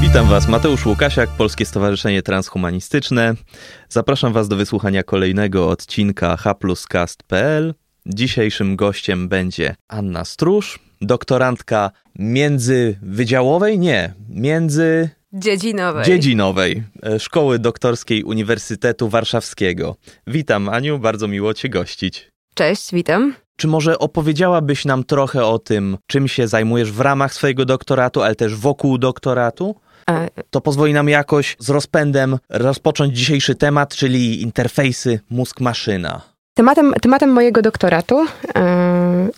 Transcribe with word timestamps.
Witam 0.00 0.28
Was, 0.28 0.48
Mateusz 0.48 0.86
Łukasiak, 0.86 1.30
Polskie 1.30 1.64
Stowarzyszenie 1.64 2.22
Transhumanistyczne. 2.22 3.34
Zapraszam 3.88 4.32
Was 4.32 4.48
do 4.48 4.56
wysłuchania 4.56 5.02
kolejnego 5.02 5.68
odcinka 5.68 6.36
hpluscast.pl. 6.36 7.74
Dzisiejszym 8.06 8.76
gościem 8.76 9.28
będzie 9.28 9.74
Anna 9.88 10.24
Stróż, 10.24 10.78
doktorantka 11.00 11.90
międzywydziałowej? 12.18 13.78
Nie, 13.78 14.14
między... 14.28 15.10
Dziedzinowej. 15.32 16.04
Dziedzinowej 16.04 16.82
Szkoły 17.18 17.58
Doktorskiej 17.58 18.24
Uniwersytetu 18.24 19.08
Warszawskiego. 19.08 19.96
Witam 20.26 20.68
Aniu, 20.68 20.98
bardzo 20.98 21.28
miło 21.28 21.54
Cię 21.54 21.68
gościć. 21.68 22.30
Cześć, 22.54 22.92
witam. 22.92 23.34
Czy 23.56 23.66
może 23.68 23.98
opowiedziałabyś 23.98 24.84
nam 24.84 25.04
trochę 25.04 25.44
o 25.44 25.58
tym, 25.58 25.98
czym 26.06 26.28
się 26.28 26.48
zajmujesz 26.48 26.92
w 26.92 27.00
ramach 27.00 27.34
swojego 27.34 27.64
doktoratu, 27.64 28.22
ale 28.22 28.34
też 28.34 28.54
wokół 28.54 28.98
doktoratu? 28.98 29.74
E, 30.10 30.28
To 30.50 30.60
pozwoli 30.60 30.92
nam 30.92 31.08
jakoś 31.08 31.56
z 31.58 31.70
rozpędem 31.70 32.38
rozpocząć 32.48 33.16
dzisiejszy 33.16 33.54
temat, 33.54 33.94
czyli 33.96 34.42
interfejsy 34.42 35.20
mózg-maszyna. 35.30 36.20
Tematem, 36.58 36.92
tematem 37.02 37.30
mojego 37.30 37.62
doktoratu 37.62 38.26
e, 38.26 38.28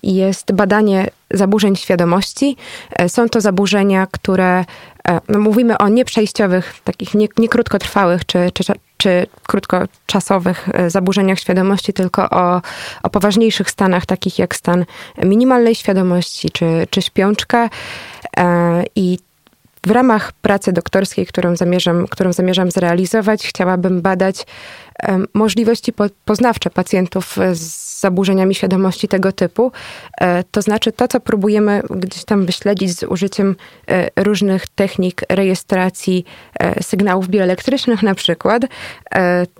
jest 0.03 0.53
badanie 0.53 1.07
zaburzeń 1.31 1.77
świadomości. 1.77 2.57
E, 2.91 3.09
Są 3.09 3.29
to 3.29 3.41
zaburzenia, 3.41 4.07
które 4.11 4.65
e, 5.09 5.21
no 5.29 5.39
mówimy 5.39 5.79
o 5.79 5.89
nieprzejściowych, 5.89 6.75
takich 6.85 7.15
nie, 7.15 7.29
nie 7.39 7.49
czy, 8.27 8.51
czy, 8.55 8.63
czy 8.97 9.27
krótkoczasowych 9.47 10.69
zaburzeniach 10.89 11.39
świadomości, 11.39 11.93
tylko 11.93 12.31
o, 12.31 12.63
o 13.03 13.11
poważniejszych 13.11 13.71
stanach, 13.71 14.07
takich 14.07 14.39
jak 14.39 14.57
stan 14.57 14.85
minimalnej 15.23 15.75
świadomości 15.75 16.51
czy, 16.51 16.87
czy 16.91 17.03
śpiączka. 17.03 17.71
I 18.97 19.19
w 19.87 19.91
ramach 19.91 20.33
pracy 20.33 20.73
doktorskiej, 20.73 21.27
którą 21.27 21.57
zamierzam, 21.57 22.07
którą 22.07 22.33
zamierzam 22.33 22.71
zrealizować, 22.71 23.47
chciałabym 23.47 24.03
badać 24.03 24.47
możliwości 25.35 25.93
po, 25.93 26.05
poznawcze 26.25 26.71
pacjentów 26.71 27.39
e, 27.39 27.55
z 27.55 28.01
zaburzeniami 28.01 28.55
świadomości 28.55 29.09
tego 29.09 29.33
typu. 29.33 29.73
E, 30.21 30.45
To 30.45 30.63
znaczy 30.63 30.93
to, 30.93 31.09
co 31.09 31.21
próbujemy 31.21 31.83
gdzieś 31.91 32.25
tam 32.25 32.47
wyśledzić 32.47 32.99
z 32.99 33.03
użyciem 33.03 33.57
e, 33.89 34.25
różnych 34.25 34.69
technik 34.69 35.23
rejestracji 35.29 36.25
sygnałów 36.83 37.29
bioelektrycznych 37.29 38.03
na 38.03 38.15
przykład, 38.15 38.63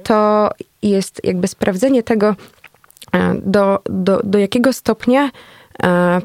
to 0.03 0.51
jest 0.83 1.21
jakby 1.25 1.49
sprawdzenie 1.49 2.03
tego, 2.03 2.37
do, 3.43 3.79
do, 3.85 4.21
do 4.25 4.39
jakiego 4.39 4.73
stopnia 4.73 5.31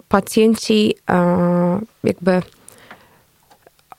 pacjenci 0.07 0.95
jakby 2.03 2.41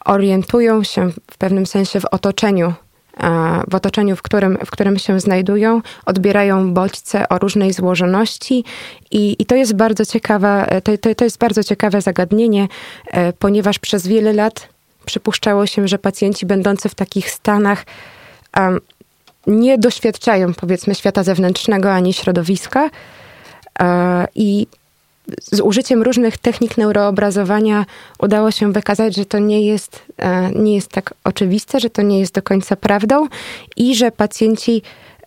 orientują 0.05 0.83
się 0.83 1.11
w 1.31 1.39
pewnym 1.39 1.67
sensie 1.67 2.00
w 2.00 2.05
otoczeniu, 2.05 2.75
w 3.69 3.75
otoczeniu, 3.75 4.17
w 4.17 4.22
którym, 4.22 4.59
w 4.67 4.70
którym 4.70 4.98
się 4.98 5.20
znajdują, 5.20 5.83
odbierają 6.06 6.75
bodźce 6.75 7.28
o 7.28 7.39
różnej 7.39 7.72
złożoności 7.72 8.64
i, 9.11 9.36
i 9.39 9.47
to 9.47 9.55
jest 9.55 9.77
bardzo 9.77 10.06
ciekawe, 10.06 10.81
to, 10.84 10.98
to, 10.98 11.14
to 11.14 11.25
jest 11.25 11.39
bardzo 11.39 11.64
ciekawe 11.64 12.00
zagadnienie, 12.00 12.69
e, 13.06 13.33
ponieważ 13.33 13.78
przez 13.78 14.06
wiele 14.06 14.32
lat 14.32 14.69
przypuszczało 15.06 15.66
się, 15.66 15.88
że 15.88 15.99
pacjenci 15.99 16.47
będący 16.47 16.88
w 16.88 16.94
takich 16.94 17.31
stanach 17.31 17.87
em, 18.53 18.81
nie 19.47 19.78
doświadczają 19.78 20.55
powiedzmy 20.55 20.94
świata 20.94 21.22
zewnętrznego 21.22 21.93
ani 21.93 22.12
środowiska 22.12 22.91
e, 23.81 24.26
i 24.34 24.66
z 25.42 25.60
użyciem 25.60 26.03
różnych 26.03 26.38
technik 26.38 26.78
neuroobrazowania 26.78 27.87
udało 28.19 28.50
się 28.50 28.72
wykazać, 28.72 29.16
że 29.16 29.26
to 29.26 29.38
nie 29.38 29.66
jest, 29.66 30.03
e, 30.19 30.50
nie 30.50 30.75
jest 30.75 30.91
tak 30.91 31.14
oczywiste, 31.25 31.81
że 31.81 31.91
to 31.91 32.03
nie 32.03 32.20
jest 32.20 32.34
do 32.34 32.42
końca 32.42 32.76
prawdą 32.76 33.28
i 33.76 33.97
że 33.97 34.10
pacjenci, 34.12 34.82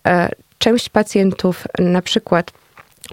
e, 0.06 0.28
część 0.58 0.88
pacjentów 0.88 1.66
na 1.78 2.02
przykład 2.02 2.50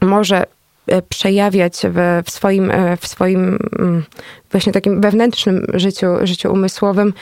może 0.02 0.46
e, 0.88 1.02
przejawiać 1.02 1.81
w, 1.84 2.22
w, 2.25 2.31
swoim, 2.31 2.72
w 3.02 3.08
swoim 3.08 3.59
mm, 3.80 4.04
właśnie 4.52 4.74
takim 4.74 5.02
wewnętrznym 5.02 5.66
życiu, 5.74 6.08
życiu 6.24 6.54
umysłowym 6.54 7.14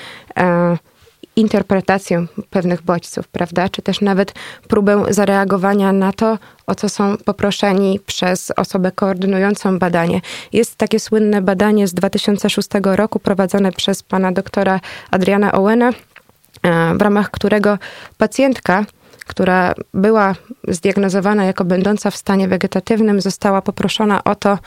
interpretację 1.36 2.26
pewnych 2.50 2.82
bodźców, 2.82 3.28
prawda? 3.28 3.70
Czy 3.70 3.82
też 3.82 4.02
nawet 4.02 4.34
próbę 4.68 5.06
zareagowania 5.10 5.92
na 5.92 6.14
to, 6.14 6.38
o 6.68 6.76
co 6.76 6.90
są 6.90 7.18
poproszeni 7.18 8.00
przez 8.06 8.52
osobę 8.52 8.92
koordynującą 8.92 9.80
badanie. 9.80 10.22
Jest 10.54 10.76
takie 10.76 11.00
słynne 11.00 11.42
badanie 11.42 11.88
z 11.88 11.94
2006 11.94 12.70
roku 12.84 13.20
prowadzone 13.20 13.72
przez 13.72 14.04
pana 14.04 14.32
doktora 14.32 14.80
Adriana 15.12 15.52
Owena, 15.52 15.90
e, 15.90 16.96
w 16.96 17.02
ramach 17.02 17.32
którego 17.32 17.78
pacjentka, 18.18 18.86
która 19.26 19.74
była 19.94 20.36
zdiagnozowana 20.68 21.46
jako 21.46 21.66
będąca 21.66 22.12
w 22.12 22.16
stanie 22.16 22.48
wegetatywnym, 22.48 23.22
została 23.22 23.62
poproszona 23.62 24.24
o 24.24 24.36
to, 24.36 24.60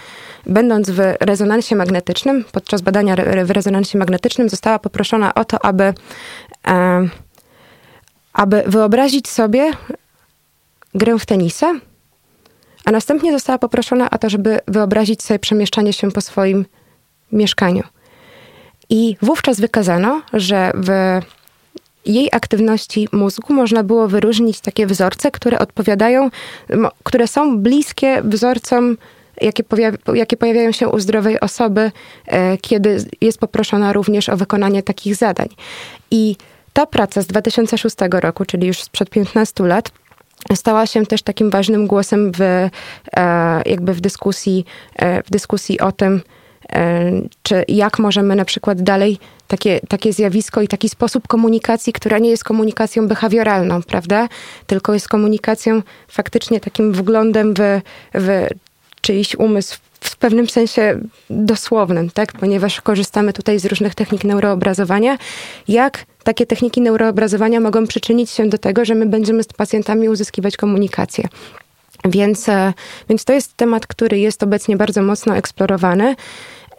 będąc 0.47 0.91
w 0.91 1.01
rezonansie 1.21 1.77
magnetycznym, 1.77 2.45
podczas 2.53 2.81
badania 2.81 3.17
w 3.45 3.51
rezonansie 3.51 3.99
magnetycznym, 3.99 4.49
została 4.49 4.79
poproszona 4.79 5.35
o 5.35 5.45
to, 5.45 5.65
aby, 5.65 5.95
aby 8.33 8.63
wyobrazić 8.67 9.29
sobie 9.29 9.71
grę 10.95 11.19
w 11.19 11.27
tenisa, 11.27 11.75
a 12.85 12.91
następnie 12.91 13.33
została 13.33 13.59
poproszona 13.59 14.11
o 14.11 14.19
to, 14.19 14.31
żeby 14.31 14.59
wyobrazić 14.69 15.23
sobie 15.23 15.39
przemieszczanie 15.39 15.93
się 15.93 16.11
po 16.11 16.21
swoim 16.21 16.67
mieszkaniu. 17.33 17.83
I 18.91 19.17
wówczas 19.23 19.61
wykazano, 19.61 20.23
że 20.33 20.73
w 20.75 20.91
jej 22.07 22.29
aktywności 22.33 23.09
mózgu 23.13 23.53
można 23.53 23.85
było 23.85 24.09
wyróżnić 24.09 24.61
takie 24.61 24.87
wzorce, 24.87 25.31
które 25.31 25.59
odpowiadają, 25.59 26.31
które 27.03 27.27
są 27.29 27.59
bliskie 27.59 28.23
wzorcom, 28.23 28.97
jakie, 29.41 29.63
jakie 30.15 30.37
pojawiają 30.37 30.73
się 30.73 30.89
u 30.89 30.99
zdrowej 30.99 31.41
osoby, 31.41 31.93
e, 32.27 32.59
kiedy 32.59 33.05
jest 33.21 33.39
poproszona 33.39 33.93
również 33.93 34.29
o 34.29 34.37
wykonanie 34.37 34.83
takich 34.83 35.17
zadań. 35.17 35.49
I 36.11 36.37
ta 36.79 36.87
praca 36.87 37.23
z 37.23 37.27
2006 37.27 37.97
roku, 38.11 38.45
czyli 38.45 38.67
już 38.67 38.83
sprzed 38.83 39.11
15 39.11 39.67
lat, 39.67 39.91
stała 40.55 40.87
się 40.87 41.07
też 41.07 41.23
takim 41.23 41.51
ważnym 41.51 41.87
głosem 41.87 42.33
w, 42.33 42.41
e, 42.41 42.71
jakby 43.67 43.95
w 43.95 44.01
dyskusji, 44.01 44.65
e, 44.97 45.23
w 45.23 45.31
dyskusji 45.31 45.81
o 45.81 45.93
tym, 45.93 46.23
e, 46.73 47.13
czy 47.43 47.65
jak 47.69 47.99
możemy 47.99 48.37
na 48.37 48.45
przykład 48.45 48.83
dalej 48.83 49.19
takie, 49.49 49.81
takie 49.89 50.13
zjawisko 50.13 50.63
i 50.63 50.69
taki 50.69 50.89
sposób 50.89 51.29
komunikacji, 51.29 51.93
która 51.93 52.19
nie 52.19 52.31
jest 52.31 52.45
komunikacją 52.45 53.09
behawioralną, 53.09 53.83
prawda? 53.83 54.29
Tylko 54.67 54.95
jest 54.95 55.09
komunikacją 55.09 55.83
faktycznie 56.09 56.61
takim 56.61 56.93
wglądem 56.93 57.55
w, 57.55 57.81
w 58.15 58.49
czyjś 59.01 59.35
umysł 59.35 59.79
w 60.01 60.17
pewnym 60.17 60.49
sensie 60.49 61.01
dosłownym, 61.31 62.11
tak? 62.11 62.33
Ponieważ 62.33 62.81
korzystamy 62.81 63.33
tutaj 63.33 63.59
z 63.59 63.65
różnych 63.65 63.95
technik 63.95 64.25
neuroobrazowania. 64.25 65.19
Jak 65.69 66.05
takie 66.25 66.47
techniki 66.47 66.81
neuroobrazowania 66.81 67.61
mogą 67.61 67.87
przyczynić 67.87 68.31
się 68.31 68.49
do 68.49 68.59
tego, 68.59 68.85
że 68.85 68.95
my 68.95 69.07
będziemy 69.07 69.43
z 69.43 69.47
pacjentami 69.47 70.09
uzyskiwać 70.09 70.57
komunikację? 70.57 71.25
Więc, 72.05 72.49
e, 72.49 72.73
więc 73.09 73.25
to 73.25 73.33
jest 73.33 73.57
temat, 73.57 73.87
który 73.87 74.19
jest 74.19 74.43
obecnie 74.43 74.77
bardzo 74.77 75.03
mocno 75.03 75.37
eksplorowany. 75.37 76.15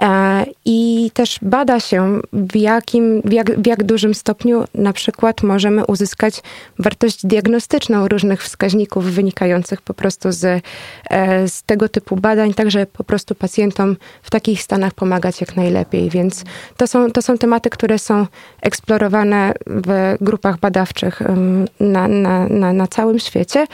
E, 0.02 0.46
I 0.66 1.12
też 1.14 1.40
bada 1.42 1.80
się, 1.80 2.20
w, 2.34 2.56
jakim, 2.56 3.22
w, 3.26 3.34
jak, 3.34 3.62
w 3.62 3.68
jak 3.68 3.84
dużym 3.84 4.14
stopniu 4.14 4.64
na 4.76 4.94
przykład 4.94 5.44
możemy 5.44 5.86
uzyskać 5.86 6.42
wartość 6.80 7.26
diagnostyczną 7.26 8.08
różnych 8.08 8.44
wskaźników 8.44 9.06
wynikających 9.06 9.82
po 9.82 9.94
prostu 9.94 10.32
z, 10.32 10.64
e, 11.10 11.48
z 11.48 11.64
tego 11.64 11.90
typu 11.90 12.16
badań, 12.16 12.54
tak 12.54 12.72
żeby 12.72 12.86
po 12.86 13.04
prostu 13.04 13.36
pacjentom 13.36 13.98
w 14.24 14.30
takich 14.30 14.62
stanach 14.62 14.94
pomagać 14.94 15.42
jak 15.42 15.56
najlepiej. 15.56 16.10
Więc 16.10 16.44
to 16.78 16.88
są, 16.88 17.12
to 17.12 17.22
są 17.22 17.38
tematy, 17.38 17.70
które 17.70 18.00
są 18.00 18.28
eksplorowane 18.62 19.54
w 19.68 20.16
grupach 20.22 20.60
badawczych 20.60 21.22
na, 21.80 22.08
na, 22.08 22.48
na, 22.48 22.74
na 22.74 22.88
całym 22.88 23.20
świecie. 23.20 23.66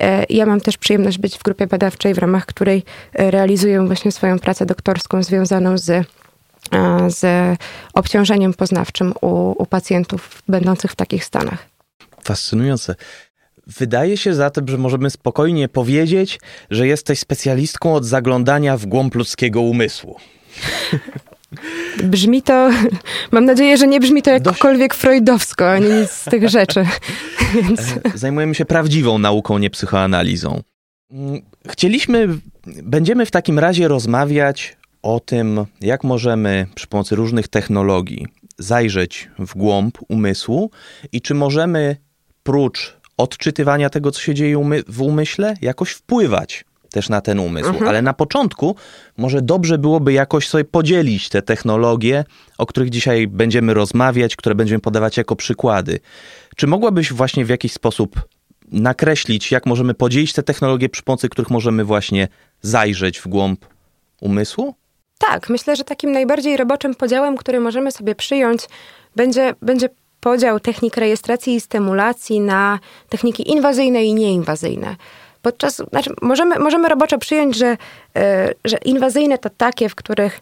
E, 0.00 0.24
Ja 0.30 0.46
mam 0.46 0.60
też 0.60 0.78
przyjemność 0.78 1.18
być 1.18 1.38
w 1.38 1.42
grupie 1.42 1.66
badawczej, 1.66 2.14
w 2.14 2.18
ramach 2.18 2.46
której 2.46 2.82
realizuję 3.14 3.86
właśnie 3.86 4.12
swoją 4.12 4.38
pracę 4.38 4.66
doktorską 4.66 5.22
związaną 5.22 5.71
z, 5.78 5.90
e, 5.90 6.04
z 7.10 7.24
obciążeniem 7.94 8.54
poznawczym 8.54 9.14
u, 9.20 9.62
u 9.62 9.66
pacjentów 9.66 10.42
będących 10.48 10.92
w 10.92 10.96
takich 10.96 11.24
stanach. 11.24 11.66
Fascynujące. 12.24 12.94
Wydaje 13.66 14.16
się 14.16 14.34
zatem, 14.34 14.68
że 14.68 14.78
możemy 14.78 15.10
spokojnie 15.10 15.68
powiedzieć, 15.68 16.40
że 16.70 16.86
jesteś 16.86 17.18
specjalistką 17.18 17.94
od 17.94 18.04
zaglądania 18.04 18.76
w 18.76 18.86
głąb 18.86 19.14
ludzkiego 19.14 19.60
umysłu. 19.60 20.16
Brzmi 22.04 22.42
to, 22.42 22.70
mam 23.32 23.44
nadzieję, 23.44 23.76
że 23.76 23.86
nie 23.86 24.00
brzmi 24.00 24.22
to 24.22 24.30
jakkolwiek 24.30 24.94
freudowsko, 24.94 25.70
ani 25.70 25.88
nic 25.88 26.10
z 26.10 26.24
tych 26.24 26.48
rzeczy. 26.48 26.86
Więc... 27.54 27.80
Zajmujemy 28.14 28.54
się 28.54 28.64
prawdziwą 28.64 29.18
nauką, 29.18 29.58
nie 29.58 29.70
psychoanalizą. 29.70 30.62
Mm, 31.10 31.42
chcieliśmy, 31.68 32.28
będziemy 32.66 33.26
w 33.26 33.30
takim 33.30 33.58
razie 33.58 33.88
rozmawiać 33.88 34.76
o 35.02 35.20
tym, 35.20 35.66
jak 35.80 36.04
możemy 36.04 36.66
przy 36.74 36.86
pomocy 36.86 37.16
różnych 37.16 37.48
technologii 37.48 38.26
zajrzeć 38.58 39.30
w 39.38 39.54
głąb 39.54 39.98
umysłu 40.08 40.70
i 41.12 41.20
czy 41.20 41.34
możemy 41.34 41.96
prócz 42.42 42.96
odczytywania 43.16 43.90
tego, 43.90 44.10
co 44.10 44.20
się 44.20 44.34
dzieje 44.34 44.82
w 44.88 45.02
umyśle, 45.02 45.54
jakoś 45.60 45.90
wpływać 45.90 46.64
też 46.92 47.08
na 47.08 47.20
ten 47.20 47.38
umysł. 47.38 47.68
Mhm. 47.68 47.88
Ale 47.88 48.02
na 48.02 48.12
początku 48.12 48.76
może 49.16 49.42
dobrze 49.42 49.78
byłoby 49.78 50.12
jakoś 50.12 50.48
sobie 50.48 50.64
podzielić 50.64 51.28
te 51.28 51.42
technologie, 51.42 52.24
o 52.58 52.66
których 52.66 52.90
dzisiaj 52.90 53.26
będziemy 53.26 53.74
rozmawiać, 53.74 54.36
które 54.36 54.54
będziemy 54.54 54.80
podawać 54.80 55.16
jako 55.16 55.36
przykłady. 55.36 56.00
Czy 56.56 56.66
mogłabyś 56.66 57.12
właśnie 57.12 57.44
w 57.44 57.48
jakiś 57.48 57.72
sposób 57.72 58.20
nakreślić, 58.72 59.50
jak 59.50 59.66
możemy 59.66 59.94
podzielić 59.94 60.32
te 60.32 60.42
technologie, 60.42 60.88
przy 60.88 61.02
pomocy 61.02 61.28
których 61.28 61.50
możemy 61.50 61.84
właśnie 61.84 62.28
zajrzeć 62.62 63.18
w 63.18 63.28
głąb 63.28 63.64
umysłu? 64.20 64.74
Tak, 65.28 65.48
myślę, 65.48 65.76
że 65.76 65.84
takim 65.84 66.12
najbardziej 66.12 66.56
roboczym 66.56 66.94
podziałem, 66.94 67.36
który 67.36 67.60
możemy 67.60 67.92
sobie 67.92 68.14
przyjąć, 68.14 68.68
będzie, 69.16 69.54
będzie 69.62 69.88
podział 70.20 70.60
technik 70.60 70.96
rejestracji 70.96 71.54
i 71.54 71.60
stymulacji 71.60 72.40
na 72.40 72.78
techniki 73.08 73.50
inwazyjne 73.50 74.04
i 74.04 74.14
nieinwazyjne. 74.14 74.96
Podczas, 75.42 75.76
znaczy 75.76 76.10
możemy, 76.22 76.58
możemy 76.58 76.88
roboczo 76.88 77.18
przyjąć, 77.18 77.56
że, 77.56 77.76
e, 78.16 78.54
że 78.64 78.76
inwazyjne 78.76 79.38
to 79.38 79.50
takie, 79.50 79.88
w 79.88 79.94
których 79.94 80.40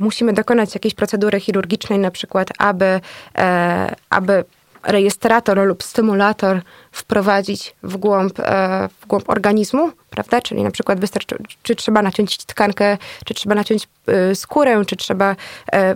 musimy 0.00 0.32
dokonać 0.32 0.74
jakiejś 0.74 0.94
procedury 0.94 1.40
chirurgicznej, 1.40 1.98
na 1.98 2.10
przykład, 2.10 2.48
aby, 2.58 3.00
e, 3.38 3.94
aby 4.10 4.44
rejestrator 4.84 5.58
lub 5.58 5.82
stymulator 5.82 6.62
wprowadzić 6.92 7.74
w 7.82 7.96
głąb, 7.96 8.40
e, 8.40 8.88
w 9.00 9.06
głąb 9.06 9.30
organizmu, 9.30 9.92
prawda? 10.10 10.40
Czyli 10.40 10.62
na 10.62 10.70
przykład 10.70 11.00
wystarczy, 11.00 11.36
czy 11.62 11.76
trzeba 11.76 12.02
naciąć 12.02 12.38
tkankę, 12.38 12.98
czy 13.24 13.34
trzeba 13.34 13.54
naciąć 13.54 13.88
skórę, 14.34 14.82
czy 14.86 14.96
trzeba 14.96 15.36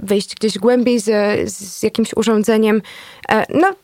wyjść 0.02 0.34
gdzieś 0.34 0.58
głębiej 0.58 1.00
z, 1.00 1.04
z 1.52 1.82
jakimś 1.82 2.14
urządzeniem. 2.16 2.82
No, 3.48 3.74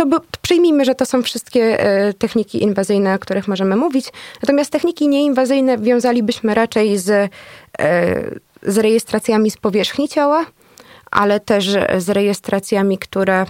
to, 0.00 0.06
by, 0.06 0.16
przyjmijmy, 0.42 0.84
że 0.84 0.94
to 0.94 1.06
są 1.06 1.22
wszystkie 1.22 1.80
e, 1.80 2.14
techniki 2.14 2.62
inwazyjne, 2.62 3.14
o 3.14 3.18
których 3.18 3.48
możemy 3.48 3.76
mówić. 3.76 4.06
Natomiast 4.42 4.70
techniki 4.70 5.08
nieinwazyjne 5.08 5.78
wiązalibyśmy 5.78 6.54
raczej 6.54 6.98
z, 6.98 7.10
e, 7.10 7.30
z 8.62 8.78
rejestracjami 8.78 9.50
z 9.50 9.56
powierzchni 9.56 10.08
ciała, 10.08 10.46
ale 11.10 11.40
też 11.40 11.76
z 11.98 12.08
rejestracjami, 12.08 12.98
które 12.98 13.46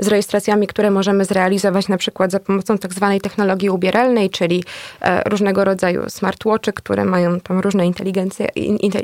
z 0.00 0.08
rejestracjami, 0.08 0.66
które 0.66 0.90
możemy 0.90 1.24
zrealizować 1.24 1.88
na 1.88 1.96
przykład 1.96 2.30
za 2.30 2.40
pomocą 2.40 2.78
tak 2.78 2.94
zwanej 2.94 3.20
technologii 3.20 3.70
ubieralnej, 3.70 4.30
czyli 4.30 4.64
e, 5.00 5.22
różnego 5.30 5.64
rodzaju 5.64 6.10
smartwatchy, 6.10 6.72
które 6.72 7.04
mają 7.04 7.40
tam 7.40 7.58
różne 7.60 7.86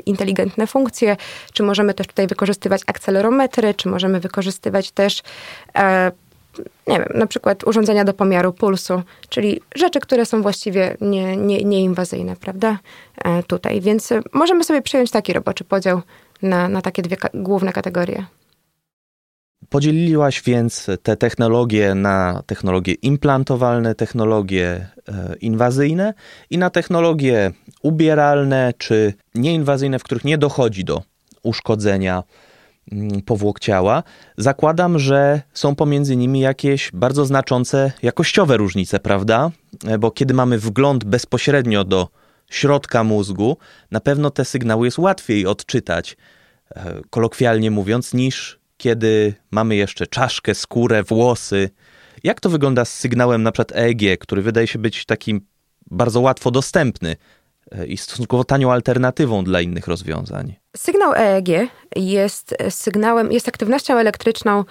inteligentne 0.05 0.67
funkcje, 0.67 1.17
czy 1.53 1.63
możemy 1.63 1.93
też 1.93 2.07
tutaj 2.07 2.27
wykorzystywać 2.27 2.81
akcelerometry, 2.87 3.73
czy 3.73 3.89
możemy 3.89 4.19
wykorzystywać 4.19 4.91
też 4.91 5.23
e, 5.75 6.11
nie 6.87 6.99
wiem, 6.99 7.07
na 7.13 7.27
przykład 7.27 7.63
urządzenia 7.63 8.03
do 8.03 8.13
pomiaru 8.13 8.53
pulsu, 8.53 9.01
czyli 9.29 9.61
rzeczy, 9.75 9.99
które 9.99 10.25
są 10.25 10.41
właściwie 10.41 10.97
nie, 11.01 11.37
nie, 11.37 11.63
nieinwazyjne, 11.63 12.35
prawda? 12.35 12.77
E, 13.17 13.43
tutaj. 13.43 13.81
Więc 13.81 14.13
możemy 14.33 14.63
sobie 14.63 14.81
przyjąć 14.81 15.11
taki 15.11 15.33
roboczy 15.33 15.63
podział 15.63 16.01
na, 16.41 16.69
na 16.69 16.81
takie 16.81 17.01
dwie 17.01 17.17
główne 17.33 17.73
kategorie. 17.73 18.25
Podzieliłaś 19.69 20.41
więc 20.41 20.87
te 21.03 21.17
technologie 21.17 21.95
na 21.95 22.43
technologie 22.45 22.93
implantowalne, 22.93 23.95
technologie 23.95 24.87
e, 25.07 25.35
inwazyjne 25.41 26.13
i 26.49 26.57
na 26.57 26.69
technologie 26.69 27.51
ubieralne 27.81 28.73
czy 28.77 29.13
nieinwazyjne, 29.35 29.99
w 29.99 30.03
których 30.03 30.25
nie 30.25 30.37
dochodzi 30.37 30.83
do 30.83 31.03
uszkodzenia 31.43 32.23
mm, 32.91 33.21
powłok 33.21 33.59
ciała. 33.59 34.03
Zakładam, 34.37 34.99
że 34.99 35.41
są 35.53 35.75
pomiędzy 35.75 36.15
nimi 36.15 36.39
jakieś 36.39 36.91
bardzo 36.93 37.25
znaczące 37.25 37.91
jakościowe 38.03 38.57
różnice, 38.57 38.99
prawda? 38.99 39.51
E, 39.87 39.97
bo 39.97 40.11
kiedy 40.11 40.33
mamy 40.33 40.57
wgląd 40.57 41.03
bezpośrednio 41.03 41.83
do 41.83 42.07
środka 42.49 43.03
mózgu, 43.03 43.57
na 43.91 43.99
pewno 43.99 44.31
te 44.31 44.45
sygnały 44.45 44.87
jest 44.87 44.99
łatwiej 44.99 45.45
odczytać, 45.45 46.17
e, 46.75 47.01
kolokwialnie 47.09 47.71
mówiąc, 47.71 48.13
niż 48.13 48.56
kiedy 48.77 49.33
mamy 49.51 49.75
jeszcze 49.75 50.07
czaszkę, 50.07 50.55
skórę, 50.55 51.03
włosy. 51.03 51.69
Jak 52.23 52.39
to 52.39 52.49
wygląda 52.49 52.85
z 52.85 52.93
sygnałem 52.93 53.43
na 53.43 53.51
przykład 53.51 53.79
EEG, 53.79 54.19
który 54.19 54.41
wydaje 54.41 54.67
się 54.67 54.79
być 54.79 55.05
takim 55.05 55.41
bardzo 55.91 56.21
łatwo 56.21 56.51
dostępny 56.51 57.15
e, 57.71 57.85
i 57.85 57.97
stosunkowo 57.97 58.43
tanią 58.43 58.71
alternatywą 58.71 59.43
dla 59.43 59.61
innych 59.61 59.87
rozwiązań? 59.87 60.55
Sygnał 60.77 61.13
EEG 61.15 61.69
jest 61.95 62.55
sygnałem, 62.69 63.31
jest 63.31 63.47
aktywnością 63.47 63.97
elektryczną 63.97 64.63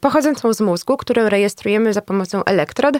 pochodzącą 0.00 0.52
z 0.52 0.60
mózgu, 0.60 0.96
którą 0.96 1.28
rejestrujemy 1.28 1.92
za 1.92 2.02
pomocą 2.02 2.44
elektrod 2.44 2.96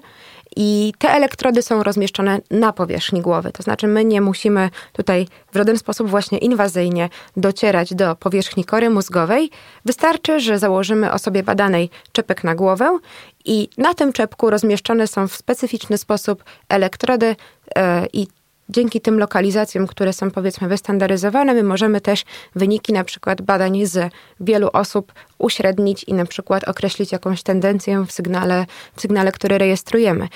i 0.56 0.92
te 0.98 1.10
elektrody 1.10 1.62
są 1.62 1.82
rozmieszczone 1.82 2.40
na 2.50 2.72
powierzchni 2.72 3.20
głowy. 3.20 3.52
To 3.52 3.62
znaczy, 3.62 3.86
my 3.86 4.04
nie 4.04 4.20
musimy 4.20 4.70
tutaj 4.92 5.26
w 5.52 5.56
żaden 5.56 5.78
sposób 5.78 6.10
właśnie 6.10 6.38
inwazyjnie 6.38 7.08
docierać 7.36 7.94
do 7.94 8.16
powierzchni 8.16 8.64
kory 8.64 8.90
mózgowej. 8.90 9.50
Wystarczy, 9.84 10.40
że 10.40 10.58
założymy 10.58 11.12
osobie 11.12 11.42
badanej 11.42 11.90
czepek 12.12 12.44
na 12.44 12.54
głowę 12.54 12.98
i 13.44 13.68
na 13.78 13.94
tym 13.94 14.12
czepku 14.12 14.50
rozmieszczone 14.50 15.06
są 15.06 15.28
w 15.28 15.36
specyficzny 15.36 15.98
sposób 15.98 16.44
elektrody 16.68 17.36
e, 17.76 18.06
i 18.12 18.26
dzięki 18.68 19.00
tym 19.00 19.18
lokalizacjom, 19.18 19.86
które 19.86 20.12
są 20.12 20.30
powiedzmy 20.30 20.68
wystandaryzowane, 20.68 21.54
my 21.54 21.62
możemy 21.62 22.00
też 22.00 22.24
wyniki 22.54 22.92
na 22.92 23.04
przykład 23.04 23.42
badań 23.42 23.86
z 23.86 24.12
wielu 24.40 24.68
osób 24.72 25.12
uśrednić 25.38 26.04
i 26.04 26.14
na 26.14 26.24
przykład 26.24 26.64
określić 26.64 27.12
jakąś 27.12 27.42
tendencję 27.42 28.04
w 28.06 28.12
sygnale, 28.12 28.66
w 28.96 29.00
sygnale 29.00 29.32
który 29.32 29.58
rejestrujemy. 29.58 30.28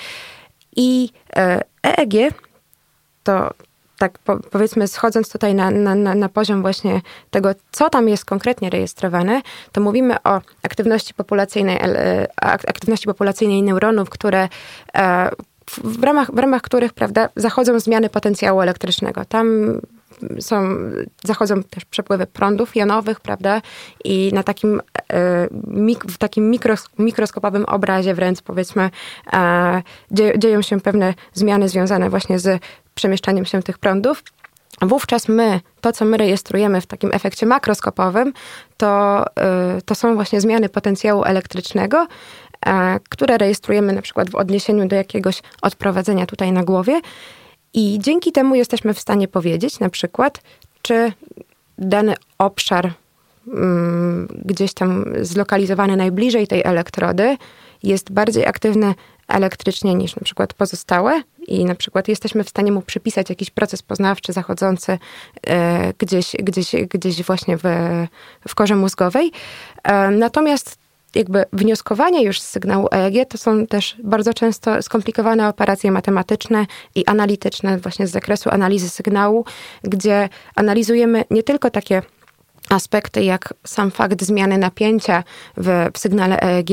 I 0.75 1.09
EEG 1.83 2.15
e 2.15 2.31
to 3.23 3.53
tak 3.99 4.19
powiedzmy 4.51 4.87
schodząc 4.87 5.31
tutaj 5.31 5.55
na, 5.55 5.71
na, 5.71 5.95
na, 5.95 6.29
poziom 6.29 6.61
właśnie 6.61 7.01
tego, 7.29 7.49
co 7.71 7.89
tam 7.89 8.09
jest 8.09 8.25
konkretnie 8.25 8.69
rejestrowane, 8.69 9.41
to 9.71 9.81
mówimy 9.81 10.15
o 10.23 10.41
aktywności 10.63 11.13
populacyjnej, 11.13 11.77
e, 11.81 12.27
aktywności 12.41 13.05
populacyjnej 13.05 13.63
neuronów, 13.63 14.09
które 14.09 14.49
e, 14.95 15.29
w 15.83 16.03
ramach, 16.03 16.35
w 16.35 16.37
ramach 16.37 16.61
których 16.61 16.93
prawda, 16.93 17.29
zachodzą 17.35 17.79
zmiany 17.79 18.09
potencjału 18.09 18.61
elektrycznego. 18.61 19.25
Tam 19.25 19.47
są, 20.39 20.75
zachodzą 21.23 21.63
też 21.63 21.85
przepływy 21.85 22.27
prądów 22.27 22.75
jonowych, 22.75 23.19
prawda? 23.19 23.61
I 24.03 24.31
na 24.33 24.43
takim, 24.43 24.81
e, 25.13 25.47
w 26.07 26.17
takim 26.17 26.49
mikros, 26.49 26.89
mikroskopowym 26.99 27.65
obrazie 27.65 28.13
wręcz 28.13 28.41
powiedzmy 28.41 28.89
e, 29.33 29.81
dzieją 30.37 30.61
się 30.61 30.81
pewne 30.81 31.13
zmiany 31.33 31.69
związane 31.69 32.09
właśnie 32.09 32.39
z 32.39 32.61
przemieszczaniem 32.95 33.45
się 33.45 33.63
tych 33.63 33.77
prądów. 33.77 34.23
Wówczas 34.81 35.27
my, 35.27 35.59
to 35.81 35.91
co 35.91 36.05
my 36.05 36.17
rejestrujemy 36.17 36.81
w 36.81 36.85
takim 36.85 37.09
efekcie 37.13 37.45
makroskopowym, 37.45 38.33
to, 38.77 39.25
e, 39.37 39.81
to 39.85 39.95
są 39.95 40.15
właśnie 40.15 40.41
zmiany 40.41 40.69
potencjału 40.69 41.23
elektrycznego, 41.23 42.07
które 43.09 43.37
rejestrujemy 43.37 43.93
na 43.93 44.01
przykład 44.01 44.29
w 44.29 44.35
odniesieniu 44.35 44.87
do 44.87 44.95
jakiegoś 44.95 45.41
odprowadzenia 45.61 46.25
tutaj 46.25 46.51
na 46.51 46.63
głowie. 46.63 47.01
I 47.73 47.99
dzięki 48.01 48.31
temu 48.31 48.55
jesteśmy 48.55 48.93
w 48.93 48.99
stanie 48.99 49.27
powiedzieć 49.27 49.79
na 49.79 49.89
przykład, 49.89 50.41
czy 50.81 51.11
dany 51.77 52.13
obszar 52.37 52.93
mm, 53.47 54.27
gdzieś 54.45 54.73
tam 54.73 55.05
zlokalizowany 55.21 55.97
najbliżej 55.97 56.47
tej 56.47 56.61
elektrody 56.65 57.37
jest 57.83 58.11
bardziej 58.11 58.45
aktywny 58.45 58.93
elektrycznie 59.27 59.95
niż 59.95 60.15
na 60.15 60.21
przykład 60.23 60.53
pozostałe 60.53 61.21
i 61.47 61.65
na 61.65 61.75
przykład 61.75 62.07
jesteśmy 62.07 62.43
w 62.43 62.49
stanie 62.49 62.71
mu 62.71 62.81
przypisać 62.81 63.29
jakiś 63.29 63.49
proces 63.49 63.81
poznawczy 63.81 64.33
zachodzący 64.33 64.97
e, 65.47 65.93
gdzieś, 65.97 66.35
gdzieś, 66.39 66.75
gdzieś 66.89 67.23
właśnie 67.23 67.57
w, 67.57 67.63
w 68.47 68.55
korze 68.55 68.75
mózgowej. 68.75 69.31
E, 69.83 70.11
natomiast 70.11 70.78
jakby 71.15 71.45
wnioskowanie 71.53 72.23
już 72.23 72.41
z 72.41 72.49
sygnału 72.49 72.87
EEG 72.91 73.29
to 73.29 73.37
są 73.37 73.67
też 73.67 73.95
bardzo 74.03 74.33
często 74.33 74.81
skomplikowane 74.81 75.49
operacje 75.49 75.91
matematyczne 75.91 76.65
i 76.95 77.05
analityczne 77.05 77.77
właśnie 77.77 78.07
z 78.07 78.11
zakresu 78.11 78.49
analizy 78.49 78.89
sygnału, 78.89 79.45
gdzie 79.83 80.29
analizujemy 80.55 81.23
nie 81.31 81.43
tylko 81.43 81.69
takie 81.69 82.01
aspekty 82.69 83.23
jak 83.23 83.53
sam 83.65 83.91
fakt 83.91 84.23
zmiany 84.23 84.57
napięcia 84.57 85.23
w, 85.57 85.89
w 85.93 85.99
sygnale 85.99 86.39
EEG, 86.41 86.69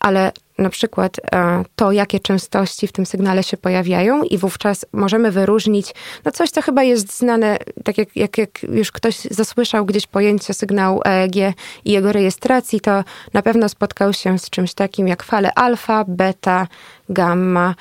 ale 0.00 0.32
na 0.60 0.70
przykład 0.70 1.16
e, 1.32 1.64
to, 1.76 1.92
jakie 1.92 2.20
częstości 2.20 2.86
w 2.86 2.92
tym 2.92 3.06
sygnale 3.06 3.42
się 3.42 3.56
pojawiają 3.56 4.22
i 4.22 4.38
wówczas 4.38 4.86
możemy 4.92 5.30
wyróżnić 5.30 5.94
no 6.24 6.32
coś, 6.32 6.50
co 6.50 6.62
chyba 6.62 6.82
jest 6.82 7.18
znane, 7.18 7.58
tak 7.84 7.98
jak, 7.98 8.16
jak, 8.16 8.38
jak 8.38 8.62
już 8.62 8.92
ktoś 8.92 9.16
zasłyszał 9.30 9.86
gdzieś 9.86 10.06
pojęcie 10.06 10.54
sygnału 10.54 11.00
EEG 11.04 11.36
i 11.84 11.92
jego 11.92 12.12
rejestracji, 12.12 12.80
to 12.80 13.04
na 13.32 13.42
pewno 13.42 13.68
spotkał 13.68 14.12
się 14.12 14.38
z 14.38 14.50
czymś 14.50 14.74
takim 14.74 15.08
jak 15.08 15.22
fale 15.22 15.54
alfa, 15.54 16.04
beta, 16.08 16.66
gamma, 17.08 17.74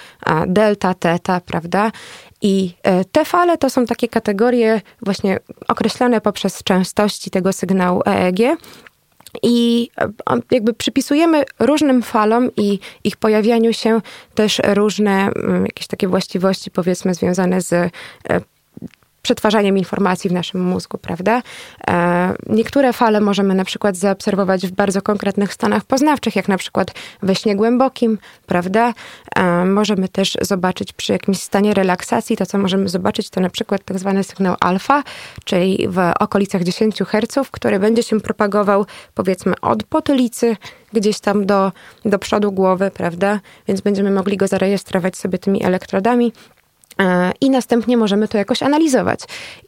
delta, 0.48 0.93
teta, 0.93 1.41
prawda? 1.41 1.91
I 2.41 2.74
e, 2.83 3.05
te 3.05 3.25
fale 3.25 3.57
to 3.57 3.69
są 3.69 3.86
takie 3.86 4.07
kategorie 4.07 4.81
właśnie 5.01 5.39
określone 5.67 6.21
poprzez 6.21 6.63
częstości 6.63 7.29
tego 7.29 7.53
sygnału 7.53 8.01
EEG, 8.05 8.39
i 9.43 9.89
jakby 10.51 10.74
przypisujemy 10.74 11.43
różnym 11.59 12.01
falom 12.01 12.50
i 12.57 12.79
ich 13.03 13.17
pojawianiu 13.17 13.74
się 13.74 14.01
też 14.36 14.62
różne 14.67 15.12
mm, 15.12 15.65
jakieś 15.65 15.88
takie 15.88 16.07
właściwości, 16.07 16.71
powiedzmy, 16.71 17.13
związane 17.13 17.62
z 17.62 17.74
e, 17.74 17.89
przetwarzaniem 19.21 19.77
informacji 19.77 20.29
w 20.29 20.33
naszym 20.33 20.63
mózgu, 20.63 20.97
prawda? 20.97 21.41
E, 21.88 22.33
niektóre 22.47 22.93
fale 22.93 23.21
możemy 23.21 23.55
na 23.55 23.65
przykład 23.65 23.97
zaobserwować 23.97 24.67
w 24.67 24.71
bardzo 24.71 25.01
konkretnych 25.01 25.53
stanach 25.53 25.83
poznawczych, 25.83 26.35
jak 26.35 26.47
na 26.47 26.57
przykład 26.57 26.91
we 27.23 27.35
śnie 27.35 27.55
głębokim, 27.55 28.17
prawda? 28.45 28.93
E, 29.35 29.65
możemy 29.65 30.09
też 30.09 30.38
zobaczyć 30.41 30.93
przy 30.93 31.13
jakimś 31.13 31.41
stanie 31.41 31.73
relaksacji, 31.73 32.38
to 32.38 32.45
co 32.45 32.57
możemy 32.57 32.89
zobaczyć 32.89 33.29
to 33.29 33.41
na 33.41 33.49
przykład 33.49 33.83
tak 33.85 33.99
zwany 33.99 34.23
sygnał 34.23 34.55
alfa, 34.59 35.03
czyli 35.45 35.88
w 35.89 35.99
okolicach 36.19 36.63
10 36.63 36.99
Hz, 36.99 37.49
który 37.51 37.79
będzie 37.79 38.03
się 38.03 38.19
propagował 38.19 38.85
powiedzmy 39.13 39.53
od 39.61 39.83
potylicy 39.83 40.57
gdzieś 40.93 41.19
tam 41.19 41.45
do, 41.45 41.71
do 42.05 42.19
przodu 42.19 42.51
głowy, 42.51 42.91
prawda? 42.91 43.39
Więc 43.67 43.81
będziemy 43.81 44.11
mogli 44.11 44.38
go 44.38 44.47
zarejestrować 44.47 45.17
sobie 45.17 45.38
tymi 45.38 45.63
elektrodami 45.63 46.33
i 47.41 47.50
następnie 47.50 47.98
możemy 47.98 48.27
to 48.27 48.38
jakoś 48.38 48.63
analizować 48.63 49.20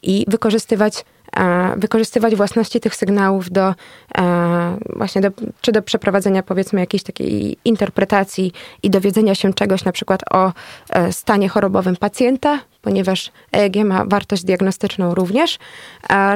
i 0.02 0.24
wykorzystywać 0.28 1.04
E, 1.36 1.74
wykorzystywać 1.76 2.36
własności 2.36 2.80
tych 2.80 2.94
sygnałów 2.96 3.50
do 3.50 3.74
e, 4.18 4.76
właśnie 4.96 5.20
do, 5.20 5.30
czy 5.60 5.72
do 5.72 5.82
przeprowadzenia 5.82 6.42
powiedzmy 6.42 6.80
jakiejś 6.80 7.02
takiej 7.02 7.56
interpretacji 7.64 8.52
i 8.82 8.90
dowiedzenia 8.90 9.34
się 9.34 9.54
czegoś 9.54 9.84
na 9.84 9.92
przykład 9.92 10.20
o 10.30 10.52
e, 10.90 11.12
stanie 11.12 11.48
chorobowym 11.48 11.96
pacjenta, 11.96 12.58
ponieważ 12.82 13.32
EEG 13.52 13.76
ma 13.84 14.04
wartość 14.04 14.44
diagnostyczną 14.44 15.14
również, 15.14 15.58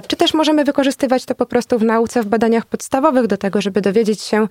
czy 0.08 0.16
też 0.16 0.34
możemy 0.34 0.64
wykorzystywać 0.64 1.24
to 1.24 1.34
po 1.34 1.46
prostu 1.46 1.78
w 1.78 1.82
nauce, 1.82 2.22
w 2.22 2.26
badaniach 2.26 2.66
podstawowych 2.66 3.26
do 3.26 3.36
tego, 3.36 3.60
żeby 3.60 3.80
dowiedzieć 3.80 4.22
się 4.22 4.48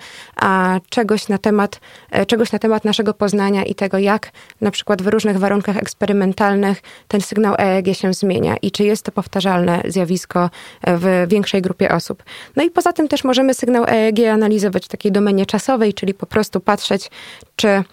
czegoś 0.90 1.28
na 1.28 1.38
temat, 1.38 1.80
czegoś 2.28 2.52
na 2.52 2.60
temat 2.60 2.86
naszego 2.86 3.14
poznania 3.14 3.64
i 3.64 3.76
tego, 3.76 3.98
jak 3.98 4.32
na 4.62 4.72
przykład 4.72 5.02
w 5.02 5.08
różnych 5.08 5.40
warunkach 5.40 5.78
eksperymentalnych 5.78 6.82
ten 7.08 7.22
sygnał 7.22 7.56
EEG 7.60 7.98
się 7.98 8.14
zmienia 8.14 8.56
i 8.62 8.72
czy 8.72 8.84
jest 8.84 9.04
to 9.04 9.12
powtarzalne 9.12 9.82
zjawisko 9.88 10.50
w 10.88 11.26
większej 11.28 11.62
grupie 11.62 11.92
osób. 11.92 12.24
No 12.56 12.64
i 12.64 12.72
poza 12.72 12.94
tym 12.94 13.08
też 13.08 13.24
możemy 13.24 13.54
sygnał 13.54 13.86
EEG 13.88 14.20
analizować 14.20 14.86
w 14.86 14.88
takiej 14.88 15.12
domenie 15.12 15.46
czasowej, 15.46 15.94
czyli 15.94 16.14
po 16.14 16.26
prostu 16.26 16.60
patrzeć, 16.60 17.12
czy 17.56 17.84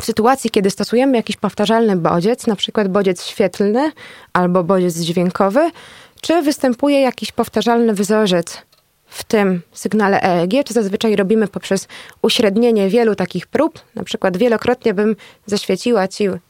w 0.00 0.04
sytuacji, 0.04 0.50
kiedy 0.50 0.70
stosujemy 0.70 1.16
jakiś 1.16 1.36
powtarzalny 1.36 1.96
bodziec, 1.96 2.46
na 2.46 2.56
przykład 2.56 2.88
bodziec 2.88 3.24
świetlny 3.24 3.92
albo 4.32 4.64
bodziec 4.64 4.98
dźwiękowy, 4.98 5.70
czy 6.20 6.42
występuje 6.42 7.00
jakiś 7.00 7.32
powtarzalny 7.32 7.94
wzorzec 7.94 8.62
w 9.06 9.24
tym 9.24 9.60
sygnale 9.72 10.22
EEG, 10.22 10.64
czy 10.64 10.74
zazwyczaj 10.74 11.16
robimy 11.16 11.48
poprzez 11.48 11.88
uśrednienie 12.22 12.88
wielu 12.88 13.14
takich 13.14 13.46
prób. 13.46 13.80
Na 13.94 14.04
przykład 14.04 14.36
wielokrotnie 14.36 14.94
bym 14.94 15.16
zaświeciła 15.46 16.08
ci, 16.08 16.24
yy, 16.24 16.40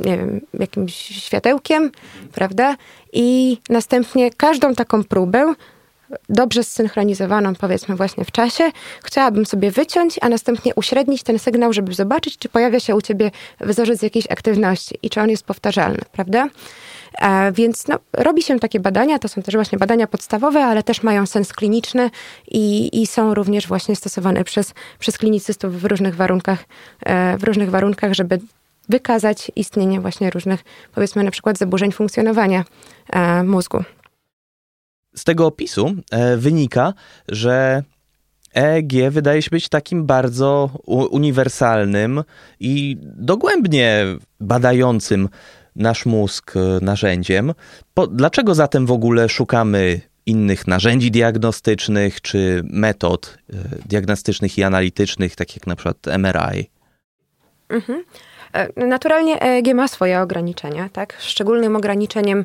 nie 0.00 0.18
wiem, 0.18 0.40
jakimś 0.54 0.94
światełkiem, 0.94 1.90
prawda? 2.32 2.76
I 3.12 3.58
następnie 3.68 4.30
każdą 4.30 4.74
taką 4.74 5.04
próbę 5.04 5.54
dobrze 6.28 6.64
zsynchronizowaną, 6.64 7.54
powiedzmy 7.54 7.96
właśnie 7.96 8.24
w 8.24 8.30
czasie, 8.30 8.70
chciałabym 9.04 9.46
sobie 9.46 9.70
wyciąć, 9.70 10.18
a 10.20 10.28
następnie 10.28 10.74
uśrednić 10.74 11.22
ten 11.22 11.38
sygnał, 11.38 11.72
żeby 11.72 11.94
zobaczyć, 11.94 12.38
czy 12.38 12.48
pojawia 12.48 12.80
się 12.80 12.96
u 12.96 13.02
ciebie 13.02 13.30
wzorzec 13.60 14.02
jakiejś 14.02 14.30
aktywności 14.30 14.98
i 15.02 15.10
czy 15.10 15.20
on 15.20 15.30
jest 15.30 15.44
powtarzalny, 15.44 16.00
prawda? 16.12 16.48
E, 17.18 17.52
więc 17.52 17.88
no, 17.88 17.98
robi 18.12 18.42
się 18.42 18.58
takie 18.58 18.80
badania, 18.80 19.18
to 19.18 19.28
są 19.28 19.42
też 19.42 19.54
właśnie 19.54 19.78
badania 19.78 20.06
podstawowe, 20.06 20.64
ale 20.64 20.82
też 20.82 21.02
mają 21.02 21.26
sens 21.26 21.52
kliniczny 21.52 22.10
i, 22.48 23.00
i 23.02 23.06
są 23.06 23.34
również 23.34 23.68
właśnie 23.68 23.96
stosowane 23.96 24.44
przez, 24.44 24.74
przez 24.98 25.18
klinicystów 25.18 25.80
w 25.80 25.84
różnych 25.84 26.16
warunkach, 26.16 26.64
e, 27.00 27.38
w 27.38 27.44
różnych 27.44 27.70
warunkach, 27.70 28.12
żeby 28.12 28.38
wykazać 28.88 29.52
istnienie 29.56 30.00
właśnie 30.00 30.30
różnych, 30.30 30.64
powiedzmy 30.94 31.24
na 31.24 31.30
przykład 31.30 31.58
zaburzeń 31.58 31.92
funkcjonowania 31.92 32.64
e, 33.12 33.42
mózgu. 33.42 33.84
Z 35.14 35.24
tego 35.24 35.46
opisu 35.46 35.94
wynika, 36.36 36.94
że 37.28 37.82
EEG 38.54 38.92
wydaje 39.10 39.42
się 39.42 39.50
być 39.50 39.68
takim 39.68 40.06
bardzo 40.06 40.70
uniwersalnym 40.86 42.22
i 42.60 42.96
dogłębnie 43.02 44.04
badającym 44.40 45.28
nasz 45.76 46.06
mózg 46.06 46.54
e, 46.56 46.84
narzędziem. 46.84 47.54
Po, 47.94 48.06
dlaczego 48.06 48.54
zatem 48.54 48.86
w 48.86 48.92
ogóle 48.92 49.28
szukamy 49.28 50.00
innych 50.26 50.66
narzędzi 50.66 51.10
diagnostycznych 51.10 52.20
czy 52.20 52.62
metod 52.64 53.38
e, 53.52 53.56
diagnostycznych 53.86 54.58
i 54.58 54.62
analitycznych, 54.62 55.36
takich 55.36 55.56
jak 55.56 55.66
na 55.66 55.76
przykład 55.76 55.96
MRI? 56.18 56.70
Mhm. 57.68 58.04
E, 58.52 58.86
naturalnie 58.86 59.42
EEG 59.42 59.74
ma 59.74 59.88
swoje 59.88 60.20
ograniczenia, 60.20 60.88
tak? 60.92 61.16
Szczególnym 61.20 61.76
ograniczeniem 61.76 62.44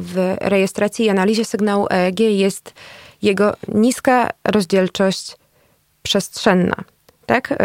w 0.00 0.36
rejestracji 0.40 1.06
i 1.06 1.10
analizie 1.10 1.44
sygnału 1.44 1.86
EEG 1.90 2.20
jest 2.20 2.74
jego 3.22 3.54
niska 3.68 4.30
rozdzielczość 4.44 5.36
przestrzenna. 6.02 6.76
Tak? 7.26 7.58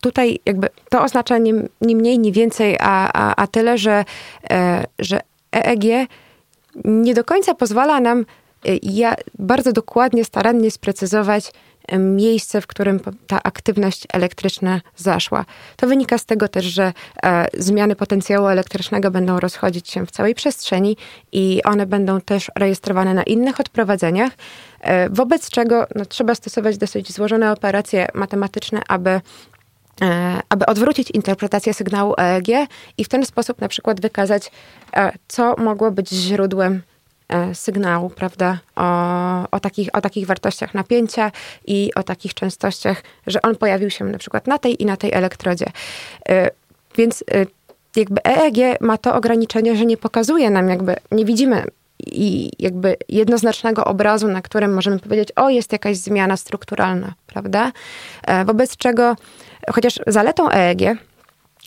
Tutaj 0.00 0.40
jakby 0.46 0.68
to 0.88 1.02
oznacza 1.02 1.38
nie, 1.38 1.52
nie 1.80 1.96
mniej, 1.96 2.18
nie 2.18 2.32
więcej, 2.32 2.76
a, 2.80 3.10
a, 3.12 3.42
a 3.42 3.46
tyle, 3.46 3.78
że, 3.78 4.04
e, 4.50 4.84
że 4.98 5.20
EEG 5.52 6.08
nie 6.84 7.14
do 7.14 7.24
końca 7.24 7.54
pozwala 7.54 8.00
nam 8.00 8.20
e, 8.20 8.24
ja 8.82 9.14
bardzo 9.38 9.72
dokładnie, 9.72 10.24
starannie 10.24 10.70
sprecyzować 10.70 11.52
miejsce, 11.98 12.60
w 12.60 12.66
którym 12.66 13.00
ta 13.26 13.42
aktywność 13.42 14.06
elektryczna 14.12 14.80
zaszła. 14.96 15.44
To 15.76 15.86
wynika 15.86 16.18
z 16.18 16.24
tego 16.24 16.48
też, 16.48 16.64
że 16.64 16.92
e, 17.22 17.46
zmiany 17.54 17.96
potencjału 17.96 18.46
elektrycznego 18.46 19.10
będą 19.10 19.40
rozchodzić 19.40 19.90
się 19.90 20.06
w 20.06 20.10
całej 20.10 20.34
przestrzeni 20.34 20.96
i 21.32 21.60
one 21.64 21.86
będą 21.86 22.20
też 22.20 22.50
rejestrowane 22.58 23.14
na 23.14 23.22
innych 23.22 23.60
odprowadzeniach, 23.60 24.32
e, 24.80 25.10
wobec 25.10 25.50
czego 25.50 25.86
no, 25.94 26.06
trzeba 26.06 26.34
stosować 26.34 26.78
dosyć 26.78 27.12
złożone 27.12 27.52
operacje 27.52 28.08
matematyczne, 28.14 28.82
aby 28.88 29.10
e, 30.02 30.40
aby 30.48 30.66
odwrócić 30.66 31.10
interpretację 31.10 31.74
sygnału 31.74 32.14
EEG 32.18 32.68
i 32.98 33.04
w 33.04 33.08
ten 33.08 33.26
sposób 33.26 33.60
na 33.60 33.68
przykład 33.68 34.00
wykazać, 34.00 34.50
co 35.28 35.56
mogło 35.58 35.90
być 35.90 36.10
źródłem 36.10 36.82
sygnału, 37.54 38.10
prawda, 38.10 38.58
o, 38.76 39.50
o, 39.50 39.60
takich, 39.60 39.88
o 39.92 40.00
takich 40.00 40.26
wartościach 40.26 40.74
napięcia 40.74 41.32
i 41.66 41.90
o 41.94 42.02
takich 42.02 42.34
częstościach, 42.34 43.02
że 43.26 43.42
on 43.42 43.56
pojawił 43.56 43.90
się 43.90 44.04
na 44.04 44.18
przykład 44.18 44.46
na 44.46 44.58
tej 44.58 44.82
i 44.82 44.86
na 44.86 44.96
tej 44.96 45.12
elektrodzie. 45.12 45.66
E, 46.28 46.50
więc 46.96 47.24
e, 47.34 47.46
jakby 47.96 48.22
EEG 48.24 48.80
ma 48.80 48.98
to 48.98 49.14
ograniczenie, 49.14 49.76
że 49.76 49.86
nie 49.86 49.96
pokazuje 49.96 50.50
nam 50.50 50.68
jakby, 50.68 50.96
nie 51.12 51.24
widzimy 51.24 51.64
i 52.06 52.50
jakby 52.58 52.96
jednoznacznego 53.08 53.84
obrazu, 53.84 54.28
na 54.28 54.42
którym 54.42 54.74
możemy 54.74 54.98
powiedzieć, 54.98 55.32
o, 55.36 55.50
jest 55.50 55.72
jakaś 55.72 55.96
zmiana 55.96 56.36
strukturalna, 56.36 57.14
prawda? 57.26 57.72
Wobec 58.46 58.76
czego, 58.76 59.16
chociaż 59.70 60.00
zaletą 60.06 60.50
EEG 60.50 60.98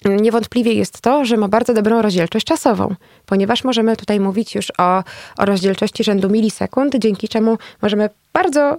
Niewątpliwie 0.05 0.73
jest 0.73 1.01
to, 1.01 1.25
że 1.25 1.37
ma 1.37 1.47
bardzo 1.47 1.73
dobrą 1.73 2.01
rozdzielczość 2.01 2.45
czasową, 2.45 2.95
ponieważ 3.25 3.63
możemy 3.63 3.97
tutaj 3.97 4.19
mówić 4.19 4.55
już 4.55 4.71
o, 4.77 5.03
o 5.37 5.45
rozdzielczości 5.45 6.03
rzędu 6.03 6.29
milisekund, 6.29 6.95
dzięki 6.95 7.27
czemu 7.27 7.57
możemy 7.81 8.09
bardzo 8.33 8.77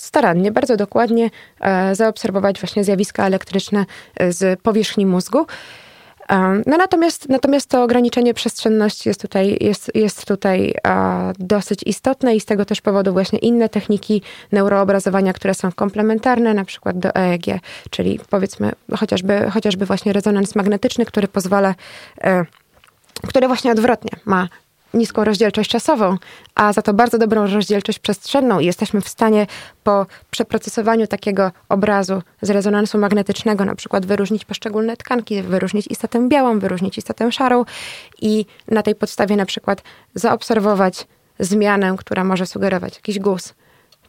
starannie, 0.00 0.52
bardzo 0.52 0.76
dokładnie 0.76 1.30
e, 1.60 1.94
zaobserwować 1.94 2.60
właśnie 2.60 2.84
zjawiska 2.84 3.26
elektryczne 3.26 3.84
z 4.28 4.60
powierzchni 4.60 5.06
mózgu. 5.06 5.46
No 6.66 6.76
natomiast, 6.76 7.28
natomiast 7.28 7.70
to 7.70 7.82
ograniczenie 7.82 8.34
przestrzenności 8.34 9.08
jest 9.08 9.20
tutaj, 9.20 9.58
jest, 9.60 9.90
jest 9.94 10.26
tutaj 10.26 10.74
dosyć 11.38 11.82
istotne 11.86 12.36
i 12.36 12.40
z 12.40 12.44
tego 12.44 12.64
też 12.64 12.80
powodu 12.80 13.12
właśnie 13.12 13.38
inne 13.38 13.68
techniki 13.68 14.22
neuroobrazowania, 14.52 15.32
które 15.32 15.54
są 15.54 15.72
komplementarne, 15.72 16.54
na 16.54 16.64
przykład 16.64 16.98
do 16.98 17.14
EEG, 17.14 17.46
czyli 17.90 18.20
powiedzmy 18.30 18.72
chociażby, 18.96 19.50
chociażby 19.50 19.86
właśnie 19.86 20.12
rezonans 20.12 20.54
magnetyczny, 20.54 21.06
który 21.06 21.28
pozwala, 21.28 21.74
e, 22.20 22.44
który 23.28 23.46
właśnie 23.46 23.72
odwrotnie 23.72 24.10
ma 24.24 24.48
niską 24.94 25.24
rozdzielczość 25.24 25.70
czasową, 25.70 26.16
a 26.54 26.72
za 26.72 26.82
to 26.82 26.94
bardzo 26.94 27.18
dobrą 27.18 27.46
rozdzielczość 27.46 27.98
przestrzenną 27.98 28.60
i 28.60 28.66
jesteśmy 28.66 29.00
w 29.00 29.08
stanie 29.08 29.46
po 29.84 30.06
przeprocesowaniu 30.30 31.06
takiego 31.06 31.52
obrazu 31.68 32.22
z 32.42 32.50
rezonansu 32.50 32.98
magnetycznego 32.98 33.64
na 33.64 33.74
przykład 33.74 34.06
wyróżnić 34.06 34.44
poszczególne 34.44 34.96
tkanki, 34.96 35.42
wyróżnić 35.42 35.86
istotę 35.86 36.28
białą, 36.28 36.58
wyróżnić 36.58 36.98
istotę 36.98 37.32
szarą 37.32 37.64
i 38.22 38.46
na 38.68 38.82
tej 38.82 38.94
podstawie 38.94 39.36
na 39.36 39.46
przykład 39.46 39.82
zaobserwować 40.14 41.06
zmianę, 41.38 41.94
która 41.98 42.24
może 42.24 42.46
sugerować 42.46 42.94
jakiś 42.94 43.18
guz. 43.18 43.54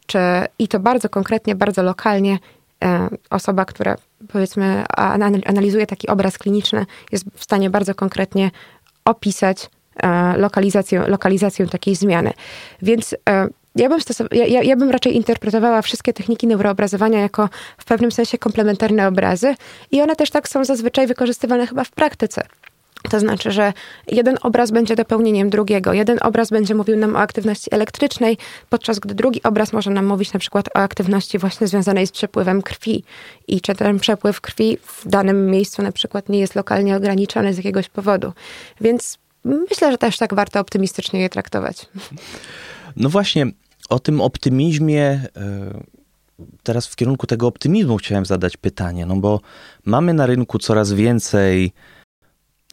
Czy, 0.06 0.20
I 0.60 0.68
to 0.68 0.80
bardzo 0.80 1.10
konkretnie, 1.10 1.56
bardzo 1.56 1.84
lokalnie 1.84 2.40
e, 2.84 3.10
osoba, 3.30 3.66
która 3.66 3.96
powiedzmy 4.28 4.84
analizuje 5.46 5.88
taki 5.88 6.08
obraz 6.08 6.38
kliniczny, 6.38 6.86
jest 7.12 7.26
w 7.36 7.44
stanie 7.44 7.70
bardzo 7.70 7.96
konkretnie 7.96 8.52
opisać 9.06 9.70
e, 9.96 10.38
lokalizację, 10.38 11.00
lokalizację 11.08 11.68
takiej 11.68 11.96
zmiany. 11.96 12.34
Więc 12.82 13.16
e, 13.30 13.48
ja 13.76 13.90
bym, 13.90 14.00
ja, 14.32 14.64
ja 14.64 14.76
bym 14.76 14.90
raczej 14.90 15.16
interpretowała 15.16 15.82
wszystkie 15.82 16.14
techniki 16.14 16.48
neuroobrazowania 16.48 17.20
jako 17.20 17.50
w 17.78 17.86
pewnym 17.86 18.12
sensie 18.12 18.38
komplementarne 18.38 19.08
obrazy 19.08 19.56
i 19.92 20.02
one 20.02 20.16
też 20.16 20.30
tak 20.30 20.50
są 20.50 20.66
zazwyczaj 20.66 21.08
wykorzystywane 21.08 21.68
chyba 21.68 21.84
w 21.84 21.92
praktyce. 21.92 22.42
To 23.10 23.20
znaczy, 23.20 23.52
że 23.52 23.74
jeden 24.08 24.38
obraz 24.42 24.72
będzie 24.72 24.96
dopełnieniem 24.96 25.50
drugiego. 25.50 25.94
Jeden 25.94 26.18
obraz 26.22 26.50
będzie 26.50 26.76
mówił 26.76 26.98
nam 26.98 27.16
o 27.16 27.20
aktywności 27.20 27.74
elektrycznej, 27.74 28.38
podczas 28.70 29.00
gdy 29.00 29.16
drugi 29.16 29.44
obraz 29.44 29.74
może 29.74 29.92
nam 29.92 30.06
mówić 30.06 30.34
na 30.34 30.40
przykład 30.40 30.68
o 30.68 30.80
aktywności 30.80 31.40
właśnie 31.40 31.68
związanej 31.68 32.08
z 32.08 32.12
przepływem 32.12 32.62
krwi. 32.62 33.04
I 33.48 33.62
czy 33.62 33.76
ten 33.76 34.00
przepływ 34.00 34.42
krwi 34.42 34.78
w 34.86 35.08
danym 35.08 35.48
miejscu 35.48 35.82
na 35.82 35.92
przykład 35.92 36.30
nie 36.30 36.40
jest 36.40 36.56
lokalnie 36.56 36.96
ograniczony 36.96 37.54
z 37.54 37.58
jakiegoś 37.58 37.90
powodu. 37.90 38.34
Więc 38.82 39.18
myślę, 39.70 39.92
że 39.92 39.98
też 39.98 40.18
tak 40.18 40.34
warto 40.34 40.60
optymistycznie 40.60 41.22
je 41.22 41.30
traktować. 41.30 41.86
No 42.96 43.10
właśnie, 43.10 43.46
o 43.90 44.00
tym 44.00 44.22
optymizmie. 44.22 45.02
E, 45.06 45.30
teraz 46.64 46.88
w 46.88 46.96
kierunku 46.96 47.28
tego 47.28 47.48
optymizmu 47.48 47.98
chciałem 47.98 48.26
zadać 48.26 48.58
pytanie, 48.58 49.06
no 49.06 49.16
bo 49.16 49.42
mamy 49.86 50.14
na 50.14 50.26
rynku 50.26 50.60
coraz 50.60 50.94
więcej 50.94 51.72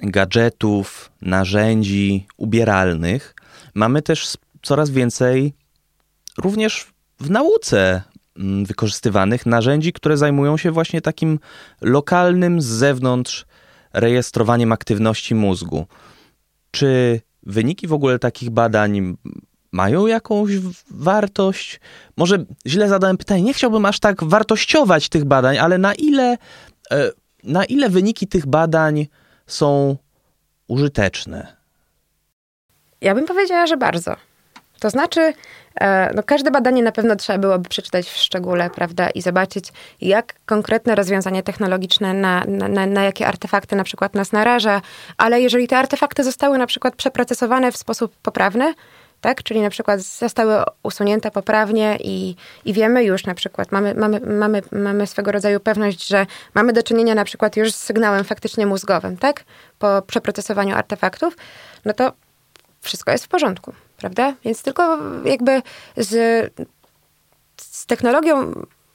gadżetów, 0.02 1.12
narzędzi 1.23 2.26
ubieralnych, 2.37 3.35
mamy 3.75 4.02
też 4.02 4.37
coraz 4.62 4.90
więcej 4.90 5.52
również 6.38 6.87
w 7.21 7.30
nauce 7.30 8.02
mm, 8.37 8.64
wykorzystywanych 8.64 9.47
narzędzi, 9.47 9.92
które 9.92 10.16
zajmują 10.16 10.56
się 10.56 10.71
właśnie 10.71 11.00
takim 11.00 11.38
lokalnym 11.80 12.61
z 12.61 12.66
zewnątrz 12.66 13.47
rejestrowaniem 13.92 14.73
aktywności 14.73 15.35
mózgu. 15.35 15.87
Czy 16.76 17.21
wyniki 17.42 17.87
w 17.87 17.92
ogóle 17.92 18.18
takich 18.18 18.50
badań 18.50 19.16
mają 19.73 20.06
jakąś 20.06 20.52
wartość? 20.90 21.80
Może 22.16 22.45
źle 22.66 22.88
zadałem 22.88 23.16
pytanie, 23.16 23.42
nie 23.42 23.54
chciałbym 23.54 23.87
aż 23.87 24.00
tak 24.00 24.25
wartościować 24.25 25.09
tych 25.09 25.25
badań, 25.25 25.59
ale 25.59 25.78
na 25.78 25.95
ile, 25.95 26.37
e, 26.90 27.11
na 27.45 27.64
ile 27.64 27.88
wyniki 27.88 28.26
tych 28.26 28.47
badań 28.47 29.06
są 29.47 29.97
użyteczne? 30.68 31.56
Ja 33.00 33.14
bym 33.14 33.26
powiedziała, 33.26 33.66
że 33.66 33.76
bardzo. 33.76 34.16
To 34.80 34.90
znaczy, 34.90 35.33
e, 35.80 36.12
no 36.14 36.23
każde 36.23 36.50
badanie 36.50 36.83
na 36.83 36.92
pewno 36.92 37.16
trzeba 37.16 37.38
byłoby 37.38 37.68
przeczytać 37.68 38.06
w 38.06 38.16
szczególe, 38.16 38.71
prawda, 38.71 39.11
i 39.11 39.23
zobaczyć, 39.23 39.73
jak 40.00 40.35
konkretne 40.47 40.95
rozwiązanie 40.95 41.42
technologiczne, 41.42 42.14
na, 42.14 42.45
na, 42.49 42.87
na 42.87 43.04
jakie 43.04 43.26
artefakty 43.26 43.76
na 43.76 43.85
przykład 43.85 44.14
nas 44.14 44.33
naraża, 44.33 44.83
ale 45.16 45.40
jeżeli 45.40 45.68
te 45.68 45.78
artefakty 45.78 46.25
zostały 46.25 46.59
na 46.59 46.66
przykład 46.66 46.97
przeprocesowane 46.97 47.73
w 47.73 47.76
sposób 47.76 48.16
poprawny, 48.23 48.75
tak? 49.21 49.42
Czyli 49.42 49.61
na 49.61 49.71
przykład 49.71 50.00
zostały 50.00 50.62
usunięte 50.83 51.30
poprawnie 51.30 51.99
i, 52.04 52.37
i 52.64 52.73
wiemy 52.73 53.04
już 53.04 53.26
na 53.26 53.35
przykład, 53.35 53.73
mamy, 53.73 53.95
mamy, 53.95 54.21
mamy, 54.21 54.62
mamy 54.73 55.06
swego 55.06 55.33
rodzaju 55.33 55.61
pewność, 55.61 56.06
że 56.06 56.26
mamy 56.54 56.73
do 56.73 56.83
czynienia 56.83 57.14
na 57.14 57.25
przykład 57.25 57.56
już 57.56 57.73
z 57.73 57.76
sygnałem 57.76 58.25
faktycznie 58.25 58.66
mózgowym, 58.66 59.16
tak? 59.16 59.45
Po 59.78 60.02
przeprocesowaniu 60.02 60.76
artefaktów, 60.76 61.37
no 61.85 61.92
to 61.92 62.12
wszystko 62.87 63.12
jest 63.12 63.25
w 63.25 63.28
porządku, 63.28 63.73
prawda? 63.97 64.34
Więc 64.45 64.63
tylko 64.63 64.99
jakby 65.25 65.63
z, 65.97 66.11
z 67.56 67.87
technologią 67.87 68.52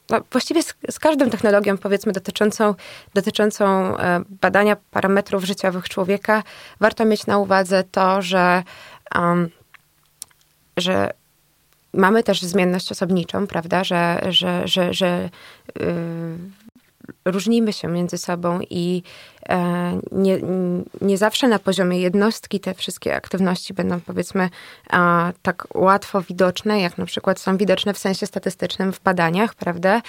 no 0.10 0.22
właściwie 0.32 0.64
z, 0.64 0.74
z, 0.92 1.00
każdą 1.00 1.30
technologią, 1.30 1.78
powiedzmy, 1.78 2.12
dotyczącą, 2.12 2.76
dotyczącą 3.14 3.98
e, 3.98 4.24
badania 4.42 4.76
parametrów 4.92 5.44
życiowych 5.44 5.90
człowieka, 5.90 6.44
warto 6.80 7.06
mieć 7.06 7.26
na 7.26 7.38
uwadze 7.38 7.84
to, 7.84 8.22
że 8.22 8.64
um, 9.16 9.50
że 10.78 11.12
mamy 11.94 12.24
też 12.24 12.42
zmienność 12.42 12.92
osobniczą, 12.92 13.48
prawda, 13.48 13.84
że, 13.84 14.22
że, 14.30 14.68
że, 14.68 14.94
że 14.94 15.30
yy, 15.80 15.86
różnimy 17.26 17.74
się 17.74 17.88
między 17.88 18.18
sobą 18.18 18.60
i 18.70 19.04
e, 19.50 20.00
nie, 20.12 20.40
nie 21.02 21.18
zawsze 21.18 21.48
na 21.48 21.60
poziomie 21.60 22.00
jednostki 22.00 22.60
te 22.60 22.74
wszystkie 22.74 23.16
aktywności 23.16 23.74
będą 23.74 24.00
powiedzmy 24.00 24.50
tak 25.42 25.68
łatwo 25.76 26.22
widoczne, 26.22 26.82
jak 26.82 26.98
na 26.98 27.06
przykład 27.06 27.40
są 27.40 27.58
widoczne 27.58 27.94
w 27.94 27.98
sensie 27.98 28.28
statystycznym 28.28 28.94
w 28.94 29.02
badaniach, 29.02 29.56
prawda? 29.56 30.02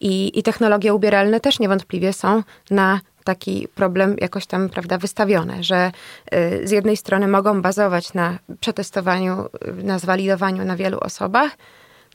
I, 0.00 0.38
i 0.38 0.42
technologie 0.42 0.94
ubieralne 0.94 1.40
też 1.40 1.58
niewątpliwie 1.58 2.12
są 2.12 2.42
na 2.70 3.00
taki 3.24 3.68
problem 3.74 4.16
jakoś 4.20 4.46
tam, 4.46 4.68
prawda, 4.68 4.98
wystawione, 4.98 5.62
że 5.62 5.92
y, 6.34 6.68
z 6.68 6.70
jednej 6.70 6.96
strony 6.96 7.28
mogą 7.28 7.62
bazować 7.62 8.14
na 8.14 8.38
przetestowaniu, 8.60 9.48
na 9.82 9.98
zwalidowaniu 9.98 10.64
na 10.64 10.76
wielu 10.76 10.98
osobach, 11.00 11.50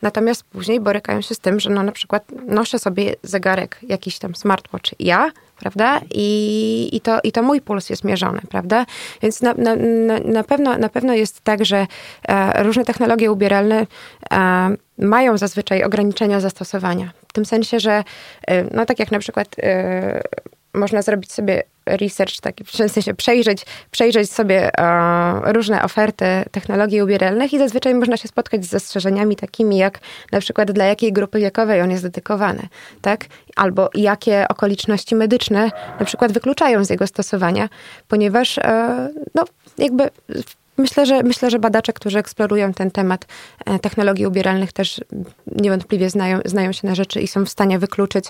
natomiast 0.01 0.43
później 0.43 0.79
borykają 0.79 1.21
się 1.21 1.35
z 1.35 1.39
tym, 1.39 1.59
że 1.59 1.69
no 1.69 1.83
na 1.83 1.91
przykład 1.91 2.23
noszę 2.47 2.79
sobie 2.79 3.15
zegarek, 3.23 3.79
jakiś 3.87 4.19
tam 4.19 4.35
smartwatch 4.35 4.91
ja, 4.99 5.31
prawda, 5.59 6.01
i, 6.11 6.89
i, 6.93 7.01
to, 7.01 7.19
i 7.23 7.31
to 7.31 7.43
mój 7.43 7.61
puls 7.61 7.89
jest 7.89 8.03
mierzony, 8.03 8.41
prawda, 8.49 8.85
więc 9.21 9.41
na, 9.41 9.53
na, 9.53 9.75
na, 10.19 10.43
pewno, 10.43 10.77
na 10.77 10.89
pewno 10.89 11.13
jest 11.13 11.41
tak, 11.41 11.65
że 11.65 11.87
e, 12.27 12.63
różne 12.63 12.85
technologie 12.85 13.31
ubieralne 13.31 13.87
e, 14.31 14.75
mają 14.97 15.37
zazwyczaj 15.37 15.83
ograniczenia 15.83 16.39
zastosowania. 16.39 17.11
W 17.27 17.33
tym 17.33 17.45
sensie, 17.45 17.79
że 17.79 18.03
e, 18.47 18.75
no 18.75 18.85
tak 18.85 18.99
jak 18.99 19.11
na 19.11 19.19
przykład 19.19 19.47
e, 19.63 20.21
można 20.75 21.01
zrobić 21.01 21.31
sobie 21.31 21.63
research, 21.85 22.41
taki, 22.41 22.63
w 22.63 22.71
sensie 22.71 23.13
przejrzeć, 23.13 23.65
przejrzeć 23.91 24.31
sobie 24.31 24.79
e, 24.79 25.53
różne 25.53 25.83
oferty 25.83 26.25
technologii 26.51 27.01
ubieralnych 27.01 27.53
i 27.53 27.59
zazwyczaj 27.59 27.95
można 27.95 28.17
się 28.17 28.27
spotkać 28.27 28.65
z 28.65 28.69
zastrzeżeniami 28.69 29.35
takimi 29.35 29.77
jak 29.77 29.99
na 30.31 30.39
przykład 30.39 30.71
dla 30.71 30.85
jakiej 30.85 31.13
grupy 31.13 31.39
wiekowej 31.39 31.81
on 31.81 31.91
jest 31.91 32.03
dedykowany, 32.03 32.67
tak? 33.01 33.25
Albo 33.55 33.89
jakie 33.93 34.45
okoliczności 34.49 35.15
medyczne 35.15 35.71
na 35.99 36.05
przykład 36.05 36.31
wykluczają 36.31 36.85
z 36.85 36.89
jego 36.89 37.07
stosowania, 37.07 37.69
ponieważ 38.07 38.57
e, 38.57 39.09
no 39.35 39.45
jakby 39.77 40.09
Myślę, 40.77 41.05
że 41.05 41.23
myślę, 41.23 41.49
że 41.49 41.59
badacze, 41.59 41.93
którzy 41.93 42.19
eksplorują 42.19 42.73
ten 42.73 42.91
temat 42.91 43.25
e, 43.65 43.79
technologii 43.79 44.27
ubieralnych 44.27 44.73
też 44.73 45.01
niewątpliwie 45.47 46.09
znają, 46.09 46.39
znają 46.45 46.71
się 46.71 46.87
na 46.87 46.95
rzeczy 46.95 47.21
i 47.21 47.27
są 47.27 47.45
w 47.45 47.49
stanie 47.49 47.79
wykluczyć 47.79 48.25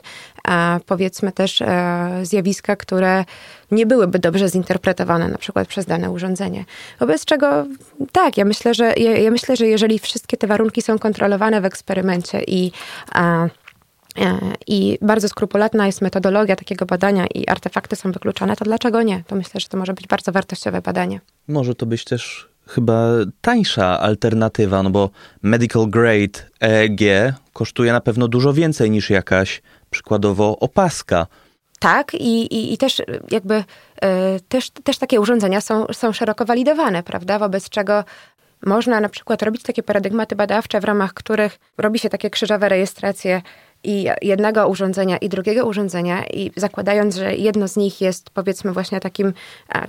e, 0.47 0.79
powiedzmy 0.85 1.31
też 1.31 1.61
e, 1.61 2.19
zjawiska, 2.23 2.75
które 2.75 3.25
nie 3.71 3.85
byłyby 3.85 4.19
dobrze 4.19 4.49
zinterpretowane 4.49 5.27
na 5.27 5.37
przykład 5.37 5.67
przez 5.67 5.85
dane 5.85 6.11
urządzenie. 6.11 6.65
Wobec 6.99 7.25
czego 7.25 7.65
tak, 8.11 8.37
ja 8.37 8.45
myślę, 8.45 8.73
że 8.73 8.93
ja, 8.97 9.17
ja 9.17 9.31
myślę, 9.31 9.55
że 9.55 9.67
jeżeli 9.67 9.99
wszystkie 9.99 10.37
te 10.37 10.47
warunki 10.47 10.81
są 10.81 10.99
kontrolowane 10.99 11.61
w 11.61 11.65
eksperymencie 11.65 12.41
i 12.47 12.71
i 14.67 14.97
bardzo 15.01 15.29
skrupulatna 15.29 15.85
jest 15.85 16.01
metodologia 16.01 16.55
takiego 16.55 16.85
badania 16.85 17.25
i 17.27 17.47
artefakty 17.47 17.95
są 17.95 18.11
wykluczone, 18.11 18.55
to 18.55 18.65
dlaczego 18.65 19.01
nie? 19.01 19.23
To 19.27 19.35
myślę, 19.35 19.59
że 19.59 19.67
to 19.67 19.77
może 19.77 19.93
być 19.93 20.07
bardzo 20.07 20.31
wartościowe 20.31 20.81
badanie. 20.81 21.19
Może 21.47 21.75
to 21.75 21.85
być 21.85 22.03
też 22.03 22.49
chyba 22.67 23.09
tańsza 23.41 23.99
alternatywa, 23.99 24.83
no 24.83 24.89
bo 24.89 25.09
medical 25.41 25.87
grade 25.87 26.39
EEG 26.61 27.33
kosztuje 27.53 27.91
na 27.91 28.01
pewno 28.01 28.27
dużo 28.27 28.53
więcej 28.53 28.91
niż 28.91 29.09
jakaś 29.09 29.61
przykładowo 29.89 30.59
opaska. 30.59 31.27
Tak, 31.79 32.13
i, 32.13 32.53
i, 32.55 32.73
i 32.73 32.77
też 32.77 33.01
jakby 33.31 33.63
e, 34.01 34.39
też, 34.39 34.69
też 34.69 34.97
takie 34.97 35.21
urządzenia 35.21 35.61
są, 35.61 35.85
są 35.93 36.13
szeroko 36.13 36.45
walidowane, 36.45 37.03
prawda? 37.03 37.39
Wobec 37.39 37.69
czego 37.69 38.03
można 38.65 38.99
na 38.99 39.09
przykład 39.09 39.43
robić 39.43 39.63
takie 39.63 39.83
paradygmaty 39.83 40.35
badawcze, 40.35 40.81
w 40.81 40.83
ramach 40.83 41.13
których 41.13 41.59
robi 41.77 41.99
się 41.99 42.09
takie 42.09 42.29
krzyżowe 42.29 42.69
rejestracje 42.69 43.41
i 43.85 44.07
jednego 44.21 44.67
urządzenia 44.67 45.17
i 45.17 45.29
drugiego 45.29 45.65
urządzenia 45.65 46.25
i 46.25 46.51
zakładając, 46.55 47.15
że 47.15 47.35
jedno 47.35 47.67
z 47.67 47.75
nich 47.77 48.01
jest 48.01 48.29
powiedzmy 48.29 48.71
właśnie 48.71 48.99
takim 48.99 49.33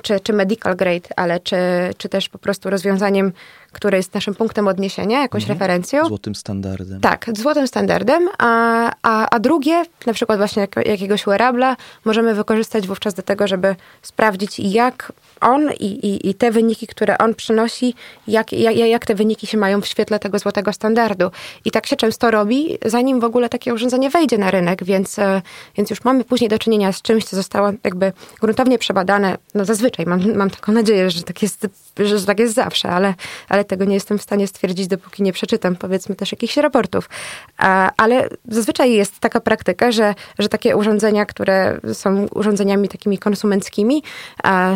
czy, 0.02 0.20
czy 0.20 0.32
medical 0.32 0.76
grade, 0.76 1.08
ale 1.16 1.40
czy, 1.40 1.56
czy 1.96 2.08
też 2.08 2.28
po 2.28 2.38
prostu 2.38 2.70
rozwiązaniem, 2.70 3.32
które 3.76 3.96
jest 3.96 4.14
naszym 4.14 4.34
punktem 4.34 4.68
odniesienia, 4.68 5.20
jakąś 5.20 5.42
mhm. 5.42 5.58
referencją. 5.58 6.06
Złotym 6.06 6.34
standardem. 6.34 7.00
Tak, 7.00 7.26
złotym 7.36 7.66
standardem, 7.66 8.28
a, 8.38 8.92
a, 9.02 9.28
a 9.30 9.38
drugie, 9.38 9.84
na 10.06 10.12
przykład 10.12 10.38
właśnie 10.38 10.60
jak, 10.60 10.86
jakiegoś 10.86 11.24
wearabla, 11.24 11.76
możemy 12.04 12.34
wykorzystać 12.34 12.86
wówczas 12.86 13.14
do 13.14 13.22
tego, 13.22 13.46
żeby 13.46 13.76
sprawdzić, 14.02 14.60
jak 14.60 15.12
on 15.40 15.70
i, 15.80 15.86
i, 15.86 16.30
i 16.30 16.34
te 16.34 16.50
wyniki, 16.50 16.86
które 16.86 17.18
on 17.18 17.34
przynosi, 17.34 17.94
jak, 18.28 18.52
jak, 18.52 18.76
jak 18.76 19.06
te 19.06 19.14
wyniki 19.14 19.46
się 19.46 19.58
mają 19.58 19.80
w 19.80 19.86
świetle 19.86 20.18
tego 20.18 20.38
złotego 20.38 20.72
standardu. 20.72 21.30
I 21.64 21.70
tak 21.70 21.86
się 21.86 21.96
często 21.96 22.30
robi, 22.30 22.78
zanim 22.84 23.20
w 23.20 23.24
ogóle 23.24 23.48
takie 23.48 23.74
urządzenie 23.74 24.10
wejdzie 24.10 24.38
na 24.38 24.50
rynek, 24.50 24.84
więc, 24.84 25.18
e, 25.18 25.42
więc 25.76 25.90
już 25.90 26.04
mamy 26.04 26.24
później 26.24 26.50
do 26.50 26.58
czynienia 26.58 26.92
z 26.92 27.02
czymś, 27.02 27.24
co 27.24 27.36
zostało 27.36 27.72
jakby 27.84 28.12
gruntownie 28.40 28.78
przebadane. 28.78 29.38
No 29.54 29.64
zazwyczaj, 29.64 30.06
mam, 30.06 30.36
mam 30.36 30.50
taką 30.50 30.72
nadzieję, 30.72 31.10
że 31.10 31.22
tak 31.22 31.42
jest, 31.42 31.66
że 32.04 32.26
tak 32.26 32.38
jest 32.38 32.54
zawsze, 32.54 32.88
ale, 32.88 33.14
ale 33.48 33.64
tego 33.64 33.84
nie 33.84 33.94
jestem 33.94 34.18
w 34.18 34.22
stanie 34.22 34.46
stwierdzić, 34.46 34.86
dopóki 34.86 35.22
nie 35.22 35.32
przeczytam, 35.32 35.76
powiedzmy, 35.76 36.14
też 36.14 36.32
jakichś 36.32 36.56
raportów. 36.56 37.08
Ale 37.96 38.28
zazwyczaj 38.48 38.92
jest 38.92 39.20
taka 39.20 39.40
praktyka, 39.40 39.92
że, 39.92 40.14
że 40.38 40.48
takie 40.48 40.76
urządzenia, 40.76 41.26
które 41.26 41.80
są 41.92 42.26
urządzeniami 42.26 42.88
takimi 42.88 43.18
konsumenckimi, 43.18 44.02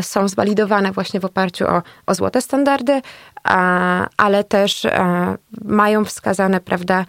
są 0.02 0.28
zwalidowane 0.28 0.92
właśnie 0.92 1.20
w 1.20 1.24
oparciu 1.24 1.66
o, 1.66 1.82
o 2.06 2.14
złote 2.14 2.42
standardy, 2.42 3.02
ale 4.16 4.44
też 4.44 4.86
mają 5.64 6.04
wskazane, 6.04 6.60
prawda, 6.60 7.04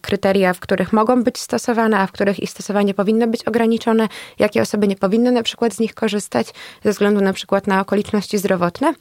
kryteria, 0.00 0.52
w 0.52 0.60
których 0.60 0.92
mogą 0.92 1.22
być 1.24 1.38
stosowane, 1.38 1.98
a 1.98 2.06
w 2.06 2.12
których 2.12 2.40
ich 2.40 2.50
stosowanie 2.50 2.94
powinno 2.94 3.26
być 3.26 3.44
ograniczone, 3.44 4.08
jakie 4.38 4.62
osoby 4.62 4.88
nie 4.88 4.96
powinny 4.96 5.32
na 5.32 5.42
przykład 5.42 5.74
z 5.74 5.80
nich 5.80 5.94
korzystać 5.94 6.54
ze 6.84 6.90
względu 6.90 7.20
na 7.20 7.32
przykład 7.32 7.66
na 7.66 7.80
okoliczności 7.80 8.38
zdrowotne. 8.38 8.92